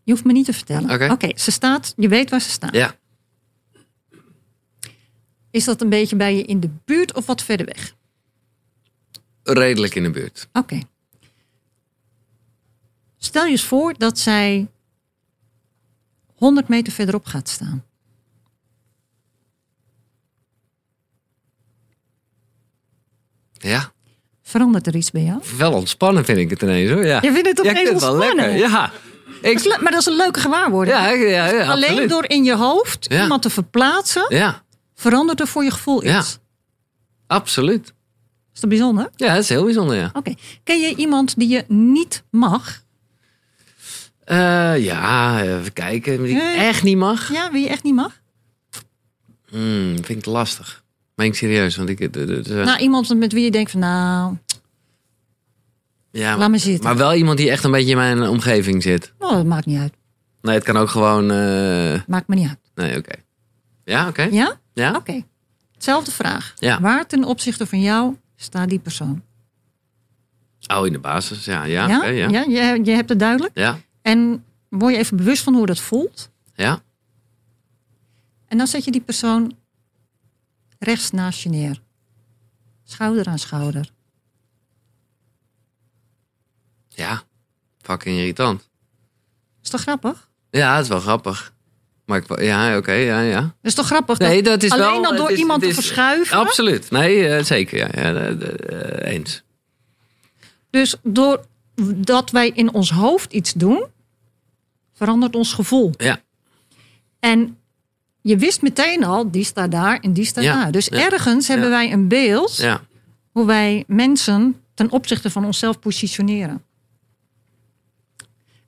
[0.02, 1.10] Je hoeft me niet te vertellen.
[1.10, 1.38] Oké.
[1.38, 2.74] ze staat, je weet waar ze staat.
[2.74, 2.96] Ja.
[5.50, 7.94] Is dat een beetje bij je in de buurt of wat verder weg?
[9.42, 10.48] Redelijk in de buurt.
[10.52, 10.80] Oké.
[13.16, 14.68] Stel je eens voor dat zij
[16.34, 17.84] 100 meter verderop gaat staan.
[23.64, 23.92] Ja.
[24.42, 25.40] Verandert er iets bij jou?
[25.58, 27.04] Wel ontspannen vind ik het ineens hoor.
[27.06, 27.18] Ja.
[27.22, 28.36] Je vindt het ja, opeens wel ontspannen?
[28.36, 28.56] lekker.
[28.70, 28.90] Ja.
[29.40, 30.96] Ik, maar dat is een leuke gewaarwording.
[30.96, 32.08] ja, ja, ja, Alleen absoluut.
[32.08, 33.22] door in je hoofd Ja.
[33.22, 34.62] iemand te verplaatsen, Ja,
[34.94, 36.18] verandert er voor je gevoel Ja.
[36.18, 36.38] iets.
[37.26, 37.92] absoluut.
[38.54, 39.08] Is dat bijzonder?
[39.16, 40.10] Ja, dat is heel bijzonder, ja.
[40.12, 40.34] Oké.
[40.64, 42.82] Ken je iemand die je niet mag?
[44.24, 46.22] Eh, ja, even kijken.
[46.22, 47.32] Die ik echt niet mag.
[47.32, 48.20] Ja, wie je echt niet mag?
[49.48, 50.83] Hmm, vind ik lastig.
[51.14, 51.76] Meen ik serieus.
[51.76, 54.36] Want ik, de- de- de- Nou, iemand met wie je denkt van nou,
[56.10, 56.84] ja, laat me zitten.
[56.84, 59.12] maar wel iemand die echt een beetje in mijn omgeving zit.
[59.18, 59.92] oh, dat maakt niet uit.
[60.42, 61.30] Nee, het kan ook gewoon...
[61.30, 62.58] eh, Maakt me niet uit.
[62.74, 63.12] nee, oké.
[63.84, 64.22] Ja, oké.
[64.22, 64.60] Ja?
[64.72, 64.94] Ja?
[64.96, 65.22] Oké.
[65.72, 66.54] Hetzelfde vraag.
[66.58, 66.80] Ja.
[66.80, 69.22] Waar ten opzichte van jou staat die persoon?
[70.74, 71.44] Oh, in de basis.
[71.44, 72.04] Ja, ja, Ja?
[72.04, 72.28] ja.
[72.28, 72.42] ja.
[72.42, 73.50] je, je hebt het duidelijk.
[73.58, 76.30] Ja, En word je even bewust van hoe dat voelt.
[76.54, 76.82] ja.
[78.48, 79.56] En dan zet je die persoon
[80.84, 81.80] rechts naast je neer.
[82.84, 83.90] Schouder aan schouder.
[86.88, 87.22] Ja.
[87.80, 88.68] Fucking irritant.
[89.62, 90.28] Is toch grappig?
[90.50, 91.52] Ja, het is wel grappig.
[92.04, 93.40] Maar ik, ja, oké, ja, ja.
[93.40, 94.18] Dat is toch grappig?
[94.18, 95.10] Nee, dat is alleen wel...
[95.10, 96.36] al door is- iemand te verschuiven.
[96.36, 96.90] Absoluut.
[96.90, 97.78] Nee, eh, zeker.
[97.78, 99.42] Ja, de- eh, eens.
[100.70, 103.86] Dus doordat wij in ons hoofd iets doen,
[104.92, 105.92] verandert ons gevoel.
[105.96, 106.20] Ja.
[107.20, 107.58] En
[108.26, 110.72] je wist meteen al, die staat daar en die staat Ja, daar.
[110.72, 112.66] Dus ja, ergens hebben wij een beeld
[113.32, 116.62] hoe wij mensen ten opzichte van onszelf positioneren.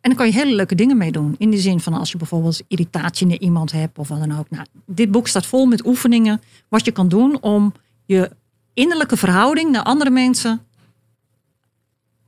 [0.00, 1.34] En dan kan je hele leuke dingen mee doen.
[1.38, 4.50] In de zin van als je bijvoorbeeld irritatie naar iemand hebt of wat dan ook.
[4.50, 7.72] Nou, dit boek staat vol met oefeningen wat je kan doen om
[8.04, 8.30] je
[8.74, 10.66] innerlijke verhouding naar andere mensen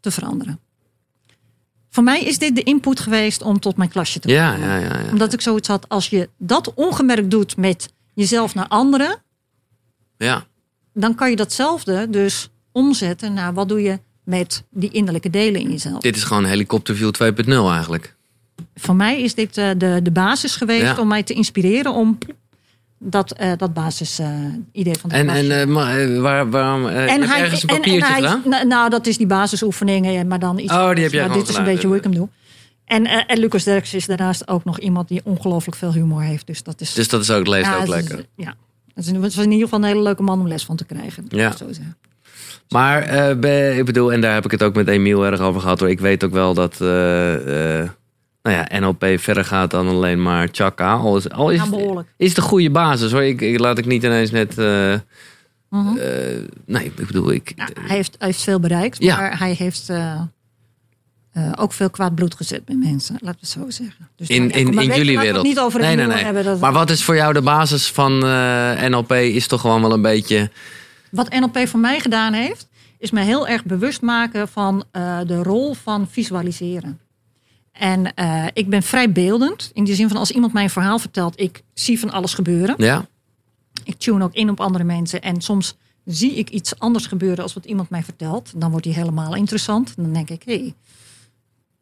[0.00, 0.60] te veranderen.
[1.98, 4.68] Voor mij is dit de input geweest om tot mijn klasje te Ja, komen.
[4.68, 5.10] ja, ja, ja.
[5.10, 9.22] Omdat ik zoiets had, als je dat ongemerkt doet met jezelf naar anderen,
[10.16, 10.44] ja.
[10.92, 15.70] dan kan je datzelfde dus omzetten naar wat doe je met die innerlijke delen in
[15.70, 16.00] jezelf.
[16.00, 18.14] Dit is gewoon helikopterview 2.0 eigenlijk.
[18.74, 20.96] Voor mij is dit eh, de, de basis geweest Ja.
[20.98, 22.18] om mij te inspireren om
[22.98, 24.28] dat, eh dat basis eh,
[24.72, 26.84] idee van de En, en eh, waar, waarom...
[26.84, 28.42] heb je ergens een papiertje hij, gedaan?
[28.44, 30.72] nou, nou, dat is die basisoefeningen, maar dan iets.
[30.72, 31.02] Oh, die anders.
[31.02, 32.28] heb jij maar gewoon dit is een beetje hoe ik hem doe.
[32.84, 36.46] En, en Lucas Derks is daarnaast ook nog iemand die ongelooflijk veel humor heeft.
[36.46, 36.92] Dus dat is.
[36.94, 38.24] Dus dat is ook, leest ja, ook het is- lekker.
[38.36, 38.54] ja,
[38.94, 40.76] het is, in- het is in ieder geval een hele leuke man om les van
[40.76, 41.24] te krijgen.
[41.28, 41.56] Ja.
[41.56, 41.96] Zo zeggen.
[42.68, 43.02] Maar
[43.76, 45.80] ik bedoel, en daar heb ik het ook met Emiel erg over gehad.
[45.80, 45.90] Hoor.
[45.90, 46.76] Ik weet ook wel dat
[48.48, 50.92] nou ja, NLP verder gaat dan alleen maar chakka.
[50.94, 52.08] Al is, al is, Ja, behoorlijk.
[52.16, 53.22] is de goede basis hoor.
[53.24, 54.58] Ik, ik laat ik niet ineens net.
[54.58, 54.94] eh,
[55.70, 55.96] Mhm.
[55.96, 56.36] eh,
[56.66, 57.52] nee, ik bedoel, ik.
[57.56, 59.16] Nou, hij, heeft, hij heeft veel bereikt, Ja.
[59.16, 60.20] maar hij heeft eh,
[61.56, 64.08] ook veel kwaad bloed gezet bij mensen, laten we het zo zeggen.
[64.16, 65.44] Dus in, nou in, in jullie wereld.
[65.46, 66.44] niet over nee, nee, hebben.
[66.44, 68.18] Dat, Maar wat is voor jou de basis van
[68.88, 69.12] NLP?
[69.12, 70.50] Is toch gewoon wel een beetje.
[71.10, 72.68] Wat NLP voor mij gedaan heeft,
[72.98, 74.84] is me heel erg bewust maken van
[75.26, 76.98] de rol van visualiseren.
[77.78, 79.70] En eh, ik ben vrij beeldend.
[79.72, 82.74] In de zin van als iemand mij een verhaal vertelt, ik zie van alles gebeuren.
[82.78, 83.06] Ja,
[83.84, 85.22] Ik tune ook in op andere mensen.
[85.22, 88.52] En soms zie ik iets anders gebeuren als wat iemand mij vertelt.
[88.56, 89.92] Dan wordt die helemaal interessant.
[89.96, 90.74] Dan denk ik, hé, hey, ik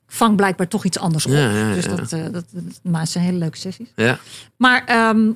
[0.07, 1.33] vang blijkbaar toch iets anders op.
[1.33, 1.95] Ja, ja, dus ja.
[1.95, 3.93] dat, eh, dat, dat, maar het zijn hele leuke sessies.
[3.95, 4.19] ja.
[4.57, 5.31] Maar ehm,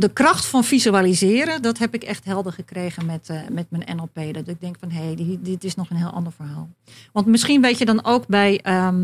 [0.00, 4.34] de kracht van visualiseren, dat heb ik echt helder gekregen met, eh, met mijn NLP.
[4.34, 6.68] Dat ik denk van, hé, hey, dit is nog een heel ander verhaal.
[7.12, 8.96] Want misschien weet je dan ook bij, ehm,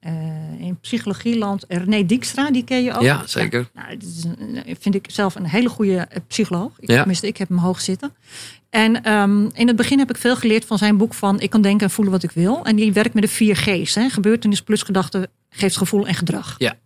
[0.00, 3.02] eh, in psychologieland, René Dijkstra, die ken je ook.
[3.02, 3.70] Ja, zeker.
[3.74, 6.72] Nou, het is een, vind ik zelf een hele goede eh, psycholoog.
[6.78, 6.96] Ik, Ja.
[6.96, 8.12] Tenminste, ik heb hem hoog zitten.
[8.70, 11.62] En ehm, in het begin heb ik veel geleerd van zijn boek van Ik kan
[11.62, 12.64] denken en voelen wat ik wil.
[12.64, 13.94] En die werkt met de vier G's.
[13.94, 14.08] Hè?
[14.08, 16.54] Gebeurtenis plus gedachte geeft gevoel en gedrag.
[16.58, 16.76] Ja.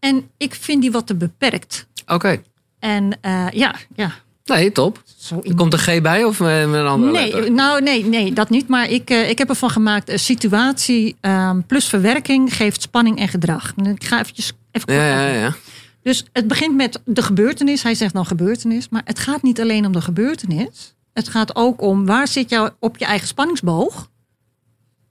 [0.00, 1.86] En ik vind die wat te beperkt.
[2.06, 2.42] Oké.
[2.78, 4.12] En eh, ja, ja.
[4.44, 5.02] Nee, top.
[5.16, 7.52] Zo Er komt een G bij of met met een andere Nee, letter?
[7.52, 8.68] nou nee, nee, dat niet.
[8.68, 13.28] Maar ik, eh, ik heb ervan gemaakt, eh, situatie ehm, plus verwerking geeft spanning en
[13.28, 13.72] gedrag.
[13.84, 15.40] Ik ga eventjes even Ja, ja, uitleggen.
[15.40, 15.54] ja.
[16.02, 17.82] Dus het begint met de gebeurtenis.
[17.82, 18.88] Hij zegt dan gebeurtenis.
[18.88, 20.94] Maar het gaat niet alleen om de gebeurtenis.
[21.12, 24.08] Het gaat ook om waar zit jou op je eigen spanningsboog.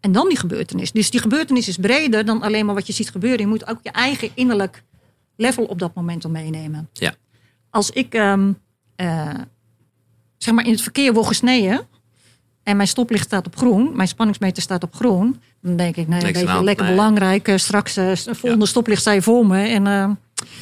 [0.07, 0.91] En dan die gebeurtenis.
[0.91, 3.39] Dus die gebeurtenis is breder dan alleen maar wat je ziet gebeuren.
[3.39, 4.83] Je moet ook je eigen innerlijk
[5.35, 6.89] level op dat moment om meenemen.
[6.93, 7.15] Ja.
[7.69, 8.51] Als ik ehm,
[8.95, 9.33] eh,
[10.37, 11.87] zeg maar in het verkeer word gesneden.
[12.63, 13.95] En mijn stoplicht staat op groen.
[13.95, 15.41] Mijn spanningsmeter staat op groen.
[15.61, 16.95] Dan denk ik, nee, weet je, lekker nee.
[16.95, 17.47] belangrijk.
[17.47, 19.67] eh, Straks eh, volgende stoplicht sta je voor me.
[19.67, 20.09] En, eh,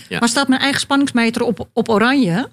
[0.09, 0.19] Ja.
[0.19, 2.49] Maar staat mijn eigen spanningsmeter op, op oranje?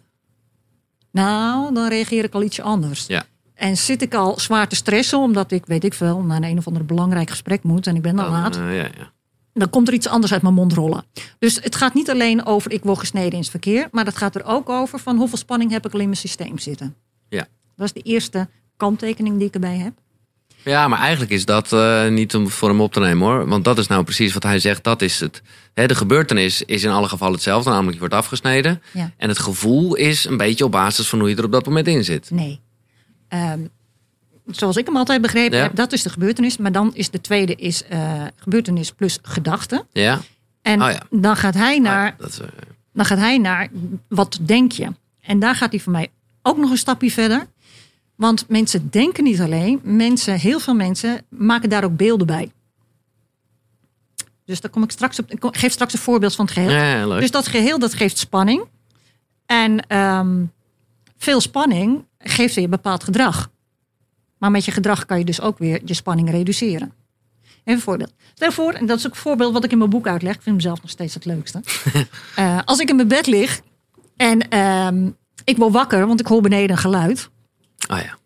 [1.11, 3.07] Nou, dan reageer ik al ietsje anders.
[3.07, 3.25] Ja.
[3.55, 6.67] En zit ik al zwaar te stressen, omdat ik, weet ik veel, naar een of
[6.67, 9.13] ander belangrijk gesprek moet en ik ben dan Dan, laat, eh, ja, ja.
[9.53, 11.05] dan komt er iets anders uit mijn mond rollen.
[11.39, 14.35] Dus het gaat niet alleen over ik word gesneden in het verkeer, maar het gaat
[14.35, 16.95] er ook over van hoeveel spanning heb ik al in mijn systeem zitten.
[17.29, 17.47] Ja.
[17.77, 19.93] Dat is de eerste kanttekening die ik erbij heb.
[20.65, 23.49] Ja, maar eigenlijk is dat eh, niet om voor hem op te nemen hoor.
[23.49, 24.85] Want dat is nou precies wat hij zegt.
[24.85, 25.43] Dat is het.
[25.75, 27.71] Hè, de gebeurtenis is in alle gevallen hetzelfde.
[27.71, 28.83] Namelijk je wordt afgesneden.
[28.93, 29.13] Ja.
[29.17, 31.87] En het gevoel is een beetje op basis van hoe je er op dat moment
[31.87, 32.31] in zit.
[32.31, 32.61] Nee.
[33.33, 33.61] Ehm,
[34.47, 35.63] zoals ik hem altijd begrepen Ja.
[35.63, 36.57] heb, dat is de gebeurtenis.
[36.57, 39.87] Maar dan is de tweede is, eh, gebeurtenis plus gedachte.
[39.93, 40.21] Ja?
[40.63, 41.03] En Oh ja.
[41.11, 42.47] dan, gaat hij naar, Ah, dat is, eh,
[42.93, 43.69] dan gaat hij naar
[44.09, 44.89] wat denk je.
[45.21, 46.11] En daar gaat hij voor mij
[46.43, 47.47] ook nog een stapje verder.
[48.17, 49.81] Want mensen denken niet alleen.
[49.83, 52.53] Mensen, heel veel mensen maken daar ook beelden bij.
[54.45, 55.31] Dus daar kom ik straks op.
[55.31, 56.71] Ik geef straks een voorbeeld van het geheel.
[56.71, 57.19] ja.
[57.21, 58.65] Dus dat geheel dat geeft spanning.
[59.47, 60.45] En ehm,
[61.17, 63.51] veel spanning geeft weer bepaald gedrag.
[64.39, 66.93] Maar met je gedrag kan je dus ook weer je spanning reduceren.
[67.43, 68.13] Even een voorbeeld.
[68.35, 70.35] Stel je voor, en dat is ook een voorbeeld wat ik in mijn boek uitleg.
[70.35, 71.61] Ik vind hem zelf nog steeds het leukste.
[72.35, 73.61] Eh, als ik in mijn bed lig
[74.17, 75.11] en ehm,
[75.45, 77.31] ik word wakker, want ik hoor beneden een geluid.
[77.87, 78.19] Ah ja.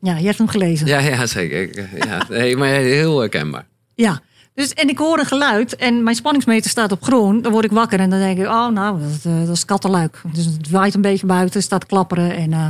[0.00, 0.86] Ja, je hebt hem gelezen.
[0.86, 1.88] Ja, ja, zeker.
[2.06, 3.66] Ja, nee, maar heel herkenbaar.
[3.94, 4.20] Ja.
[4.54, 7.42] Dus, en ik hoor een geluid en mijn spanningsmeter staat op groen.
[7.42, 10.22] Dan word ik wakker en dan denk ik, oh nou, dat, eh, dat is kattenluik.
[10.32, 12.36] Dus het waait een beetje buiten, staat klapperen.
[12.36, 12.68] En eh,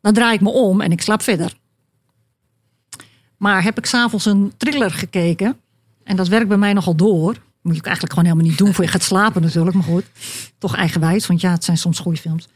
[0.00, 1.60] dan draai ik me om en ik slaap verder.
[3.36, 5.56] Maar heb ik s'avonds een thriller gekeken.
[6.04, 7.36] En dat werkt bij mij nogal door.
[7.62, 9.76] Moet je eigenlijk gewoon helemaal niet doen voor je gaat slapen natuurlijk.
[9.76, 10.04] Maar goed,
[10.58, 11.26] toch eigenwijs.
[11.26, 12.48] Want ja, het zijn soms goede films.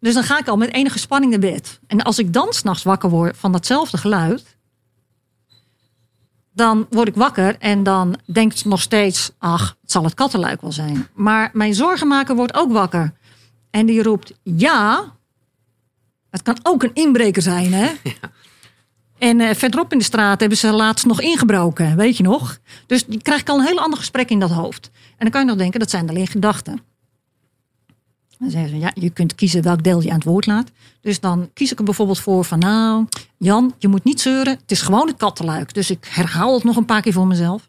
[0.00, 1.80] Dus dan ga ik al met enige spanning naar bed.
[1.86, 4.56] En als ik dan s'nachts wakker word van datzelfde geluid.
[6.54, 9.30] Dan word ik wakker en dan denkt nog steeds...
[9.38, 11.08] ach, het zal het kattenluik wel zijn.
[11.14, 13.12] Maar mijn zorgenmaker wordt ook wakker.
[13.70, 15.12] En die roept, ja,
[16.30, 17.90] het kan ook een inbreker zijn, hè?
[19.18, 22.58] En eh, verderop in de straat hebben ze laatst nog ingebroken, weet je nog?
[22.86, 24.90] Dus die krijg ik al een heel ander gesprek in dat hoofd.
[24.94, 26.80] En dan kan je nog denken, dat zijn alleen gedachten.
[28.42, 30.70] Dan zeggen ze, ja, je kunt kiezen welk deel je aan het woord laat.
[31.00, 33.06] Dus dan kies ik er bijvoorbeeld voor van, nou,
[33.36, 34.52] Jan, je moet niet zeuren.
[34.52, 35.74] Het is gewoon het kattenluik.
[35.74, 37.68] Dus ik herhaal het nog een paar keer voor mezelf.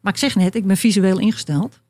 [0.00, 1.80] Maar ik zeg net, ik ben visueel ingesteld.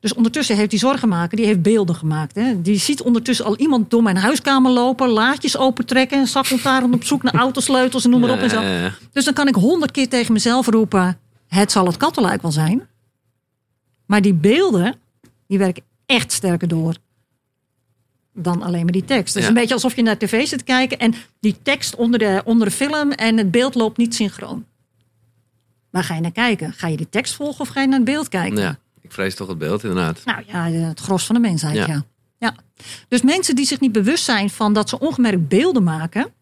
[0.00, 2.34] Dus ondertussen heeft die zorgenmaker, die heeft beelden gemaakt.
[2.34, 2.62] Hè.
[2.62, 7.34] Die ziet ondertussen al iemand door mijn huiskamer lopen, laadjes opentrekken, zaklantaarn op zoek naar
[7.34, 8.90] autosleutels en noem maar op en zo.
[9.12, 12.88] Dus dan kan ik honderd keer tegen mezelf roepen, het zal het kattenluik wel zijn.
[14.06, 14.96] Maar die beelden,
[15.46, 16.94] die werken echt sterker door
[18.34, 19.34] dan alleen maar die tekst.
[19.34, 19.48] Het is Ja.
[19.48, 22.66] een beetje alsof je naar tv zit te kijken en die tekst onder de, onder
[22.68, 24.64] de film en het beeld loopt niet synchroon.
[25.90, 26.72] Waar ga je naar kijken?
[26.72, 28.58] Ga je die tekst volgen of ga je naar het beeld kijken?
[28.58, 30.24] Ja, ik vrees toch het beeld inderdaad.
[30.24, 31.86] Nou ja, het gros van de mensheid, Ja.
[31.86, 32.04] ja.
[32.38, 32.54] ja.
[33.08, 36.32] Dus mensen die zich niet bewust zijn van dat ze ongemerkt beelden maken,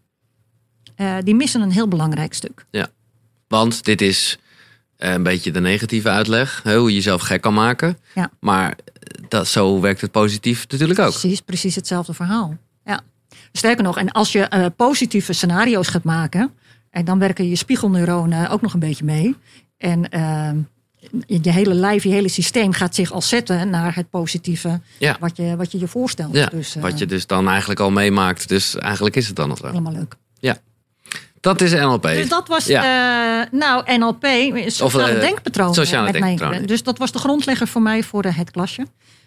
[0.95, 2.67] eh, die missen een heel belangrijk stuk.
[3.49, 4.39] Want dit is
[4.97, 6.63] eh, een beetje de negatieve uitleg.
[6.63, 7.99] Hoe je jezelf gek kan maken.
[8.15, 8.31] Ja.
[8.41, 8.77] Maar eh,
[9.29, 11.11] dat, zo werkt het positief natuurlijk ook.
[11.11, 12.57] Precies, precies hetzelfde verhaal.
[12.85, 13.01] Ja.
[13.53, 16.53] Sterker nog, en als je eh, positieve scenario's gaat maken,
[16.91, 19.37] en dan werken je spiegelneuronen ook nog een beetje mee.
[19.79, 20.51] En eh,
[21.27, 25.17] je je hele lijf, je hele systeem gaat zich al zetten naar het positieve Ja.
[25.21, 26.35] wat, je, wat je je voorstelt.
[26.35, 28.49] Ja, dus, eh, wat je dus dan eigenlijk al meemaakt.
[28.49, 29.67] Dus eigenlijk is het dan nog zo.
[29.67, 30.17] Helemaal leuk.
[31.47, 32.03] Dat is NLP.
[32.03, 32.83] Dus dat was, Ja.
[33.43, 34.27] eh, nou, NLP,
[34.67, 35.75] sociale eh, denkpatronen.
[35.75, 36.67] sociale denkpatronen.
[36.67, 38.87] Dus dat was de grondlegger voor mij voor eh, het klasje.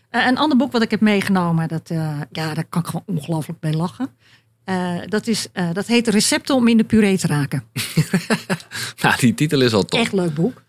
[0.09, 1.89] Een ander boek wat ik heb meegenomen, dat,
[2.31, 4.09] ja, daar kan ik gewoon ongelooflijk bij lachen.
[5.05, 7.63] Dat, is, dat heet Recepten om in de puree te raken.
[9.01, 9.99] Nou, die titel is al top.
[9.99, 10.61] Echt leuk boek.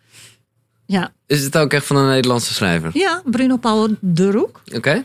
[0.86, 2.90] Ja, Is het ook echt van een Nederlandse schrijver?
[2.94, 4.62] ja Bruno Paul de Roek.
[4.74, 5.04] Oké.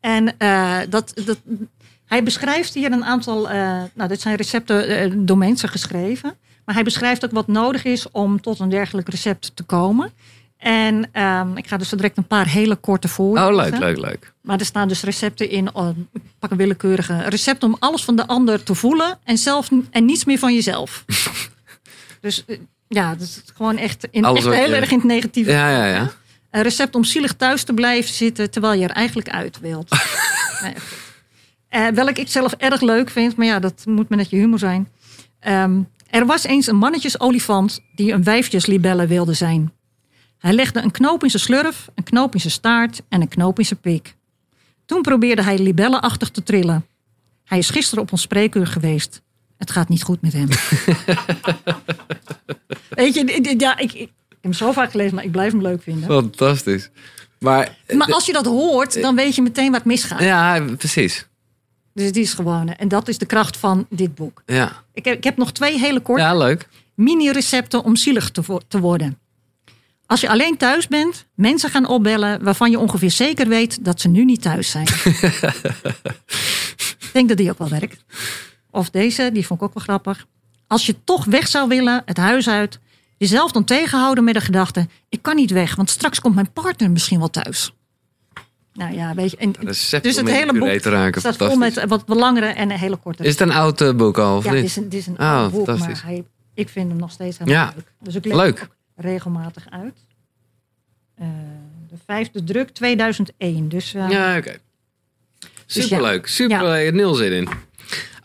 [0.00, 0.34] En
[0.90, 1.38] dat, dat,
[2.12, 6.34] hij beschrijft hier een aantal, eh, nou dit zijn recepten eh, door mensen geschreven.
[6.64, 10.10] Maar hij beschrijft ook wat nodig is om tot een dergelijk recept te komen.
[10.56, 13.38] En ehm, ik ga dus direct een paar hele korte voor.
[13.38, 14.32] Oh, leuk, leuk, leuk.
[14.40, 18.16] Maar er staan dus recepten in, oh, ik pak een willekeurige recept om alles van
[18.16, 21.04] de ander te voelen en, zelf, en niets meer van jezelf.
[22.20, 22.58] dus eh,
[22.88, 25.50] ja, dat is gewoon echt, in, echt heel je- erg in het negatieve.
[25.50, 26.10] Ja, ja, ja.
[26.50, 29.90] Een recept om zielig thuis te blijven zitten terwijl je er eigenlijk uit wilt.
[30.62, 30.74] Nee,
[31.72, 34.58] Eh, welk ik zelf erg leuk vind, maar ja, dat moet me net je humor
[34.58, 34.88] zijn.
[35.40, 35.80] Ehm,
[36.10, 39.72] er was eens een mannetjesolifant die een wijfjeslibelle wilde zijn.
[40.38, 43.58] Hij legde een knoop in zijn slurf, een knoop in zijn staart en een knoop
[43.58, 44.14] in zijn pik.
[44.86, 46.86] Toen probeerde hij libellenachtig te trillen.
[47.44, 49.22] Hij is gisteren op ons spreekuur geweest.
[49.58, 50.48] Het gaat niet goed met hem.
[53.02, 55.62] Weet je, ja, ik, ik, ik heb hem zo vaak gelezen, maar ik blijf hem
[55.62, 56.08] leuk vinden.
[56.08, 56.90] Fantastisch.
[57.38, 60.20] Maar, Maar als je dat hoort, dan weet je meteen wat misgaat.
[60.20, 61.26] ja, precies.
[61.94, 62.68] Dus die is gewoon.
[62.68, 64.42] En dat is de kracht van dit boek.
[64.46, 66.68] Ja, Ik heb, ik heb nog twee hele korte ja leuk.
[66.94, 69.18] mini-recepten om zielig te, te worden.
[70.06, 74.08] Als je alleen thuis bent, mensen gaan opbellen waarvan je ongeveer zeker weet dat ze
[74.08, 74.86] nu niet thuis zijn.
[76.98, 78.04] ik denk dat die ook wel werkt.
[78.70, 80.26] Of deze, die vond ik ook wel grappig.
[80.66, 82.78] Als je toch weg zou willen, het huis uit,
[83.18, 86.90] jezelf dan tegenhouden met de gedachte: ik kan niet weg, want straks komt mijn partner
[86.90, 87.72] misschien wel thuis.
[88.74, 89.36] Nou ja, weet je.
[89.36, 91.20] En, Recept dus om het in hele boek te raken.
[91.20, 93.22] staat vol met wat langere en een hele korte.
[93.24, 94.60] Is het een oud eh, boek al, of Ja, niet?
[94.60, 96.02] dit is een, dit is een Oh, oud boek, fantastisch.
[96.02, 96.24] maar hij,
[96.54, 97.92] ik vind hem nog steeds helemaal Ja, leuk.
[98.00, 98.58] Dus ik lees leuk.
[98.58, 99.98] hem ook regelmatig uit.
[101.14, 101.26] Eh,
[101.88, 103.68] de vijfde druk 2001.
[103.68, 104.56] Dus eh, Ja, oké.
[105.66, 106.26] Dus Superleuk.
[106.26, 106.92] Superleuk.
[106.94, 107.48] Nul zin in.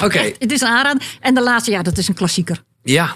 [0.04, 1.18] Oké, het is een aanrader.
[1.20, 2.64] En de laatste, ja, dat is een klassieker.
[2.84, 3.16] ja.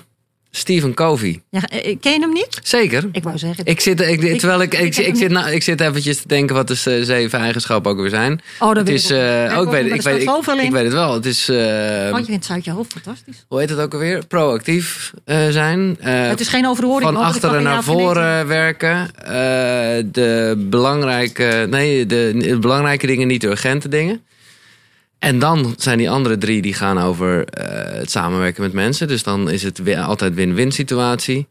[0.54, 1.42] Stephen Covey.
[1.50, 2.60] Ja, eh, ken je hem niet?
[2.64, 3.10] Zeker.
[3.12, 3.66] Ik wou zeggen.
[3.66, 6.68] Ik zit, ik, terwijl ik, ik, ik zit, nou, ik zit eventjes te denken wat
[6.68, 8.42] de zeven eigenschappen ook weer zijn.
[8.60, 9.18] oh, dat Het weet is, ik
[9.58, 9.66] ook.
[9.66, 10.22] eh, weet, ik, weet,
[10.64, 11.14] ik, weet het wel.
[11.14, 13.46] Het is, eh, Oh, je vindt het uit je hoofd fantastisch.
[13.48, 14.26] hoe heet het ook alweer?
[14.28, 15.98] Proactief eh, zijn.
[16.00, 17.04] Eh, het is geen overhoring.
[17.04, 19.16] van want achteren naar voren werken.
[19.16, 19.34] Eh,
[20.12, 24.22] de belangrijke, nee, de, de belangrijke dingen, niet de urgente dingen.
[25.22, 29.08] En dan zijn die andere drie die gaan over eh, het samenwerken met mensen.
[29.08, 31.48] Dus dan is het weer altijd win-win situatie.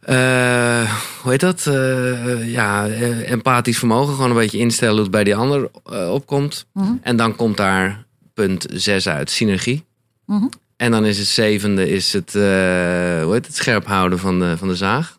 [0.00, 0.92] Eh,
[1.22, 1.66] hoe heet dat?
[1.66, 2.88] Eh, ja,
[3.24, 4.14] empathisch vermogen.
[4.14, 5.70] Gewoon een beetje instellen hoe het bij die ander
[6.10, 6.66] opkomt.
[6.72, 6.92] Mhm.
[7.02, 8.04] En dan komt daar
[8.34, 9.84] punt 6 uit, synergie.
[10.26, 10.46] Mhm.
[10.76, 14.68] En dan is het zevende is het, hoe heet het, scherp houden van de, van
[14.68, 15.18] de zaag.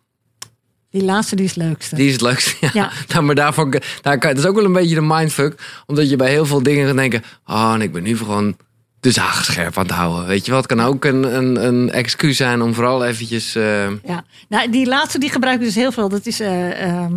[0.91, 1.95] Die laatste die is het leukste.
[1.95, 2.55] Die is het leukste.
[2.61, 2.69] Ja.
[2.73, 2.91] Ja.
[3.13, 5.81] Nou, maar daarvan, daar kan, dat is ook wel een beetje de mindfuck.
[5.85, 7.23] Omdat je bij heel veel dingen gaat denken...
[7.45, 8.57] Oh, en ik ben nu gewoon
[8.99, 10.27] de zaag scherp aan het houden.
[10.27, 10.69] Weet je wat?
[10.69, 13.55] Het kan ook een, een, een excuus zijn om vooral eventjes...
[13.55, 16.09] eh, Ja, nou, die laatste die gebruik ik dus heel veel.
[16.09, 17.13] Dat is, eh, ehm,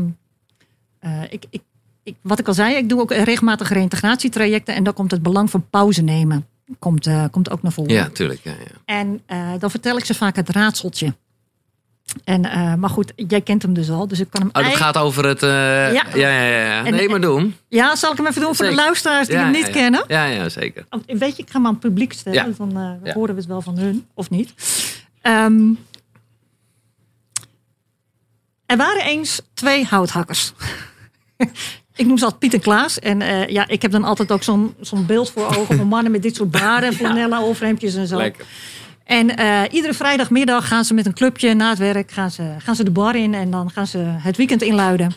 [0.98, 1.62] eh, ik, ik,
[2.02, 4.74] ik, wat ik al zei, ik doe ook regelmatig reïntegratietrajecten.
[4.74, 6.46] En dan komt het belang van pauze nemen.
[6.78, 7.92] Komt, komt ook naar voren.
[7.94, 8.40] ja, tuurlijk.
[8.42, 8.94] Ja, ja.
[8.94, 9.22] En
[9.58, 11.14] dan vertel ik ze vaak het raadseltje.
[12.24, 14.08] En, eh, maar goed, jij kent hem dus al.
[14.08, 15.42] Dus ik kan hem Oh, dat eigenlijk- gaat over het...
[15.42, 15.88] eh, ja.
[15.92, 16.04] Ja.
[16.14, 17.56] Ja, ja, En- Nee, maar doe hem.
[17.68, 19.72] Ja, zal ik hem even doen voor de luisteraars die Ja, hem niet ja.
[19.72, 20.04] kennen?
[20.08, 20.84] Ja, ja, zeker.
[21.06, 22.54] Weet je, ik ga hem aan het publiek stellen.
[22.58, 24.52] Dan eh, horen we het wel van hun, of niet.
[25.20, 25.68] Ehm,
[28.66, 30.52] er waren eens twee houthakkers.
[31.96, 32.98] ik noem ze altijd Piet en Klaas.
[32.98, 36.12] En eh, ja, ik heb dan altijd ook zo'n zo'n beeld voor ogen van mannen
[36.12, 38.16] met dit soort baarden en flanellen overhemdjes en zo.
[38.16, 38.46] Lekker.
[39.04, 42.76] En eh, iedere vrijdagmiddag gaan ze met een clubje na het werk gaan ze, gaan
[42.76, 45.12] ze de bar in en dan gaan ze het weekend inluiden.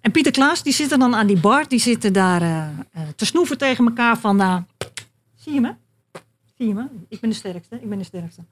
[0.00, 3.24] En Pieter Klaas, die zitten dan aan die bar, die zitten daar eh, eh, te
[3.24, 4.66] snoeven tegen elkaar van,
[5.36, 5.74] zie je me?
[6.56, 6.84] Zie je me?
[7.08, 8.42] Ik ben de sterkste, ik ben de sterkste.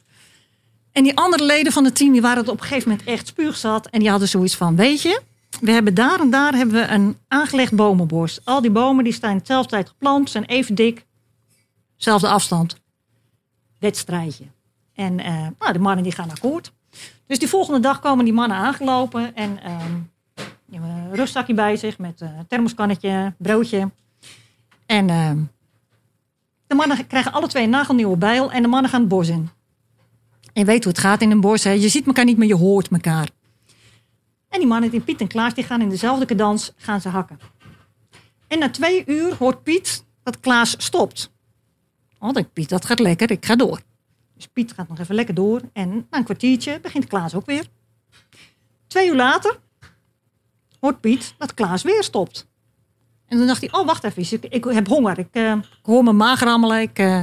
[0.93, 3.27] En die andere leden van het team, die waren het op een gegeven moment echt
[3.27, 3.87] spuugzat.
[3.87, 5.21] En die hadden zoiets van, weet je,
[5.61, 8.41] we hebben daar en daar hebben we een aangelegd bomenbos.
[8.45, 11.07] Al die bomen die staan dezelfde tijd geplant, zijn even dik,
[11.97, 12.77] zelfde afstand.
[13.79, 14.45] Wedstrijdje.
[14.99, 16.73] En eh, nou, de mannen die gaan akkoord.
[17.27, 19.35] Dus die volgende dag komen die mannen aangelopen.
[19.35, 19.95] En ehm,
[20.71, 23.91] een rustzakje bij zich met een thermoskannetje, broodje.
[24.87, 25.39] En ehm,
[26.67, 28.53] de mannen krijgen alle twee een nagelnieuwe bijl.
[28.53, 29.49] En de mannen gaan het bos in.
[30.53, 31.65] En je weet hoe het gaat in een bos.
[31.65, 31.71] Hè?
[31.71, 33.29] Je ziet elkaar niet, maar je hoort elkaar.
[34.49, 37.39] En die mannen, die Piet en Klaas, die gaan in dezelfde cadans gaan ze hakken.
[38.49, 41.33] En na twee uur hoort Piet dat Klaas stopt.
[42.19, 43.81] Oh, Piet, dat gaat lekker, ik ga door.
[44.39, 45.61] Dus Piet gaat nog even lekker door.
[45.73, 47.67] En na een kwartiertje begint Klaas ook weer.
[48.87, 49.59] Twee uur later
[50.81, 52.49] hoort Piet dat Klaas weer stopt.
[53.27, 55.19] En toen dacht hij, oh wacht even, ik, ik heb honger.
[55.19, 56.81] Ik, eh, ik hoor mijn maag rammelen.
[56.81, 57.23] Ik eh,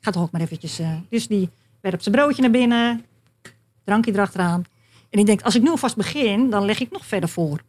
[0.00, 0.78] ga toch ook maar eventjes...
[0.78, 0.96] eh.
[1.08, 3.04] Dus die werpt zijn broodje naar binnen.
[3.84, 4.64] Drankje erachteraan.
[5.10, 7.62] En die denkt, als ik nu alvast begin, dan leg ik nog verder voor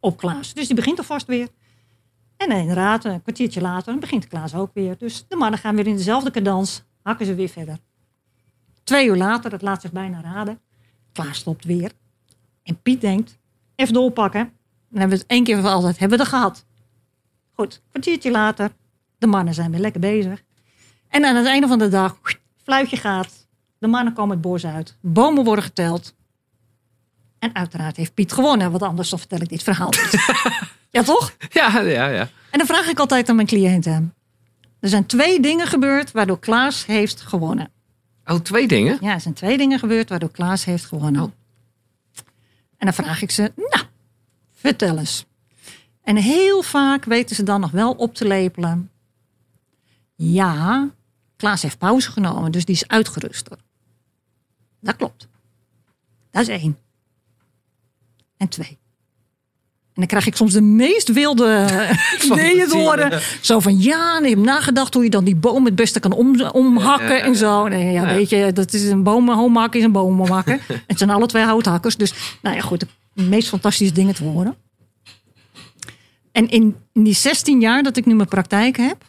[0.00, 0.54] op Klaas.
[0.54, 1.48] Dus die begint alvast weer.
[2.36, 4.98] En inderdaad, een kwartiertje later dan begint Klaas ook weer.
[4.98, 7.78] Dus de mannen gaan weer in dezelfde cadans, hakken ze weer verder.
[8.84, 10.60] Twee uur later, dat laat zich bijna raden,
[11.12, 11.92] Klaas stopt weer.
[12.62, 13.38] En Piet denkt,
[13.74, 14.52] even doorpakken.
[14.90, 16.64] Dan hebben we het één keer voor altijd, hebben we het gehad.
[17.52, 18.72] Goed, kwartiertje later,
[19.18, 20.42] de mannen zijn weer lekker bezig.
[21.08, 22.18] En aan het einde van de dag,
[22.62, 23.46] fluitje gaat.
[23.78, 24.96] De mannen komen het bos uit.
[25.00, 26.14] Bomen worden geteld.
[27.38, 30.26] En uiteraard heeft Piet gewonnen, want anders dan vertel ik dit verhaal niet.
[30.90, 31.36] ja, toch?
[31.50, 32.28] Ja, ja, ja.
[32.50, 34.14] En dan vraag ik altijd aan mijn cliënten.
[34.80, 37.72] Er zijn twee dingen gebeurd waardoor Klaas heeft gewonnen.
[38.24, 38.98] Oh, twee dingen?
[39.00, 41.22] Ja, er zijn twee dingen gebeurd waardoor Klaas heeft gewonnen.
[41.22, 41.32] Oh.
[42.76, 43.84] En dan vraag ik ze, nou,
[44.52, 45.24] vertel eens.
[46.02, 48.90] En heel vaak weten ze dan nog wel op te lepelen.
[50.14, 50.90] Ja,
[51.36, 53.58] Klaas heeft pauze genomen, dus die is uitgeruster.
[54.80, 55.28] Dat klopt.
[56.30, 56.78] Dat is één.
[58.36, 58.78] En twee.
[59.94, 61.66] En dan krijg ik soms de meest wilde
[62.32, 63.20] ideeën te horen.
[63.40, 66.12] Zo van, ja, en ik heb nagedacht hoe je dan die boom het beste kan
[66.12, 67.24] om, omhakken Ja, ja, ja.
[67.24, 67.68] en zo.
[67.68, 70.60] Nee, ja, weet je, dat is een boom omhakken is een boom omhakken.
[70.86, 71.96] het zijn alle twee houthakkers.
[71.96, 72.12] Dus,
[72.42, 74.56] nou ja, goed, de meest fantastische dingen te horen.
[76.32, 79.04] En in, in die 16 jaar dat ik nu mijn praktijk heb,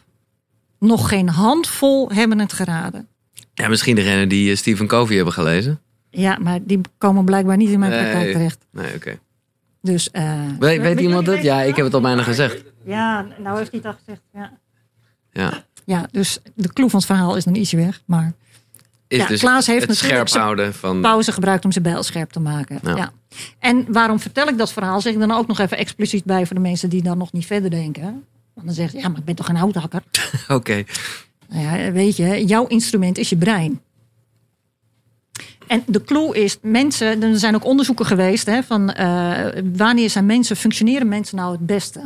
[0.78, 3.08] nog geen handvol hebben het geraden.
[3.54, 5.80] Ja, misschien degene die eh, Stephen Covey hebben gelezen.
[6.10, 8.32] Ja, maar die komen blijkbaar niet in mijn praktijk Nee.
[8.32, 8.58] terecht.
[8.70, 9.18] Nee, oké.
[9.86, 11.42] Dus, eh, Weet, weet iemand het?
[11.42, 12.64] Ja, ik heb het al bijna gezegd.
[12.84, 14.20] Ja, nou heeft hij het al gezegd.
[14.32, 14.52] Ja.
[15.32, 15.64] Ja.
[15.84, 18.02] ja, dus de clue van het verhaal is dan ietsje weg.
[18.06, 18.32] Maar
[19.08, 21.00] Is Ja, dus Klaas heeft het natuurlijk scherp houden van...
[21.00, 22.78] pauze gebruikt om zijn bijl scherp te maken.
[22.82, 22.96] Ja.
[22.96, 23.12] Ja.
[23.58, 25.00] En waarom vertel ik dat verhaal?
[25.00, 27.46] Zeg ik dan ook nog even expliciet bij voor de mensen die dan nog niet
[27.46, 28.24] verder denken.
[28.54, 30.02] Want dan zeggen ze, ja, maar ik ben toch een houthakker?
[30.48, 30.84] Oké.
[31.48, 33.80] Nou ja, weet je, jouw instrument is je brein.
[35.66, 40.26] En de clue is, mensen, er zijn ook onderzoeken geweest hè, van eh, wanneer zijn
[40.26, 42.00] mensen, functioneren mensen nou het beste?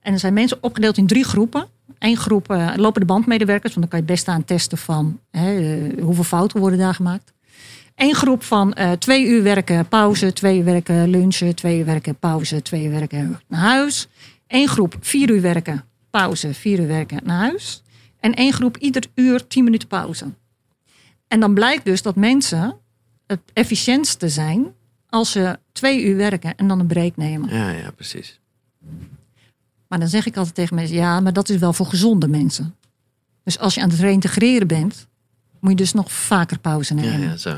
[0.00, 1.66] En er zijn mensen opgedeeld in drie groepen.
[1.98, 6.02] Eén groep eh, lopende bandmedewerkers, want dan kan je het aan testen van hè, eh,
[6.02, 7.32] hoeveel fouten worden daar gemaakt.
[7.94, 12.62] Eén groep van twee uur werken, pauze, twee uur werken, lunchen, twee uur werken, pauze,
[12.62, 14.08] twee uur werken, naar huis.
[14.46, 17.82] Eén groep vier uur werken, pauze, vier uur werken, naar huis.
[18.20, 20.24] En één groep ieder uur tien minuten pauze.
[21.28, 22.76] En dan blijkt dus dat mensen
[23.28, 24.66] het efficiëntste zijn
[25.08, 27.54] als ze twee uur werken en dan een break nemen.
[27.54, 28.40] Ja, ja, precies.
[29.88, 32.74] Maar dan zeg ik altijd tegen mensen, ja, maar dat is wel voor gezonde mensen.
[33.44, 35.06] Dus als je aan het reintegreren bent,
[35.60, 37.20] moet je dus nog vaker pauze Ja, nemen.
[37.20, 37.56] ja, zo ja.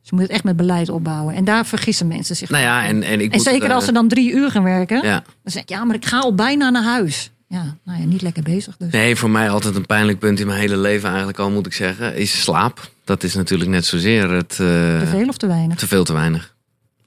[0.00, 1.34] Dus je moet het echt met beleid opbouwen.
[1.34, 2.50] En daar vergissen mensen zich.
[2.50, 5.02] Nou ja, en, en ik en zeker eh, als ze dan drie uur gaan werken.
[5.06, 5.22] Ja.
[5.42, 7.30] Dan zeg ik, ja, maar ik ga al bijna naar huis.
[7.48, 8.92] Ja, nou ja, niet lekker bezig dus.
[8.92, 11.72] Nee, voor mij altijd een pijnlijk punt in mijn hele leven eigenlijk al, moet ik
[11.72, 12.90] zeggen, is slaap.
[13.04, 14.50] Dat is natuurlijk net zozeer het...
[14.52, 14.56] eh,
[14.98, 15.76] Te veel of te weinig?
[15.78, 16.54] Te veel te weinig.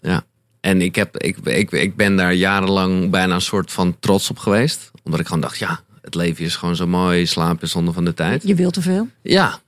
[0.01, 0.23] Ja.
[0.61, 4.37] En ik, heb, ik, ik, ik ben daar jarenlang bijna een soort van trots op
[4.37, 4.91] geweest.
[5.03, 7.25] Omdat ik gewoon dacht, ja, het leven is gewoon zo mooi.
[7.25, 8.43] Slaap is zonde van de tijd.
[8.47, 9.07] Je wilt te veel.
[9.21, 9.59] Ja.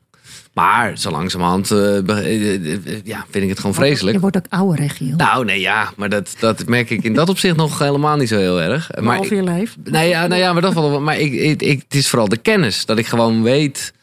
[0.53, 4.15] Maar zo langzamerhand eh, eh, ja, vind ik het gewoon vreselijk.
[4.15, 5.15] Je wordt ook ouder, Giel.
[5.15, 5.91] Nou, nee, ja.
[5.95, 8.89] Maar dat, dat merk ik in dat opzicht nog helemaal niet zo heel erg.
[9.01, 9.75] Maar ik- je lijf.
[9.83, 11.01] nou ja, nou ja, maar dat wel.
[11.01, 12.85] Maar ik, ik, ik- het is vooral de kennis.
[12.85, 13.93] Dat ik gewoon weet.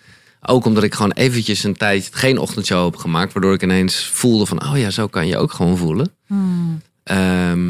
[0.49, 3.33] Ook omdat ik gewoon eventjes een tijd geen ochtendshow heb gemaakt.
[3.33, 6.13] Waardoor ik ineens voelde van, oh ja, zo kan je ook gewoon voelen.
[6.27, 6.83] Hmm.
[7.03, 7.69] Ehm,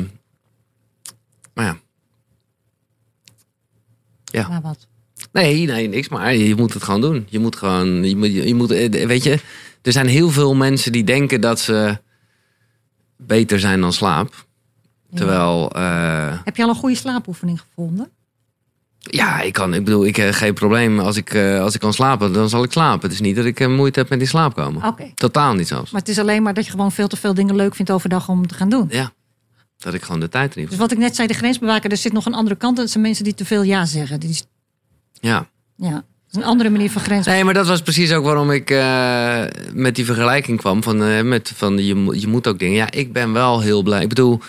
[1.55, 1.77] maar ja.
[4.24, 4.48] Ja.
[4.48, 4.86] Maar wat?
[5.32, 6.09] Nee, nee, niks.
[6.09, 7.27] Maar je moet het gewoon doen.
[7.28, 9.40] Je moet gewoon, je moet, je moet, eh, weet je,
[9.82, 11.98] er zijn heel veel mensen die denken dat ze
[13.16, 14.47] beter zijn dan slaap.
[15.15, 18.11] Terwijl, eh, Heb je al een goede slaapoefening gevonden?
[19.11, 20.99] Ja, ik kan, ik bedoel, ik heb geen probleem.
[21.01, 23.01] Als ik, eh, als ik kan slapen, dan zal ik slapen.
[23.03, 24.95] Het is niet dat ik eh, moeite heb met in slaap komen.
[25.15, 25.91] Totaal niet zelfs.
[25.91, 28.28] Maar het is alleen maar dat je gewoon veel te veel dingen leuk vindt overdag
[28.28, 28.87] om te gaan doen.
[28.91, 29.12] Ja,
[29.78, 32.12] dat ik gewoon de tijd niet Dus wat ik net zei, de grensbewaker, er zit
[32.12, 32.77] nog een andere kant.
[32.77, 34.20] Dat zijn mensen die te veel ja zeggen.
[34.20, 34.47] Die, is-
[35.20, 35.49] Ja.
[35.77, 37.27] ja, dat is een andere manier van grens.
[37.27, 39.43] Nee, maar dat was precies ook waarom ik eh,
[39.73, 40.83] met die vergelijking kwam.
[40.83, 42.77] Van, eh, met, van je, je moet ook dingen.
[42.77, 44.03] Ja, ik ben wel heel blij.
[44.03, 44.41] Ik bedoel,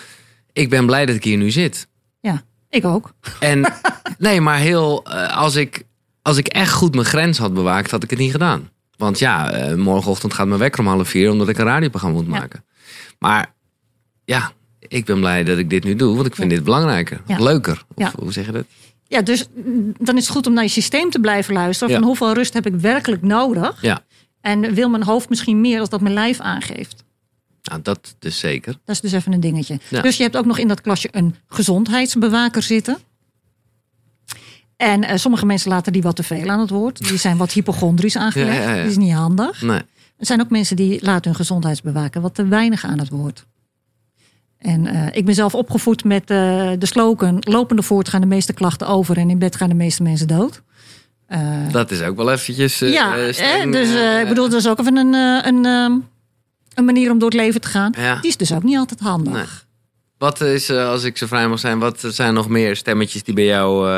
[0.52, 1.86] ik ben blij dat ik hier nu zit.
[2.20, 3.12] Ja, ik ook.
[3.40, 3.60] En
[4.18, 5.82] nee, maar heel, eh, als, ik,
[6.22, 8.70] als ik echt goed mijn grens had bewaakt, had ik het niet gedaan.
[8.96, 12.26] Want ja, eh, morgenochtend gaat mijn wekker om half vier, omdat ik een radioprogramma moet
[12.26, 12.38] Ja.
[12.38, 12.64] maken.
[13.18, 13.54] Maar
[14.24, 17.20] ja, ik ben blij dat ik dit nu doe, want ik vind dit belangrijker.
[17.26, 17.38] Ja.
[17.42, 17.84] Leuker.
[17.94, 18.12] Of, Ja.
[18.18, 18.64] Hoe zeg je dat?
[19.06, 19.46] Ja, dus
[19.98, 21.94] dan is het goed om naar je systeem te blijven luisteren.
[21.94, 23.82] Van hoeveel rust heb ik werkelijk nodig?
[23.82, 24.00] Ja,
[24.40, 27.04] En wil mijn hoofd misschien meer als dat mijn lijf aangeeft?
[27.62, 28.72] nou, dat dus zeker.
[28.84, 29.78] Dat is dus even een dingetje.
[29.88, 30.00] Ja.
[30.02, 32.98] Dus je hebt ook nog in dat klasje een gezondheidsbewaker zitten.
[34.78, 37.08] En eh, sommige mensen laten die wat te veel aan het woord.
[37.08, 38.56] Die zijn wat hypochondrisch aangelegd.
[38.56, 38.82] Ja, ja, ja.
[38.82, 39.62] Dat is niet handig.
[39.62, 39.80] Nee.
[40.16, 43.46] Er zijn ook mensen die laten hun gezondheidsbewaker wat te weinig aan het woord.
[44.58, 47.36] En eh, ik ben zelf opgevoed met eh, de slogan...
[47.40, 49.16] lopende voort gaan de meeste klachten over...
[49.16, 50.62] en in bed gaan de meeste mensen dood.
[51.70, 52.78] Dat is ook wel eventjes.
[52.78, 53.38] ja, dus
[54.20, 55.12] ik bedoel, dat is ook even een,
[55.46, 55.92] een, ehm,
[56.74, 57.94] een manier om door het leven te gaan.
[57.98, 58.14] Ja.
[58.20, 59.32] Die is dus ook niet altijd handig.
[59.32, 59.44] Nee.
[60.18, 63.44] Wat is, als ik zo vrij mag zijn, wat zijn nog meer stemmetjes die bij
[63.44, 63.88] jou,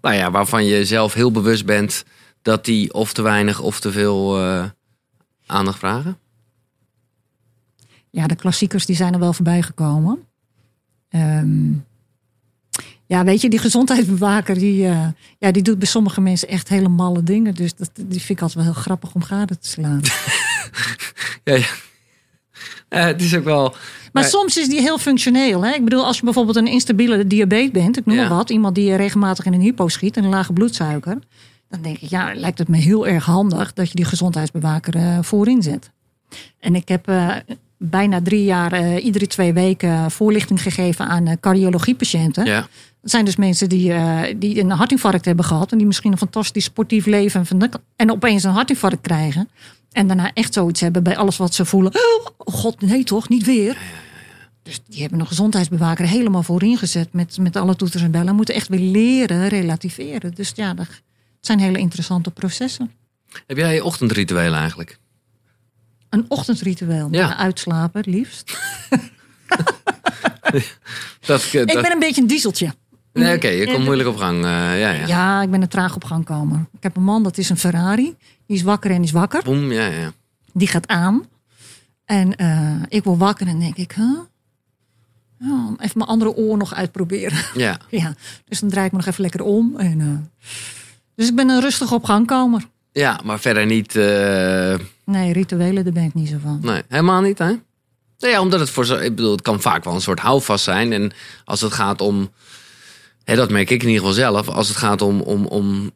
[0.00, 2.04] nou ja, waarvan je zelf heel bewust bent
[2.42, 4.64] dat die of te weinig of te veel eh,
[5.46, 6.18] aandacht vragen?
[8.10, 10.18] Ja, de klassiekers die zijn er wel voorbij gekomen.
[11.08, 11.72] Ehm,
[13.06, 15.08] ja, weet je, die gezondheidsbewaker, die, eh,
[15.38, 17.54] ja, die doet bij sommige mensen echt hele malle dingen.
[17.54, 20.00] Dus dat, die vind ik altijd wel heel grappig om gade te slaan.
[21.44, 21.66] Ja, ja.
[22.88, 23.74] Eh, het is ook wel.
[24.12, 24.30] Maar Nee.
[24.32, 25.64] soms is die heel functioneel.
[25.64, 25.72] Hè?
[25.74, 28.28] Ik bedoel, als je bijvoorbeeld een instabiele diabetes bent, ik noem Ja.
[28.28, 31.18] maar wat, iemand die regelmatig in een hypo schiet en een lage bloedsuiker,
[31.68, 35.18] dan denk ik, ja, lijkt het me heel erg handig dat je die gezondheidsbewaker eh,
[35.22, 35.90] voorin zet.
[36.60, 37.34] En ik heb eh,
[37.78, 42.44] bijna drie jaar, eh, iedere twee weken, voorlichting gegeven aan cardiologiepatiënten.
[42.44, 42.68] Ja,
[43.00, 43.92] Dat zijn dus mensen die,
[44.38, 45.72] die een hartinfarct hebben gehad.
[45.72, 47.46] En die misschien een fantastisch sportief leven.
[47.96, 49.48] En opeens een hartinfarct krijgen.
[49.92, 51.94] En daarna echt zoiets hebben bij alles wat ze voelen.
[51.94, 53.76] Oh god, nee toch, niet weer.
[54.62, 57.12] Dus die hebben een gezondheidsbewaker helemaal voorin gezet.
[57.12, 58.34] Met, met alle toeters en bellen.
[58.34, 60.34] Moeten echt weer leren relativeren.
[60.34, 61.02] Dus ja, dat het
[61.40, 62.90] zijn hele interessante processen.
[63.46, 64.98] heb jij ochtendrituelen eigenlijk?
[66.08, 67.08] Een ochtendritueel.
[67.10, 67.36] Ja.
[67.36, 68.52] Uitslapen, liefst.
[71.26, 72.74] Dat, eh, Ik dat- ben een beetje een dieseltje.
[73.12, 74.36] nee, oké, je komt moeilijk op gang.
[74.44, 74.50] eh,
[74.80, 75.06] ja, ja.
[75.06, 76.68] Ja, ik ben een traag op gang komen.
[76.72, 78.16] Ik heb een man, dat is een Ferrari.
[78.50, 79.42] Die is wakker en is wakker.
[79.42, 80.12] Boem, ja, ja.
[80.52, 81.24] Die gaat aan.
[82.04, 84.18] En eh, ik word wakker en denk ik, huh?
[85.78, 87.38] Even mijn andere oor nog uitproberen.
[87.54, 88.14] Ja, ja,
[88.48, 89.76] dus dan draai ik me nog even lekker om.
[89.76, 90.46] En, eh,
[91.14, 92.64] dus ik ben een rustig op gangkomer.
[92.92, 93.96] ja maar verder niet.
[93.96, 96.58] eh, Nee, rituelen, daar ben ik niet zo van.
[96.62, 97.52] Nee, helemaal niet, hè?
[98.16, 98.96] Ja, omdat het voor zo.
[98.96, 100.92] Ik bedoel, het kan vaak wel een soort houvast zijn.
[100.92, 101.12] En
[101.44, 102.30] als het gaat om.
[103.24, 104.48] Hè, dat merk ik in ieder geval zelf.
[104.48, 105.90] Als het gaat om, om, om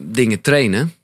[0.00, 0.94] dingen trainen.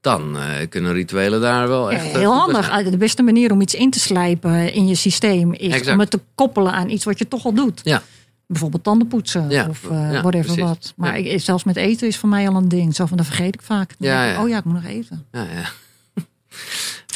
[0.00, 2.06] Dan eh, kunnen rituelen daar wel echt.
[2.06, 2.64] eh, heel handig.
[2.66, 2.90] zijn.
[2.90, 5.88] De beste manier om iets in te slijpen in je systeem is Exact.
[5.92, 7.80] om het te koppelen aan iets wat je toch al doet.
[7.84, 8.02] Ja.
[8.46, 10.62] Bijvoorbeeld tanden poetsen Ja, of eh ja, whatever precies.
[10.62, 10.92] wat.
[10.96, 11.30] Maar Ja.
[11.32, 12.94] ik, zelfs met eten is voor mij al een ding.
[12.94, 13.90] Zo van, dat vergeet ik vaak.
[13.90, 13.96] Ik.
[14.38, 15.26] Oh ja, ik moet nog eten.
[15.32, 15.68] Ja, ja.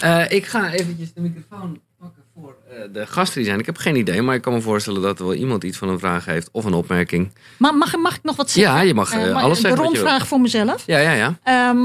[0.01, 2.55] Eh, ik ga eventjes de microfoon pakken voor
[2.93, 3.59] de gasten die zijn.
[3.59, 5.89] Ik heb geen idee, maar ik kan me voorstellen dat er wel iemand iets van
[5.89, 7.31] een vraag heeft of een opmerking.
[7.57, 8.75] Maar mag, mag ik nog wat zeggen?
[8.75, 9.83] Ja, je mag alles De zeggen.
[9.85, 10.83] rondvraag voor mezelf.
[10.87, 11.39] Ja, ja, ja.
[11.43, 11.79] Ehm,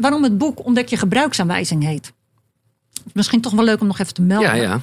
[0.00, 2.12] waarom het boek Ontdek je gebruiksaanwijzing heet.
[3.12, 4.56] Misschien toch wel leuk om nog even te melden.
[4.56, 4.80] Ja, ja.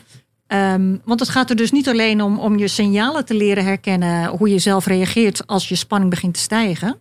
[0.48, 4.28] Ehm, want het gaat er dus niet alleen om om je signalen te leren herkennen,
[4.28, 6.98] hoe je zelf reageert als je spanning begint te stijgen.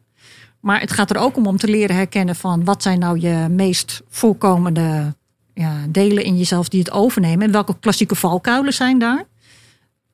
[0.61, 3.47] Maar het gaat er ook om om te leren herkennen van wat zijn nou je
[3.51, 5.15] meest voorkomende
[5.55, 7.47] ja, delen in jezelf die het overnemen.
[7.47, 9.25] En welke klassieke valkuilen zijn daar.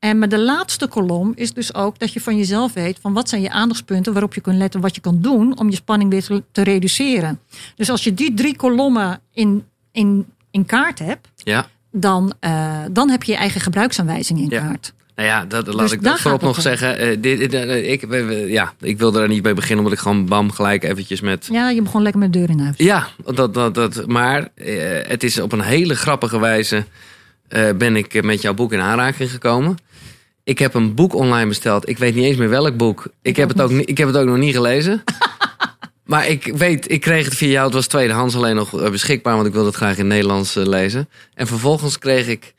[0.03, 3.29] En met de laatste kolom is dus ook dat je van jezelf weet van wat
[3.29, 6.41] zijn je aandachtspunten waarop je kunt letten, wat je kan doen om je spanning weer
[6.53, 7.41] te, reduceren.
[7.77, 11.67] Dus als je die drie kolommen in, in, in kaart hebt, ja.
[11.91, 14.61] dan, eh, dan heb je je eigen gebruiksaanwijzing in Ja.
[14.61, 14.93] kaart.
[15.15, 16.63] Nou ja, dat, laat Dus ik dat voorop nog om.
[16.63, 16.99] zeggen.
[16.99, 18.07] Eh, dit, dit, eh, ik,
[18.49, 21.49] ja, ik wilde daar niet bij beginnen, omdat ik gewoon bam gelijk eventjes met...
[21.53, 22.75] Ja, je begon lekker met de deur in huis.
[22.77, 24.49] Ja, dat, dat, dat, maar
[25.07, 26.85] het is op een hele grappige wijze
[27.77, 29.77] ben ik met jouw boek in aanraking gekomen.
[30.45, 31.89] Ik heb een boek online besteld.
[31.89, 33.07] Ik weet niet eens meer welk boek.
[33.23, 35.05] Ik, heb, het ook, ik heb het ook nog niet gelezen.
[36.05, 37.65] maar ik weet, ik kreeg het via jou.
[37.65, 40.57] Het was tweedehands alleen nog eh, beschikbaar, want ik wilde het graag in het Nederlands
[40.57, 41.09] eh, lezen.
[41.35, 42.55] En vervolgens kreeg ik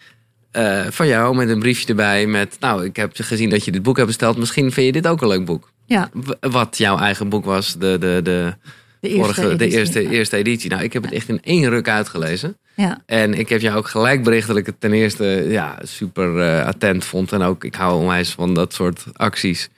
[0.52, 2.58] eh, van jou met een briefje erbij met...
[2.60, 4.38] Nou, ik heb gezien dat je dit boek hebt besteld.
[4.38, 5.72] Misschien vind je dit ook een leuk boek.
[5.86, 8.56] Ja, Wat jouw eigen boek was, de, de, de,
[9.04, 10.70] de eerste vorige, de eerste, eerste editie.
[10.70, 12.58] Nou, ik heb het echt in één ruk uitgelezen.
[12.76, 16.40] Ja, En ik heb jou ook gelijk bericht dat ik het ten eerste ja, super
[16.40, 17.32] eh, attent vond.
[17.32, 19.70] En ook, ik hou onwijs van dat soort acties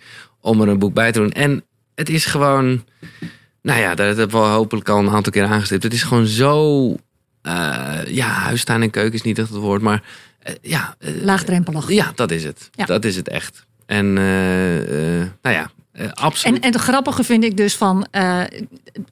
[0.41, 1.31] om er een boek bij te doen.
[1.31, 1.63] En
[1.95, 2.85] het is gewoon,
[3.61, 5.83] nou ja, dat hebben we hopelijk al een aantal keer aangestipt.
[5.83, 6.89] Het is gewoon zo,
[7.41, 10.03] eh, ja, huisstaan en keuken is niet echt het woord, maar
[10.39, 11.89] eh, ja, laagdrempelig.
[11.91, 12.69] ja, dat is het.
[12.71, 12.85] Ja.
[12.85, 13.65] Dat is het echt.
[13.85, 16.57] En nou ja, eh, absoluut.
[16.57, 18.41] En, en het grappige vind ik dus van, eh,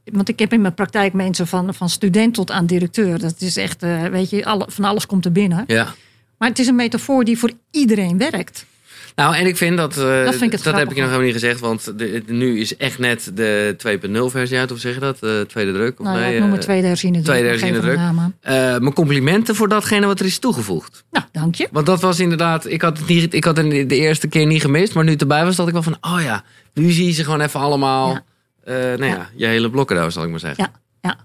[0.03, 3.19] want ik heb in mijn praktijk mensen van, van student tot aan directeur.
[3.19, 5.63] Dat is echt, eh, weet je, alle, van alles komt er binnen.
[5.67, 5.93] ja.
[6.37, 8.65] Maar het is een metafoor die voor iedereen werkt.
[9.15, 9.97] Nou, en ik vind dat.
[9.97, 11.93] eh, Dat vind ik het dat heb ik nog helemaal niet gezegd, want de,
[12.25, 15.19] de- nu is echt net de 2.0 versie uit, of zeg je dat?
[15.19, 15.99] De tweede druk?
[15.99, 17.25] Of Nou, ja, nee, ik noem het eh, tweede herziene druk.
[17.25, 17.97] tweede herziene druk.
[18.41, 21.03] eh, mijn complimenten voor datgene wat er is toegevoegd.
[21.11, 21.67] Nou, dank je.
[21.71, 24.61] Want dat was inderdaad, ik had het, niet, ik had het de eerste keer niet
[24.61, 27.11] gemist, maar nu het erbij was, dacht ik wel van, oh ja, nu zie je
[27.11, 28.09] ze gewoon even allemaal.
[28.09, 28.23] Ja.
[28.63, 30.63] eh, nou ja, je hele blokkendoos, zal ik maar zeggen.
[30.63, 30.79] Ja,
[31.09, 31.17] ja.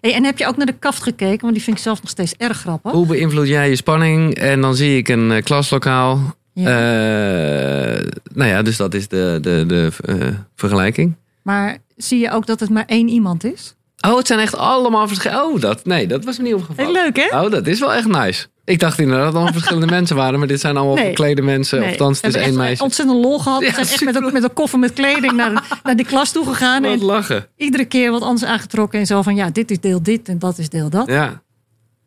[0.00, 1.40] Hey, en heb je ook naar de kaft gekeken?
[1.40, 2.92] Want die vind ik zelf nog steeds erg grappig.
[2.92, 4.34] Hoe beïnvloed jij je spanning?
[4.34, 6.38] En dan zie ik een eh, klaslokaal.
[6.60, 7.94] Ja.
[7.94, 11.14] Eh, nou ja, dus dat is de, de, de eh, vergelijking.
[11.42, 13.74] Maar zie je ook dat het maar één iemand is?
[14.06, 15.44] Oh, het zijn echt allemaal verschillende.
[15.44, 16.92] Oh, dat, nee, dat was me niet Heel opgevallen.
[16.92, 17.40] leuk, hè?
[17.42, 18.46] Oh, dat is wel echt nice.
[18.64, 21.04] Ik dacht inderdaad dat het allemaal verschillende mensen waren, maar dit zijn allemaal Nee.
[21.04, 21.78] verklede mensen.
[21.78, 22.82] Nee, Of althans, het is hebben één meisje.
[22.82, 23.60] ontzettend lol gehad.
[23.60, 26.46] Ja, zijn echt met een, met een koffer met kleding naar, naar die klas toe
[26.46, 26.82] gegaan.
[26.82, 27.46] Wat En lachen.
[27.56, 29.00] iedere keer wat anders aangetrokken.
[29.00, 31.06] En zo van, ja, dit is deel dit en dat is deel dat.
[31.06, 31.42] Ja.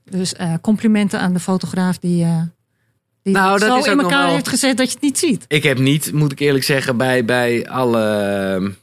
[0.09, 2.25] Dus eh, complimenten aan de fotograaf die,
[3.23, 5.45] die Nou, dat zo is in elkaar wel- heeft gezet dat je het niet ziet.
[5.47, 8.73] Ik heb niet, moet ik eerlijk zeggen, bij, bij alle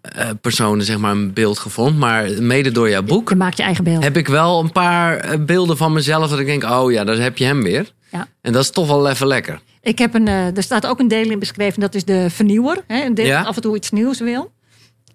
[0.00, 1.98] eh, personen zeg maar een beeld gevonden.
[1.98, 4.02] Maar mede door jouw boek Je maakt je eigen beeld.
[4.02, 7.16] heb ik wel een paar eh, beelden van mezelf dat ik denk, oh ja, daar
[7.18, 7.92] heb je hem weer.
[8.10, 8.28] Ja.
[8.40, 9.60] En dat is toch wel even lekker.
[9.82, 12.84] Ik heb een, eh, er staat ook een deel in beschreven, dat is de vernieuwer.
[12.86, 13.38] Hè, een deel Ja.
[13.38, 14.52] dat af en toe iets nieuws wil.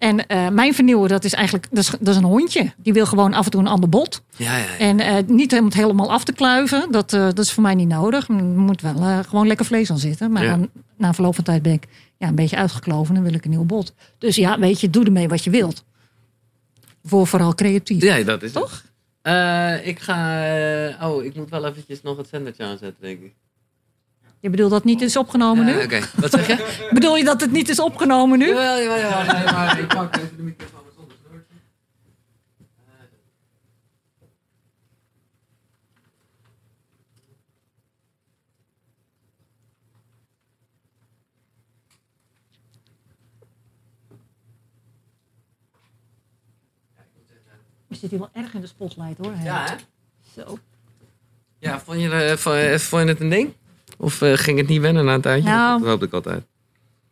[0.00, 2.72] En eh, mijn vernieuwer, dat is eigenlijk dat is, dat is een hondje.
[2.76, 4.22] Die wil gewoon af en toe een ander bot.
[4.36, 4.78] Ja, ja, ja.
[4.78, 6.90] En eh, niet om het helemaal af te kluiven.
[6.92, 8.28] Dat, eh, dat is voor mij niet nodig.
[8.28, 10.32] Er moet wel gewoon lekker vlees aan zitten.
[10.32, 10.50] Maar Ja.
[10.50, 11.86] dan, na verloop van tijd ben ik
[12.16, 13.16] ja, een beetje uitgekloven.
[13.16, 13.94] En wil ik een nieuw bot.
[14.18, 15.84] Dus ja, weet je, doe ermee wat je wilt.
[17.04, 18.02] Voor vooral creatief.
[18.02, 18.62] Ja, dat is het.
[18.62, 18.84] Toch?
[19.22, 21.08] Eh, ik ga.
[21.08, 23.34] oh, ik moet wel eventjes nog het zendertje aanzetten, denk ik.
[24.40, 25.82] Je bedoelt dat het niet is opgenomen nu?
[25.82, 26.88] Oké, wat zeg je?
[26.94, 28.46] Bedoel je dat het niet is opgenomen nu?
[28.46, 29.34] Jawel, jawel, jawel.
[29.34, 30.78] Nee, maar ik pak even de microfoon.
[47.88, 49.34] Je zit hier wel erg in de spotlight hoor.
[49.44, 49.74] Ja, hè?
[50.42, 50.58] Zo.
[51.58, 53.54] Ja, vond je, eh, vond, je- vond je het een ding?
[54.00, 55.48] Of eh, ging het niet wennen na een tijdje?
[55.48, 55.80] Nou.
[55.80, 56.42] Dat hoop ik altijd.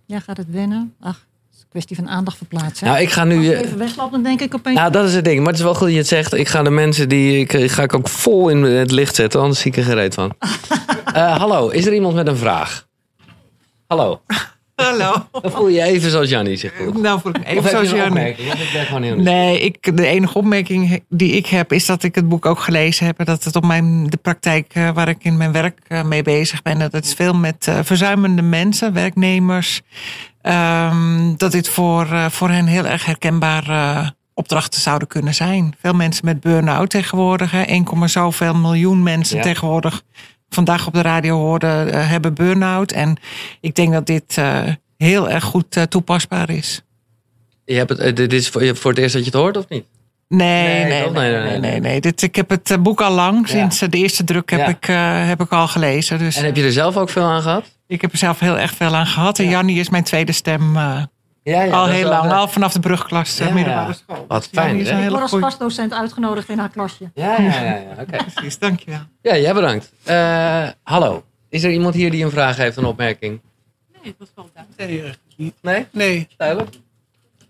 [0.06, 0.94] Ja, gaat het wennen?
[1.01, 2.86] Ach, het is een kwestie van aandacht verplaatsen.
[2.86, 3.40] Nou, ik ga nu...
[3.40, 4.77] Je eh, even wegloopt, dan denk ik opeens...
[4.77, 5.39] nou, dat is het ding.
[5.39, 6.35] Maar het is wel goed dat je het zegt.
[6.35, 7.39] Ik ga de mensen die...
[7.39, 10.15] Ik, ik ga ik ook vol in het licht zetten, anders zie ik er gereed
[10.15, 10.32] van.
[11.09, 12.86] Eh, hallo, is er iemand met een vraag?
[13.86, 14.20] Hallo.
[14.82, 15.12] Hallo.
[15.40, 17.00] Dan voel je je even zoals Jannie zich voelt.
[17.02, 21.46] Nou, voel ik Of even zoals ik heel Nee, ik, de enige opmerking die ik
[21.46, 23.18] heb is dat ik het boek ook gelezen heb.
[23.18, 26.22] En dat het op mijn, de praktijk eh, waar ik in mijn werk eh, mee
[26.22, 26.78] bezig ben.
[26.78, 29.80] Dat het veel met eh, verzuimende mensen, werknemers.
[30.42, 35.74] ehm, dat dit voor, voor hen heel erg herkenbare opdrachten zouden kunnen zijn.
[35.80, 37.50] Veel mensen met burn-out tegenwoordig.
[37.50, 37.62] hè.
[37.62, 39.42] 1, zoveel miljoen mensen Ja.
[39.42, 40.02] tegenwoordig
[40.48, 42.92] vandaag op de radio hoorden eh, hebben burn-out.
[42.92, 43.16] En
[43.60, 44.62] ik denk dat dit eh,
[44.96, 46.82] heel erg goed eh, toepasbaar is.
[47.64, 49.84] Je hebt het, dit is voor, voor het eerst dat je het hoort, of niet?
[50.28, 54.24] Nee, Nee, nee, nee, Nee, Dit, ik heb het boek al lang, sinds de eerste
[54.24, 54.84] druk heb, ik,
[55.26, 56.18] heb ik al gelezen.
[56.18, 57.64] Dus En heb je er zelf ook veel aan gehad?
[57.86, 59.38] ik heb er zelf heel erg veel aan gehad.
[59.38, 59.50] En Ja.
[59.50, 60.76] Jannie is mijn tweede stem
[61.48, 63.92] Ja, ja al heel wel- lang, al vanaf de brugklas, eh, Ja, middelbare ja.
[63.94, 64.24] school.
[64.28, 65.02] Wat fijn, hè?
[65.04, 67.10] Ik word als goeie- gastdocent uitgenodigd in haar klasje.
[67.14, 67.62] Ja, ja, ja.
[67.62, 67.82] ja.
[68.00, 68.16] Oké.
[68.34, 69.00] Precies, dankjewel.
[69.22, 69.92] Ja, jij bedankt.
[70.04, 71.22] Eh, hallo.
[71.48, 73.40] Is er iemand hier die een vraag heeft, een opmerking?
[74.02, 75.86] Nee, dat was wel Nee, Nee?
[75.92, 76.28] nee.
[76.36, 76.68] Duidelijk.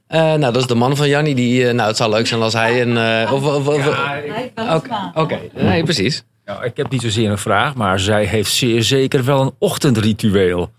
[0.06, 1.34] Eh, nou, dat is de man van Jannie.
[1.34, 2.96] Die, eh, nou, het zou leuk zijn als hij een...
[2.96, 3.86] eh, of, of, of-
[4.76, 5.38] Oké, oké.
[5.54, 6.22] nee, precies.
[6.44, 10.70] Ja, ik heb niet zozeer een vraag, maar zij heeft zeer zeker wel een ochtendritueel.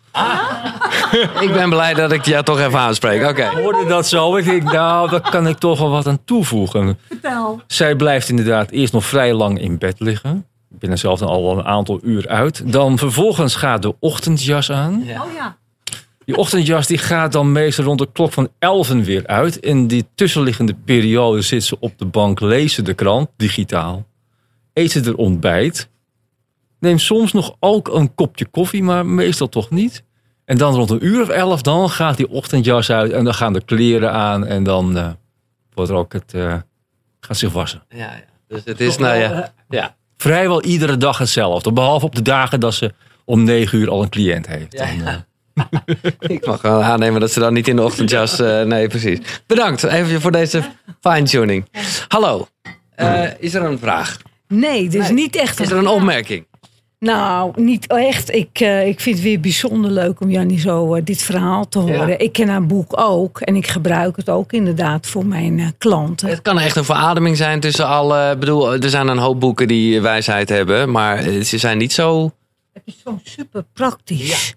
[1.39, 3.29] Ik ben blij dat ik jou toch even aanspreek.
[3.29, 3.45] Oké.
[3.45, 4.35] Hoorde dat zo?
[4.35, 6.97] Ik denk, nou, daar kan ik toch wel wat aan toevoegen.
[7.07, 7.61] Vertel.
[7.67, 10.45] Zij blijft inderdaad eerst nog vrij lang in bed liggen.
[10.71, 12.71] Ik ben er zelf al een aantal uur uit.
[12.71, 14.93] Dan vervolgens gaat de ochtendjas aan.
[15.01, 15.57] Oh ja.
[16.25, 19.55] Die ochtendjas die gaat dan meestal rond de klok van 11 weer uit.
[19.55, 24.05] In die tussenliggende periode zit ze op de bank, leest ze de krant, digitaal.
[24.73, 25.89] Eet ze er ontbijt.
[26.79, 30.03] Neemt soms nog ook een kopje koffie, maar meestal toch niet.
[30.49, 33.53] En dan rond een uur of elf, dan gaat die ochtendjas uit en dan gaan
[33.53, 34.45] de kleren aan.
[34.45, 35.07] En dan eh,
[35.73, 36.55] wordt er ook het, eh,
[37.19, 37.83] gaat zich wassen.
[37.89, 38.23] Ja, ja.
[38.47, 39.53] Dus het is, nou ja.
[39.69, 39.95] ja.
[40.17, 41.71] Vrijwel iedere dag hetzelfde.
[41.73, 42.93] Behalve op de dagen dat ze
[43.25, 44.73] om negen uur al een cliënt heeft.
[44.73, 45.25] Ja, Dan, ja.
[45.53, 46.03] eh,
[46.35, 48.39] Ik mag wel aannemen dat ze dan niet in de ochtendjas...
[48.39, 49.19] eh, nee, precies.
[49.47, 50.63] Bedankt even voor deze
[51.01, 51.65] fine-tuning.
[52.07, 52.47] Hallo.
[52.95, 54.17] Eh, is er een vraag?
[54.47, 55.13] Nee, dus Nee.
[55.13, 55.59] niet echt.
[55.59, 56.45] Is er een opmerking?
[56.99, 58.33] Nou, niet echt.
[58.33, 61.79] Ik, eh, ik vind het weer bijzonder leuk om Jannie zo eh, dit verhaal te
[61.79, 62.07] horen.
[62.07, 62.17] Ja.
[62.17, 66.29] Ik ken haar boek ook en ik gebruik het ook inderdaad voor mijn eh, klanten.
[66.29, 68.31] Het kan echt een verademing zijn tussen alle...
[68.31, 70.91] Ik bedoel, er zijn een hoop boeken die wijsheid hebben...
[70.91, 72.31] maar ze zijn niet zo...
[72.73, 74.55] Het is gewoon super praktisch.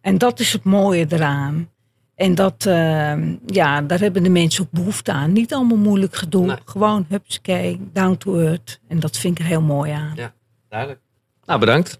[0.00, 1.68] En dat is het mooie eraan.
[2.14, 3.12] En dat, eh,
[3.46, 5.32] ja, daar hebben de mensen ook behoefte aan.
[5.32, 6.46] Niet allemaal moeilijk gedoe.
[6.46, 6.56] Nee.
[6.64, 8.80] Gewoon, hupsakee, down to earth.
[8.88, 10.14] En dat vind ik er heel mooi aan.
[10.68, 11.00] Duidelijk.
[11.46, 11.98] Nou, bedankt.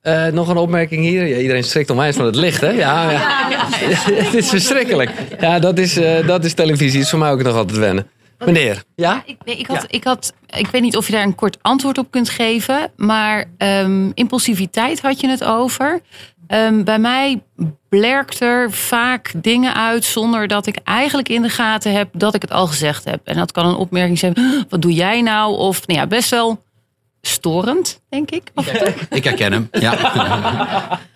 [0.00, 1.26] Eh, nog een opmerking hier.
[1.26, 2.70] Ja, iedereen strikt onwijs van het licht, hè?
[2.70, 3.66] Ja, ja.
[4.24, 5.10] het is verschrikkelijk.
[5.40, 6.92] Ja, dat is, eh, dat is televisie.
[6.92, 8.10] Dat is voor mij ook nog altijd wennen.
[8.38, 9.22] Meneer, ja?
[9.26, 11.98] Ik, nee, ik, had, ik, had, ik weet niet of je daar een kort antwoord
[11.98, 12.90] op kunt geven.
[12.96, 16.00] Maar ehm, impulsiviteit had je het over.
[16.46, 17.42] Ehm, bij mij
[17.88, 22.42] blerkt er vaak dingen uit zonder dat ik eigenlijk in de gaten heb dat ik
[22.42, 23.20] het al gezegd heb.
[23.24, 24.34] En dat kan een opmerking zijn:
[24.68, 25.56] wat doe jij nou?
[25.56, 26.62] Of nou ja, best wel
[27.22, 28.50] storend, denk ik.
[29.10, 29.68] Ik herken hem.
[29.72, 29.96] Ja.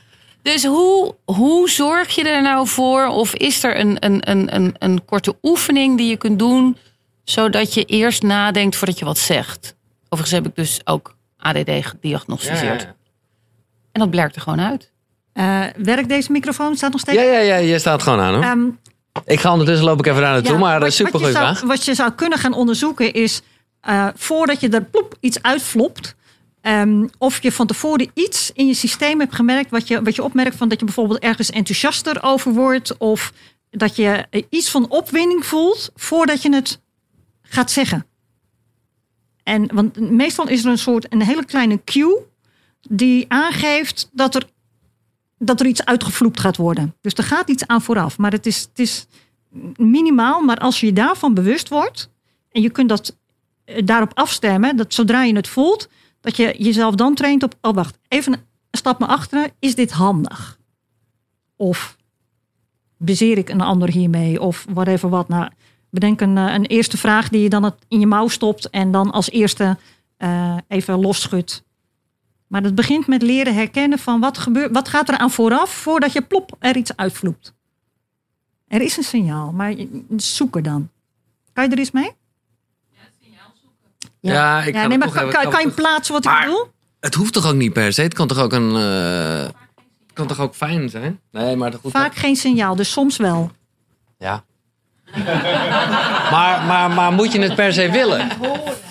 [0.43, 3.07] Dus hoe, hoe zorg je er nou voor?
[3.07, 6.77] Of is er een, een, een, een, een korte oefening die je kunt doen,
[7.25, 9.75] zodat je eerst nadenkt voordat je wat zegt?
[10.09, 12.83] Overigens heb ik dus ook ADD gediagnosticeerd.
[13.93, 14.91] En dat blerkt er gewoon uit.
[15.33, 16.77] Eh, werkt deze microfoon?
[16.77, 17.19] Staat nog steeds?
[17.19, 18.43] Ja, ja, ja, je staat gewoon aan, hoor.
[18.45, 18.69] Ehm,
[19.33, 21.27] Ik ga ondertussen loop ik even naar naartoe, ja, maar uh, wat- super wat, je
[21.27, 21.69] goede zou, vraag.
[21.69, 23.43] wat je zou kunnen gaan onderzoeken is...
[23.83, 26.15] eh, voordat je er plop iets uitflopt...
[26.61, 29.71] ehm, of je van tevoren iets in je systeem hebt gemerkt...
[29.71, 32.97] wat je, wat je opmerkt van dat je bijvoorbeeld ergens enthousiaster over wordt...
[32.97, 33.33] of
[33.71, 36.81] dat je iets van opwinding voelt voordat je het
[37.43, 38.07] gaat zeggen.
[39.43, 42.27] En, want meestal is er een soort een hele kleine cue...
[42.81, 44.45] die aangeeft dat er,
[45.39, 46.95] dat er iets uitgevloept gaat worden.
[47.01, 48.19] Dus er gaat iets aan vooraf.
[48.19, 48.61] Maar het is...
[48.61, 49.07] Het is
[49.77, 52.11] minimaal, maar als je je daarvan bewust wordt
[52.51, 53.17] en je kunt dat
[53.85, 55.89] daarop afstemmen, dat zodra je het voelt,
[56.21, 58.41] dat je jezelf dan traint op, oh wacht, even een
[58.71, 60.59] stap naar achteren, is dit handig?
[61.57, 61.97] Of
[62.97, 64.41] bezeer ik een ander hiermee?
[64.41, 65.29] Of whatever wat.
[65.29, 65.49] Nou,
[65.91, 69.11] bedenk een, eh, een eerste vraag die je dan in je mouw stopt en dan
[69.11, 69.77] als eerste
[70.17, 71.65] eh, even losschudt.
[72.47, 76.13] Maar het begint met leren herkennen van wat, gebeurt, wat gaat er aan vooraf voordat
[76.13, 77.55] je plop er iets uitvloept.
[78.69, 79.75] Er is een signaal, maar
[80.17, 80.89] zoek er dan.
[81.53, 82.11] Kan je er eens mee?
[84.31, 86.71] Ja, ik ga nee, maar kan, even- kan, kan je plaatsen wat Maar- ik bedoel?
[87.01, 88.03] Het hoeft toch ook niet per se?
[88.03, 88.77] Het kan toch ook een...
[88.77, 89.43] eh,
[90.07, 91.21] het kan toch ook fijn zijn?
[91.31, 91.91] Nee, maar goed.
[91.91, 93.51] Vaak geen signaal, dus soms wel.
[94.19, 94.45] Ja.
[96.31, 98.29] maar, maar, maar moet je het per se willen?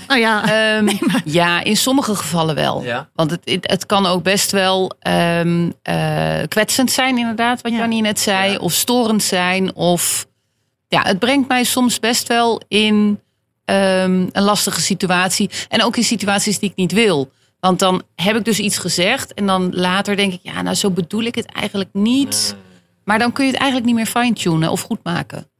[0.08, 0.44] Nou ja,
[0.76, 0.90] Ehm,
[1.26, 2.84] ja, in sommige gevallen wel.
[2.84, 3.10] Ja.
[3.16, 7.78] Want het, het, het kan ook best wel ehm, eh, kwetsend zijn, inderdaad, wat Ja.
[7.78, 8.52] Jannie net zei.
[8.52, 8.58] Ja.
[8.58, 9.76] Of storend zijn.
[9.76, 10.26] Of
[10.88, 13.20] ja, het brengt mij soms best wel in
[13.66, 15.50] ehm, een lastige situatie.
[15.70, 17.32] En ook in situaties die ik niet wil.
[17.60, 19.34] Want dan heb ik dus iets gezegd.
[19.34, 22.56] En dan later denk ik, ja, nou zo bedoel ik het eigenlijk niet.
[23.04, 25.52] Maar dan kun je het eigenlijk niet meer fine-tunen of goed maken.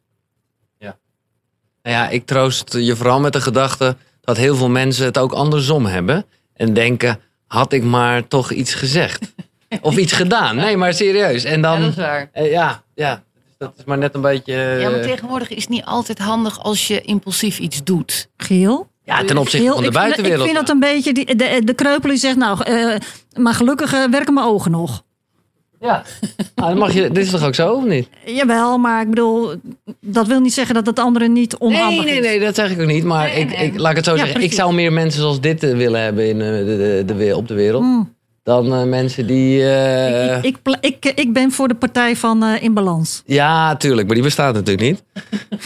[1.84, 5.32] Nou ja, ik troost je vooral met de gedachte dat heel veel mensen het ook
[5.32, 6.26] andersom hebben.
[6.54, 9.34] En denken, had ik maar toch iets gezegd.
[9.82, 10.56] Of iets gedaan.
[10.56, 11.44] Nee, maar serieus.
[11.44, 12.30] En dan, waar.
[12.32, 13.24] eh, ja, ja.
[13.62, 14.54] Dat is maar net een beetje...
[14.54, 18.30] Ja, maar eh, tegenwoordig is het niet altijd handig als je impulsief iets doet.
[18.38, 18.88] Geel.
[19.04, 20.40] ja, ten opzichte Geel, van de buitenwereld.
[20.48, 22.96] Ik vind dat een beetje, die, de, de kreupel die zegt, nou, eh,
[23.36, 25.04] maar gelukkig eh, werken mijn ogen nog.
[25.80, 26.04] Ja,
[26.56, 28.08] Ah, dan mag je, dit is toch ook zo, of niet?
[28.26, 29.54] Jawel, maar ik bedoel,
[30.02, 32.26] dat wil niet zeggen dat het andere niet onhandig Nee, nee, is.
[32.26, 33.04] nee, dat zeg ik ook niet.
[33.04, 33.66] Maar Nee, ik, nee.
[33.66, 34.42] ik, laat ik het zo Ja, zeggen.
[34.42, 37.84] Ik zou meer mensen zoals dit willen hebben in, de, de, de, op de wereld.
[37.84, 38.16] Hmm.
[38.44, 39.64] Dan eh, mensen die...
[39.74, 43.24] eh, ik, ik, pla- ik, ik ben voor de partij van eh, In Balans.
[43.26, 45.04] Ja, tuurlijk, maar die bestaat natuurlijk niet.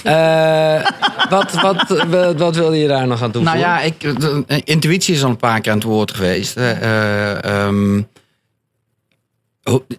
[0.03, 0.85] Eh,
[1.29, 3.59] wat, wat, wat, wat wilde je daar nog aan toevoegen?
[3.59, 6.57] Nou ja, ik, de- intuïtie is al een paar keer aan het woord geweest.
[6.57, 8.01] Eh, eh, ehm,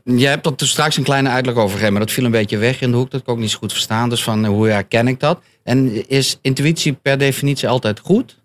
[0.04, 2.58] jij hebt er toen straks een kleine uitleg over gegeven, maar dat viel een beetje
[2.58, 3.10] weg in de hoek.
[3.10, 4.08] Dat kon ik niet zo goed verstaan.
[4.08, 5.40] Dus van eh, hoe herken ik dat?
[5.62, 8.36] En is intuïtie per definitie altijd goed?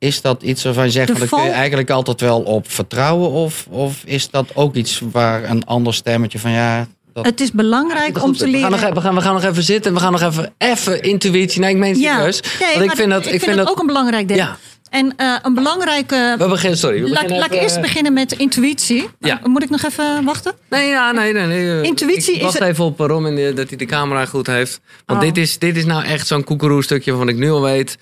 [0.00, 2.70] Is dat iets waarvan je zegt, De van, daar kun je eigenlijk altijd wel op
[2.70, 3.30] vertrouwen?
[3.30, 6.86] Of, of is dat ook iets waar een ander stemmetje van ja...
[7.12, 8.70] Dat, Het is belangrijk om te we, gaan leren.
[8.70, 9.94] nog, we, gaan, we gaan nog even zitten.
[9.94, 11.60] We gaan nog even, even intuïtie.
[11.60, 12.40] Nee, ik meen het ja, serieus.
[12.60, 13.26] nee, Want ik vind dat...
[13.26, 14.40] ik vind het ook een belangrijk ding.
[14.40, 14.56] Ja,
[14.90, 16.34] En eh, een belangrijke.
[16.38, 16.96] we beginnen, sorry.
[17.02, 19.08] We Laat, beginnen laat ik eerst beginnen met intuïtie.
[19.20, 19.38] Ja.
[19.40, 20.52] Eh, Moet ik nog even wachten?
[20.70, 21.46] Nee, ja, nee, nee.
[21.46, 21.80] nee.
[21.80, 24.80] eh, Intuïtie ik is wacht even op Rom en dat hij de camera goed heeft.
[25.06, 25.26] Want Oh.
[25.26, 27.96] dit, is, dit is nou echt zo'n koekeroe stukje waarvan ik nu al weet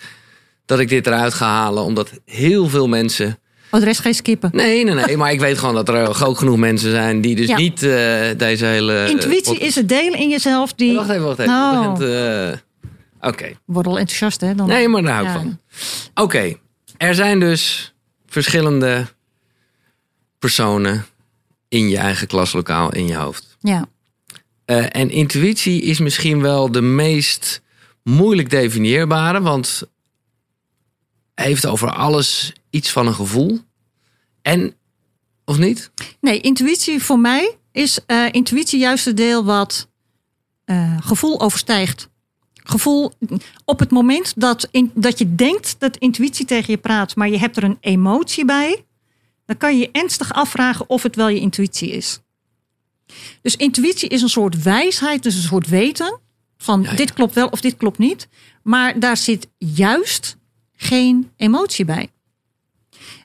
[0.68, 1.82] dat ik dit eruit ga halen.
[1.82, 3.38] Omdat heel veel mensen...
[3.70, 4.50] Oh, de rest geen skippen.
[4.52, 5.16] Nee, nee, nee.
[5.16, 7.56] maar ik weet gewoon dat er ook genoeg mensen zijn die dus Ja.
[7.56, 7.88] niet eh,
[8.36, 9.06] deze hele...
[9.10, 10.94] Intuïtie is het deel in jezelf die.
[10.94, 11.70] Wacht even, wacht even.
[11.72, 13.52] Begint, eh, Oké.
[13.64, 14.54] Word al enthousiast, hè?
[14.54, 14.66] Dan...
[14.66, 15.38] Nee, maar daar hou ik Ja.
[15.40, 15.58] van.
[16.24, 16.54] Oké.
[16.96, 17.94] Er zijn dus
[18.26, 19.06] verschillende
[20.38, 21.04] personen
[21.68, 23.56] in je eigen klaslokaal in je hoofd.
[23.60, 23.86] Ja.
[24.64, 27.62] Eh, en intuïtie is misschien wel de meest
[28.02, 29.82] moeilijk definieerbare, want
[31.44, 33.60] heeft over alles iets van een gevoel.
[34.42, 34.74] En,
[35.44, 35.90] of niet?
[36.20, 39.88] Nee, intuïtie voor mij is eh, intuïtie juist het deel wat
[40.64, 42.08] eh, gevoel overstijgt.
[42.54, 43.12] Gevoel
[43.64, 47.38] op het moment dat, in, dat je denkt dat intuïtie tegen je praat, maar je
[47.38, 48.84] hebt er een emotie bij,
[49.46, 52.20] dan kan je je ernstig afvragen of het wel je intuïtie is.
[53.42, 56.20] Dus intuïtie is een soort wijsheid, dus een soort weten
[56.56, 56.96] van Ja, ja.
[56.96, 58.28] dit klopt wel of dit klopt niet.
[58.62, 60.37] Maar daar zit juist
[60.80, 62.08] geen emotie bij.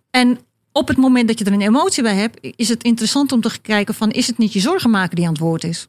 [0.09, 0.39] En
[0.71, 3.61] op het moment dat je er een emotie bij hebt, is het interessant om te
[3.61, 5.87] kijken van is het niet je zorgen maken die aan het woord is?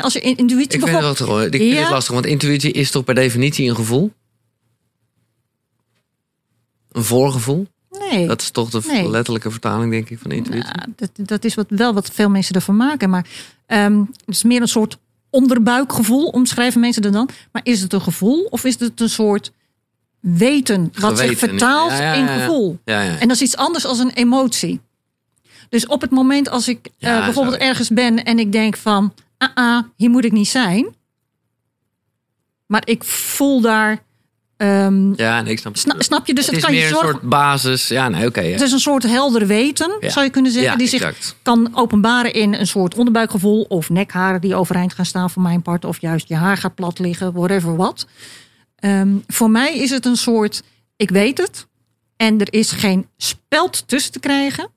[0.00, 1.42] Als je in- intuïtie Ik vind het lastig hoor.
[1.42, 1.80] Ik vind Ja.
[1.80, 4.12] het lastig, want intuïtie is toch per definitie een gevoel?
[6.92, 7.66] Een voorgevoel?
[7.90, 9.08] Nee, Dat is toch de Nee.
[9.10, 10.72] letterlijke vertaling, denk ik, van intuïtie.
[10.74, 13.10] Nou, dat, dat is wat, wel wat veel mensen ervan maken.
[13.10, 13.26] Maar
[13.66, 14.98] ehm, het is meer een soort
[15.30, 17.28] onderbuikgevoel, omschrijven mensen er dan.
[17.52, 19.52] Maar is het een gevoel of is het een soort
[20.22, 22.78] weten wat zich vertaalt Ja, ja, in ja, gevoel?
[22.84, 24.80] En dat is iets anders dan een emotie.
[25.68, 29.48] Dus op het moment als ik eh, bijvoorbeeld ergens ben en ik denk van, ah,
[29.54, 30.86] ah, hier moet ik niet zijn.
[32.66, 34.02] Maar ik voel daar,
[34.56, 36.34] ehm, ja, nee, ik snap sna- snap je?
[36.34, 37.88] Dus het het, is kan meer je een soort basis.
[37.88, 38.40] Ja, nee, oké.
[38.40, 42.54] Het is een soort helder weten, zou je kunnen zeggen, die zich kan openbaren in
[42.54, 46.36] een soort onderbuikgevoel of nekharen die overeind gaan staan voor mijn part, of juist je
[46.36, 48.06] haar gaat plat liggen, whatever wat.
[48.82, 50.62] Ehm, voor mij is het een soort,
[50.96, 51.66] ik weet het
[52.16, 54.70] en er is geen speld tussen te krijgen,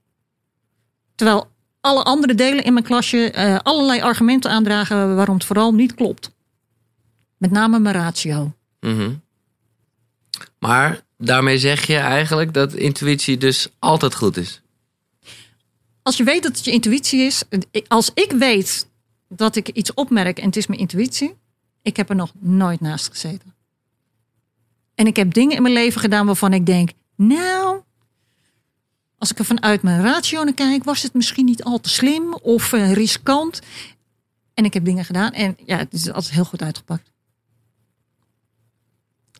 [1.15, 1.51] terwijl
[1.81, 6.31] alle andere delen in mijn klasje eh, allerlei argumenten aandragen waarom het vooral niet klopt.
[7.37, 8.53] Met name mijn ratio.
[8.79, 9.13] Mhm.
[10.59, 14.61] Maar daarmee zeg je eigenlijk dat intuïtie dus altijd goed is.
[16.01, 17.43] Als je weet dat het je intuïtie is,
[17.87, 18.87] als ik weet
[19.29, 21.35] dat ik iets opmerk en het is mijn intuïtie,
[21.81, 23.54] ik heb er nog nooit naast gezeten.
[24.95, 27.81] En ik heb dingen in mijn leven gedaan waarvan ik denk, nou,
[29.17, 32.33] als ik er vanuit mijn ratio naar kijk, was het misschien niet al te slim
[32.33, 33.61] of eh, riskant.
[34.53, 37.11] En ik heb dingen gedaan en ja, het is altijd heel goed uitgepakt.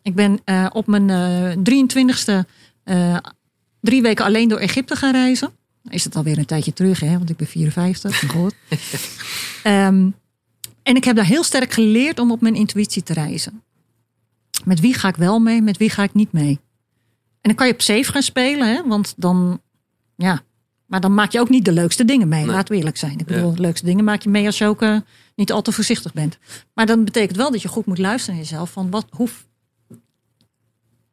[0.02, 2.48] Ik ben eh, op mijn eh 23ste
[2.84, 3.16] eh,
[3.80, 5.50] drie weken alleen door Egypte gaan reizen.
[5.88, 7.18] Is het alweer een tijdje terug, hè?
[7.18, 8.22] want ik ben 54.
[8.22, 8.54] maar goed.
[9.62, 10.10] Ehm,
[10.82, 13.62] en ik heb daar heel sterk geleerd om op mijn intuïtie te reizen.
[14.64, 16.60] Met wie ga ik wel mee, met wie ga ik niet mee.
[17.40, 18.82] En dan kan je op safe gaan spelen, hè?
[18.86, 19.60] want dan,
[20.16, 20.42] ja,
[20.86, 22.44] maar dan maak je ook niet de leukste dingen mee.
[22.44, 22.54] Nee.
[22.54, 23.18] Laten we eerlijk zijn.
[23.18, 24.96] Ik bedoel, de leukste dingen maak je mee als je ook eh,
[25.34, 26.38] niet al te voorzichtig bent.
[26.74, 28.70] Maar dan betekent wel dat je goed moet luisteren naar jezelf.
[28.70, 29.28] Van wat, hoe,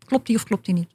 [0.05, 0.89] klopt die of klopt die niet?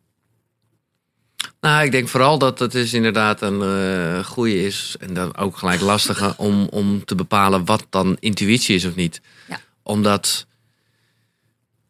[1.61, 4.97] Nou, ik denk vooral dat het dus inderdaad een eh goede is.
[5.01, 9.21] En dan ook gelijk lastige om, om te bepalen wat dan intuïtie is of niet.
[9.49, 9.61] Ja.
[9.83, 10.47] Omdat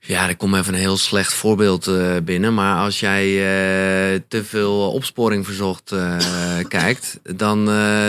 [0.00, 2.54] Ja, er komt even een heel slecht voorbeeld eh, binnen.
[2.54, 6.16] Maar als jij eh, te veel opsporing verzocht eh,
[6.68, 7.66] kijkt, dan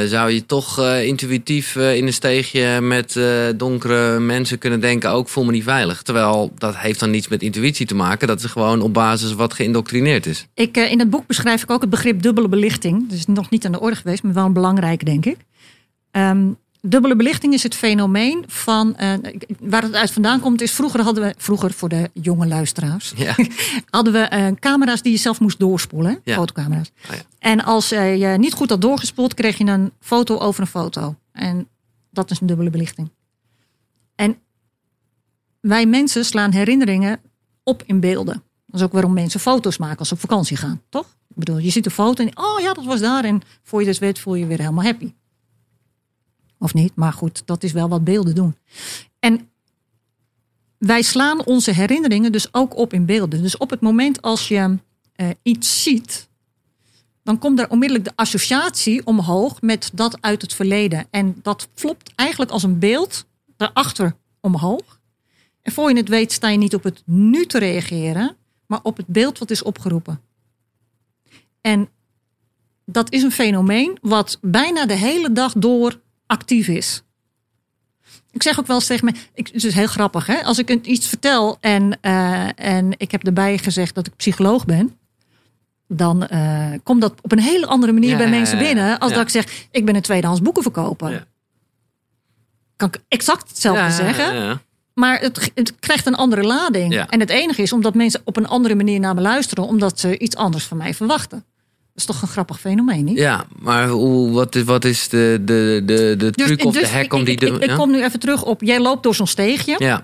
[0.07, 3.19] zou je toch intuïtief in een steegje met
[3.55, 6.01] donkere mensen kunnen denken: ook voel me niet veilig.
[6.01, 8.27] Terwijl dat heeft dan niets met intuïtie te maken.
[8.27, 10.47] Dat is gewoon op basis wat geïndoctrineerd is.
[10.53, 13.09] Ik, in het boek beschrijf ik ook het begrip dubbele belichting.
[13.09, 15.37] Dus nog niet aan de orde geweest, maar wel belangrijk, denk ik.
[16.11, 16.47] Ehm,
[16.81, 18.95] dubbele belichting is het fenomeen van.
[18.95, 19.13] eh,
[19.59, 21.33] waar het uit vandaan komt, is vroeger hadden we.
[21.37, 23.13] Vroeger voor de jonge luisteraars.
[23.15, 23.35] Ja.
[23.89, 26.19] hadden we eh, camera's die je zelf moest doorspoelen.
[26.23, 26.35] Ja.
[26.35, 26.91] Fotocamera's.
[27.09, 27.15] Ja.
[27.39, 31.15] En als eh, je niet goed had doorgespoeld, kreeg je een foto over een foto.
[31.31, 31.67] En
[32.11, 33.11] dat is een dubbele belichting.
[34.15, 34.37] En
[35.59, 37.19] wij mensen slaan herinneringen
[37.63, 38.43] op in beelden.
[38.65, 41.05] Dat is ook waarom mensen foto's maken als ze op vakantie gaan, toch?
[41.05, 43.23] Ik bedoel, je ziet een foto en oh ja, dat was daar.
[43.23, 45.13] En voor je dus weet, voel je je weer helemaal happy.
[46.59, 48.55] Of niet, maar goed, dat is wel wat beelden doen.
[49.19, 49.49] En
[50.77, 53.41] wij slaan onze herinneringen dus ook op in beelden.
[53.41, 54.77] Dus op het moment als je
[55.15, 56.29] eh, iets ziet,
[57.23, 61.07] dan komt er onmiddellijk de associatie omhoog met dat uit het verleden.
[61.09, 63.25] En dat flopt eigenlijk als een beeld
[63.57, 64.99] daarachter omhoog.
[65.61, 68.97] En voor je het weet sta je niet op het nu te reageren, maar op
[68.97, 70.21] het beeld wat is opgeroepen.
[71.61, 71.89] En
[72.85, 75.99] dat is een fenomeen wat bijna de hele dag door
[76.29, 77.03] actief is.
[78.31, 80.69] Ik zeg ook wel eens tegen me, ik, het is heel grappig hè, als ik
[80.69, 84.97] iets vertel en, eh, en ik heb erbij gezegd dat ik psycholoog ben,
[85.87, 89.15] dan eh, komt dat op een hele andere manier Ja, bij mensen binnen als Ja.
[89.17, 91.11] dat ik zeg, ik ben een tweedehands boekenverkoper.
[91.11, 91.25] Ja.
[92.75, 94.61] Kan ik exact hetzelfde zeggen.
[94.93, 96.95] Maar het, het krijgt een andere lading.
[96.95, 100.19] En het enige is omdat mensen op een andere manier naar me luisteren, omdat ze
[100.19, 101.45] iets anders van mij verwachten.
[101.99, 103.17] Is toch een grappig fenomeen, niet?
[103.17, 107.13] Ja, maar hoe, wat, is, wat is de, de, de, de truc of de hack
[107.13, 107.37] om die...
[107.37, 107.75] Dus ik, ik, ik ja?
[107.75, 110.03] kom nu even terug op, jij loopt door zo'n steegje ja,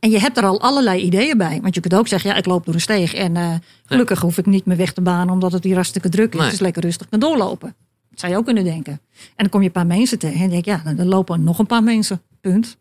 [0.00, 1.58] en je hebt er al allerlei ideeën bij.
[1.62, 3.54] Want je kunt ook zeggen, ja, ik loop door een steeg en eh,
[3.84, 6.34] gelukkig hoef ik niet meer weg te banen omdat het hier hartstikke druk is.
[6.34, 6.44] Nee.
[6.44, 7.74] Het is lekker rustig kan doorlopen.
[8.10, 8.92] Dat zou je ook kunnen denken.
[8.92, 9.00] En
[9.36, 11.66] dan kom je een paar mensen tegen en denk je, ja, dan lopen nog een
[11.66, 12.22] paar mensen.
[12.40, 12.76] Punt.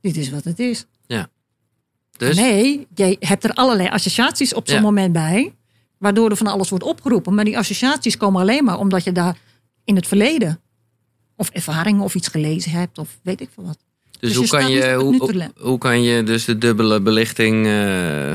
[0.00, 0.86] Dit is wat het is.
[2.16, 2.36] dus...
[2.36, 4.82] Nee, je hebt er allerlei associaties op zo'n Ja.
[4.82, 5.54] moment bij.
[6.02, 7.34] Waardoor er van alles wordt opgeroepen.
[7.34, 9.36] Maar die associaties komen alleen maar omdat je daar
[9.84, 10.60] in het verleden.
[11.36, 12.98] Of ervaringen of iets gelezen hebt.
[12.98, 13.78] Of weet ik veel wat.
[14.10, 18.32] Dus, Dus hoe, kan je, hoe, hoe, kan je dus de dubbele belichting eh,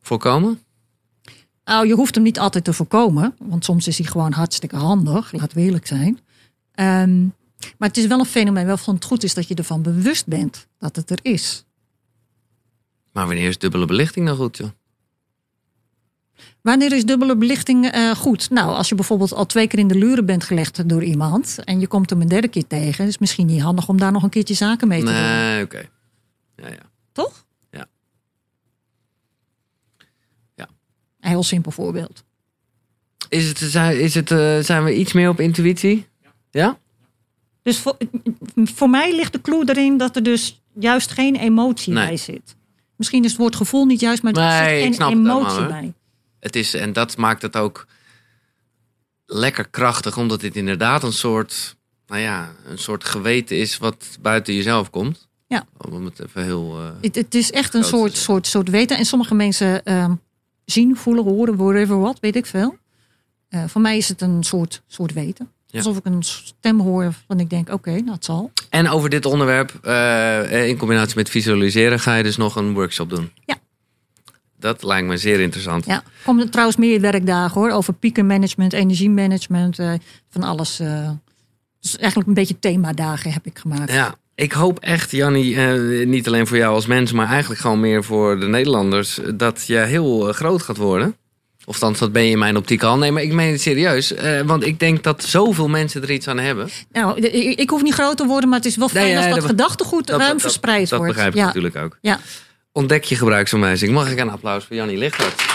[0.00, 0.62] voorkomen?
[1.64, 3.34] Nou, je hoeft hem niet altijd te voorkomen.
[3.38, 5.32] Want soms is hij gewoon hartstikke handig.
[5.32, 6.20] Laten we eerlijk zijn.
[6.74, 7.22] Ehm,
[7.78, 10.66] maar het is wel een fenomeen waarvan het goed is dat je ervan bewust bent
[10.78, 11.64] dat het er is.
[13.12, 14.70] Maar wanneer is dubbele belichting dan goed, joh?
[16.62, 18.50] Wanneer is dubbele belichting eh, goed?
[18.50, 21.80] Nou, als je bijvoorbeeld al twee keer in de luren bent gelegd door iemand en
[21.80, 24.28] je komt hem een derde keer tegen, is misschien niet handig om daar nog een
[24.28, 25.14] keertje zaken mee te doen.
[25.14, 25.88] Nee, oké.
[26.56, 26.90] Ja, ja.
[27.12, 27.44] Toch?
[27.70, 27.86] Ja.
[30.54, 30.68] Ja.
[31.20, 32.24] Een heel simpel voorbeeld.
[33.28, 36.06] Is het, zijn, is het, eh, zijn we iets meer op intuïtie?
[36.50, 36.78] Ja?
[37.62, 37.96] Dus voor,
[38.54, 42.06] voor mij ligt de clue erin dat er dus juist geen emotie Nee.
[42.06, 42.56] bij zit.
[42.96, 45.92] Misschien is het woord gevoel niet juist, maar er Nee, zit geen emotie bij.
[46.40, 47.86] Het is, en dat maakt het ook
[49.26, 51.76] lekker krachtig, omdat dit inderdaad een soort,
[52.06, 55.28] nou ja, een soort geweten is wat buiten jezelf komt.
[55.46, 55.66] Ja.
[55.90, 56.78] Om het even heel.
[56.78, 58.96] eh, Het, het is echt een soort, soort, soort weten.
[58.98, 60.14] En sommige mensen ehm,
[60.64, 62.78] zien, voelen, horen, whatever what, weet ik veel.
[63.48, 65.50] Eh, voor mij is het een soort, soort weten.
[65.66, 65.78] Ja.
[65.78, 68.52] Alsof ik een stem hoor van ik denk, oké, nou het zal.
[68.68, 73.10] En over dit onderwerp, eh, in combinatie met visualiseren, ga je dus nog een workshop
[73.10, 73.32] doen.
[73.44, 73.56] Ja.
[74.60, 75.86] Dat lijkt me zeer interessant.
[75.86, 77.70] Ja, er komen trouwens meer werkdagen hoor.
[77.70, 79.92] Over piekenmanagement, energiemanagement, eh,
[80.30, 80.80] van alles.
[80.80, 81.10] eh.
[81.80, 83.92] dus eigenlijk een beetje themadagen heb ik gemaakt.
[83.92, 87.80] Ja, ik hoop echt, Jannie, eh, niet alleen voor jou als mens, maar eigenlijk gewoon
[87.80, 91.16] meer voor de Nederlanders, dat je heel groot gaat worden.
[91.64, 92.98] Of althans, dat ben je in mijn optiek al.
[92.98, 94.14] Nee, maar ik meen het serieus.
[94.14, 96.68] eh, want ik denk dat zoveel mensen er iets aan hebben.
[96.92, 99.24] Nou, ik, ik hoef niet groot te worden, maar het is wel fijn Nee, als
[99.26, 101.14] dat, dat- gedachtegoed Dat- ruim dat- verspreid dat, wordt.
[101.14, 101.46] begrijp ik ja.
[101.46, 101.98] natuurlijk ook.
[102.00, 102.18] Ja.
[102.72, 103.92] Ontdek je gebruiksaanwijzing.
[103.92, 105.48] Mag ik een applaus voor Jannie Lichthart?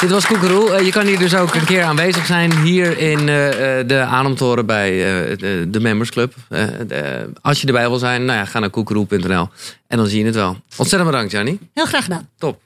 [0.00, 0.70] Dit was Koekeroe.
[0.70, 2.58] Eh, je kan hier dus ook een keer aanwezig zijn.
[2.58, 4.90] Hier in eh, eh, de Ademtoren bij
[5.68, 6.34] de, Members Club.
[7.40, 9.48] Als je erbij wil zijn, nou ja, ga naar koekeroe.nl.
[9.86, 10.56] En dan zie je het wel.
[10.76, 11.58] Ontzettend bedankt, Jannie.
[11.74, 12.28] Heel graag gedaan.
[12.38, 12.60] Top.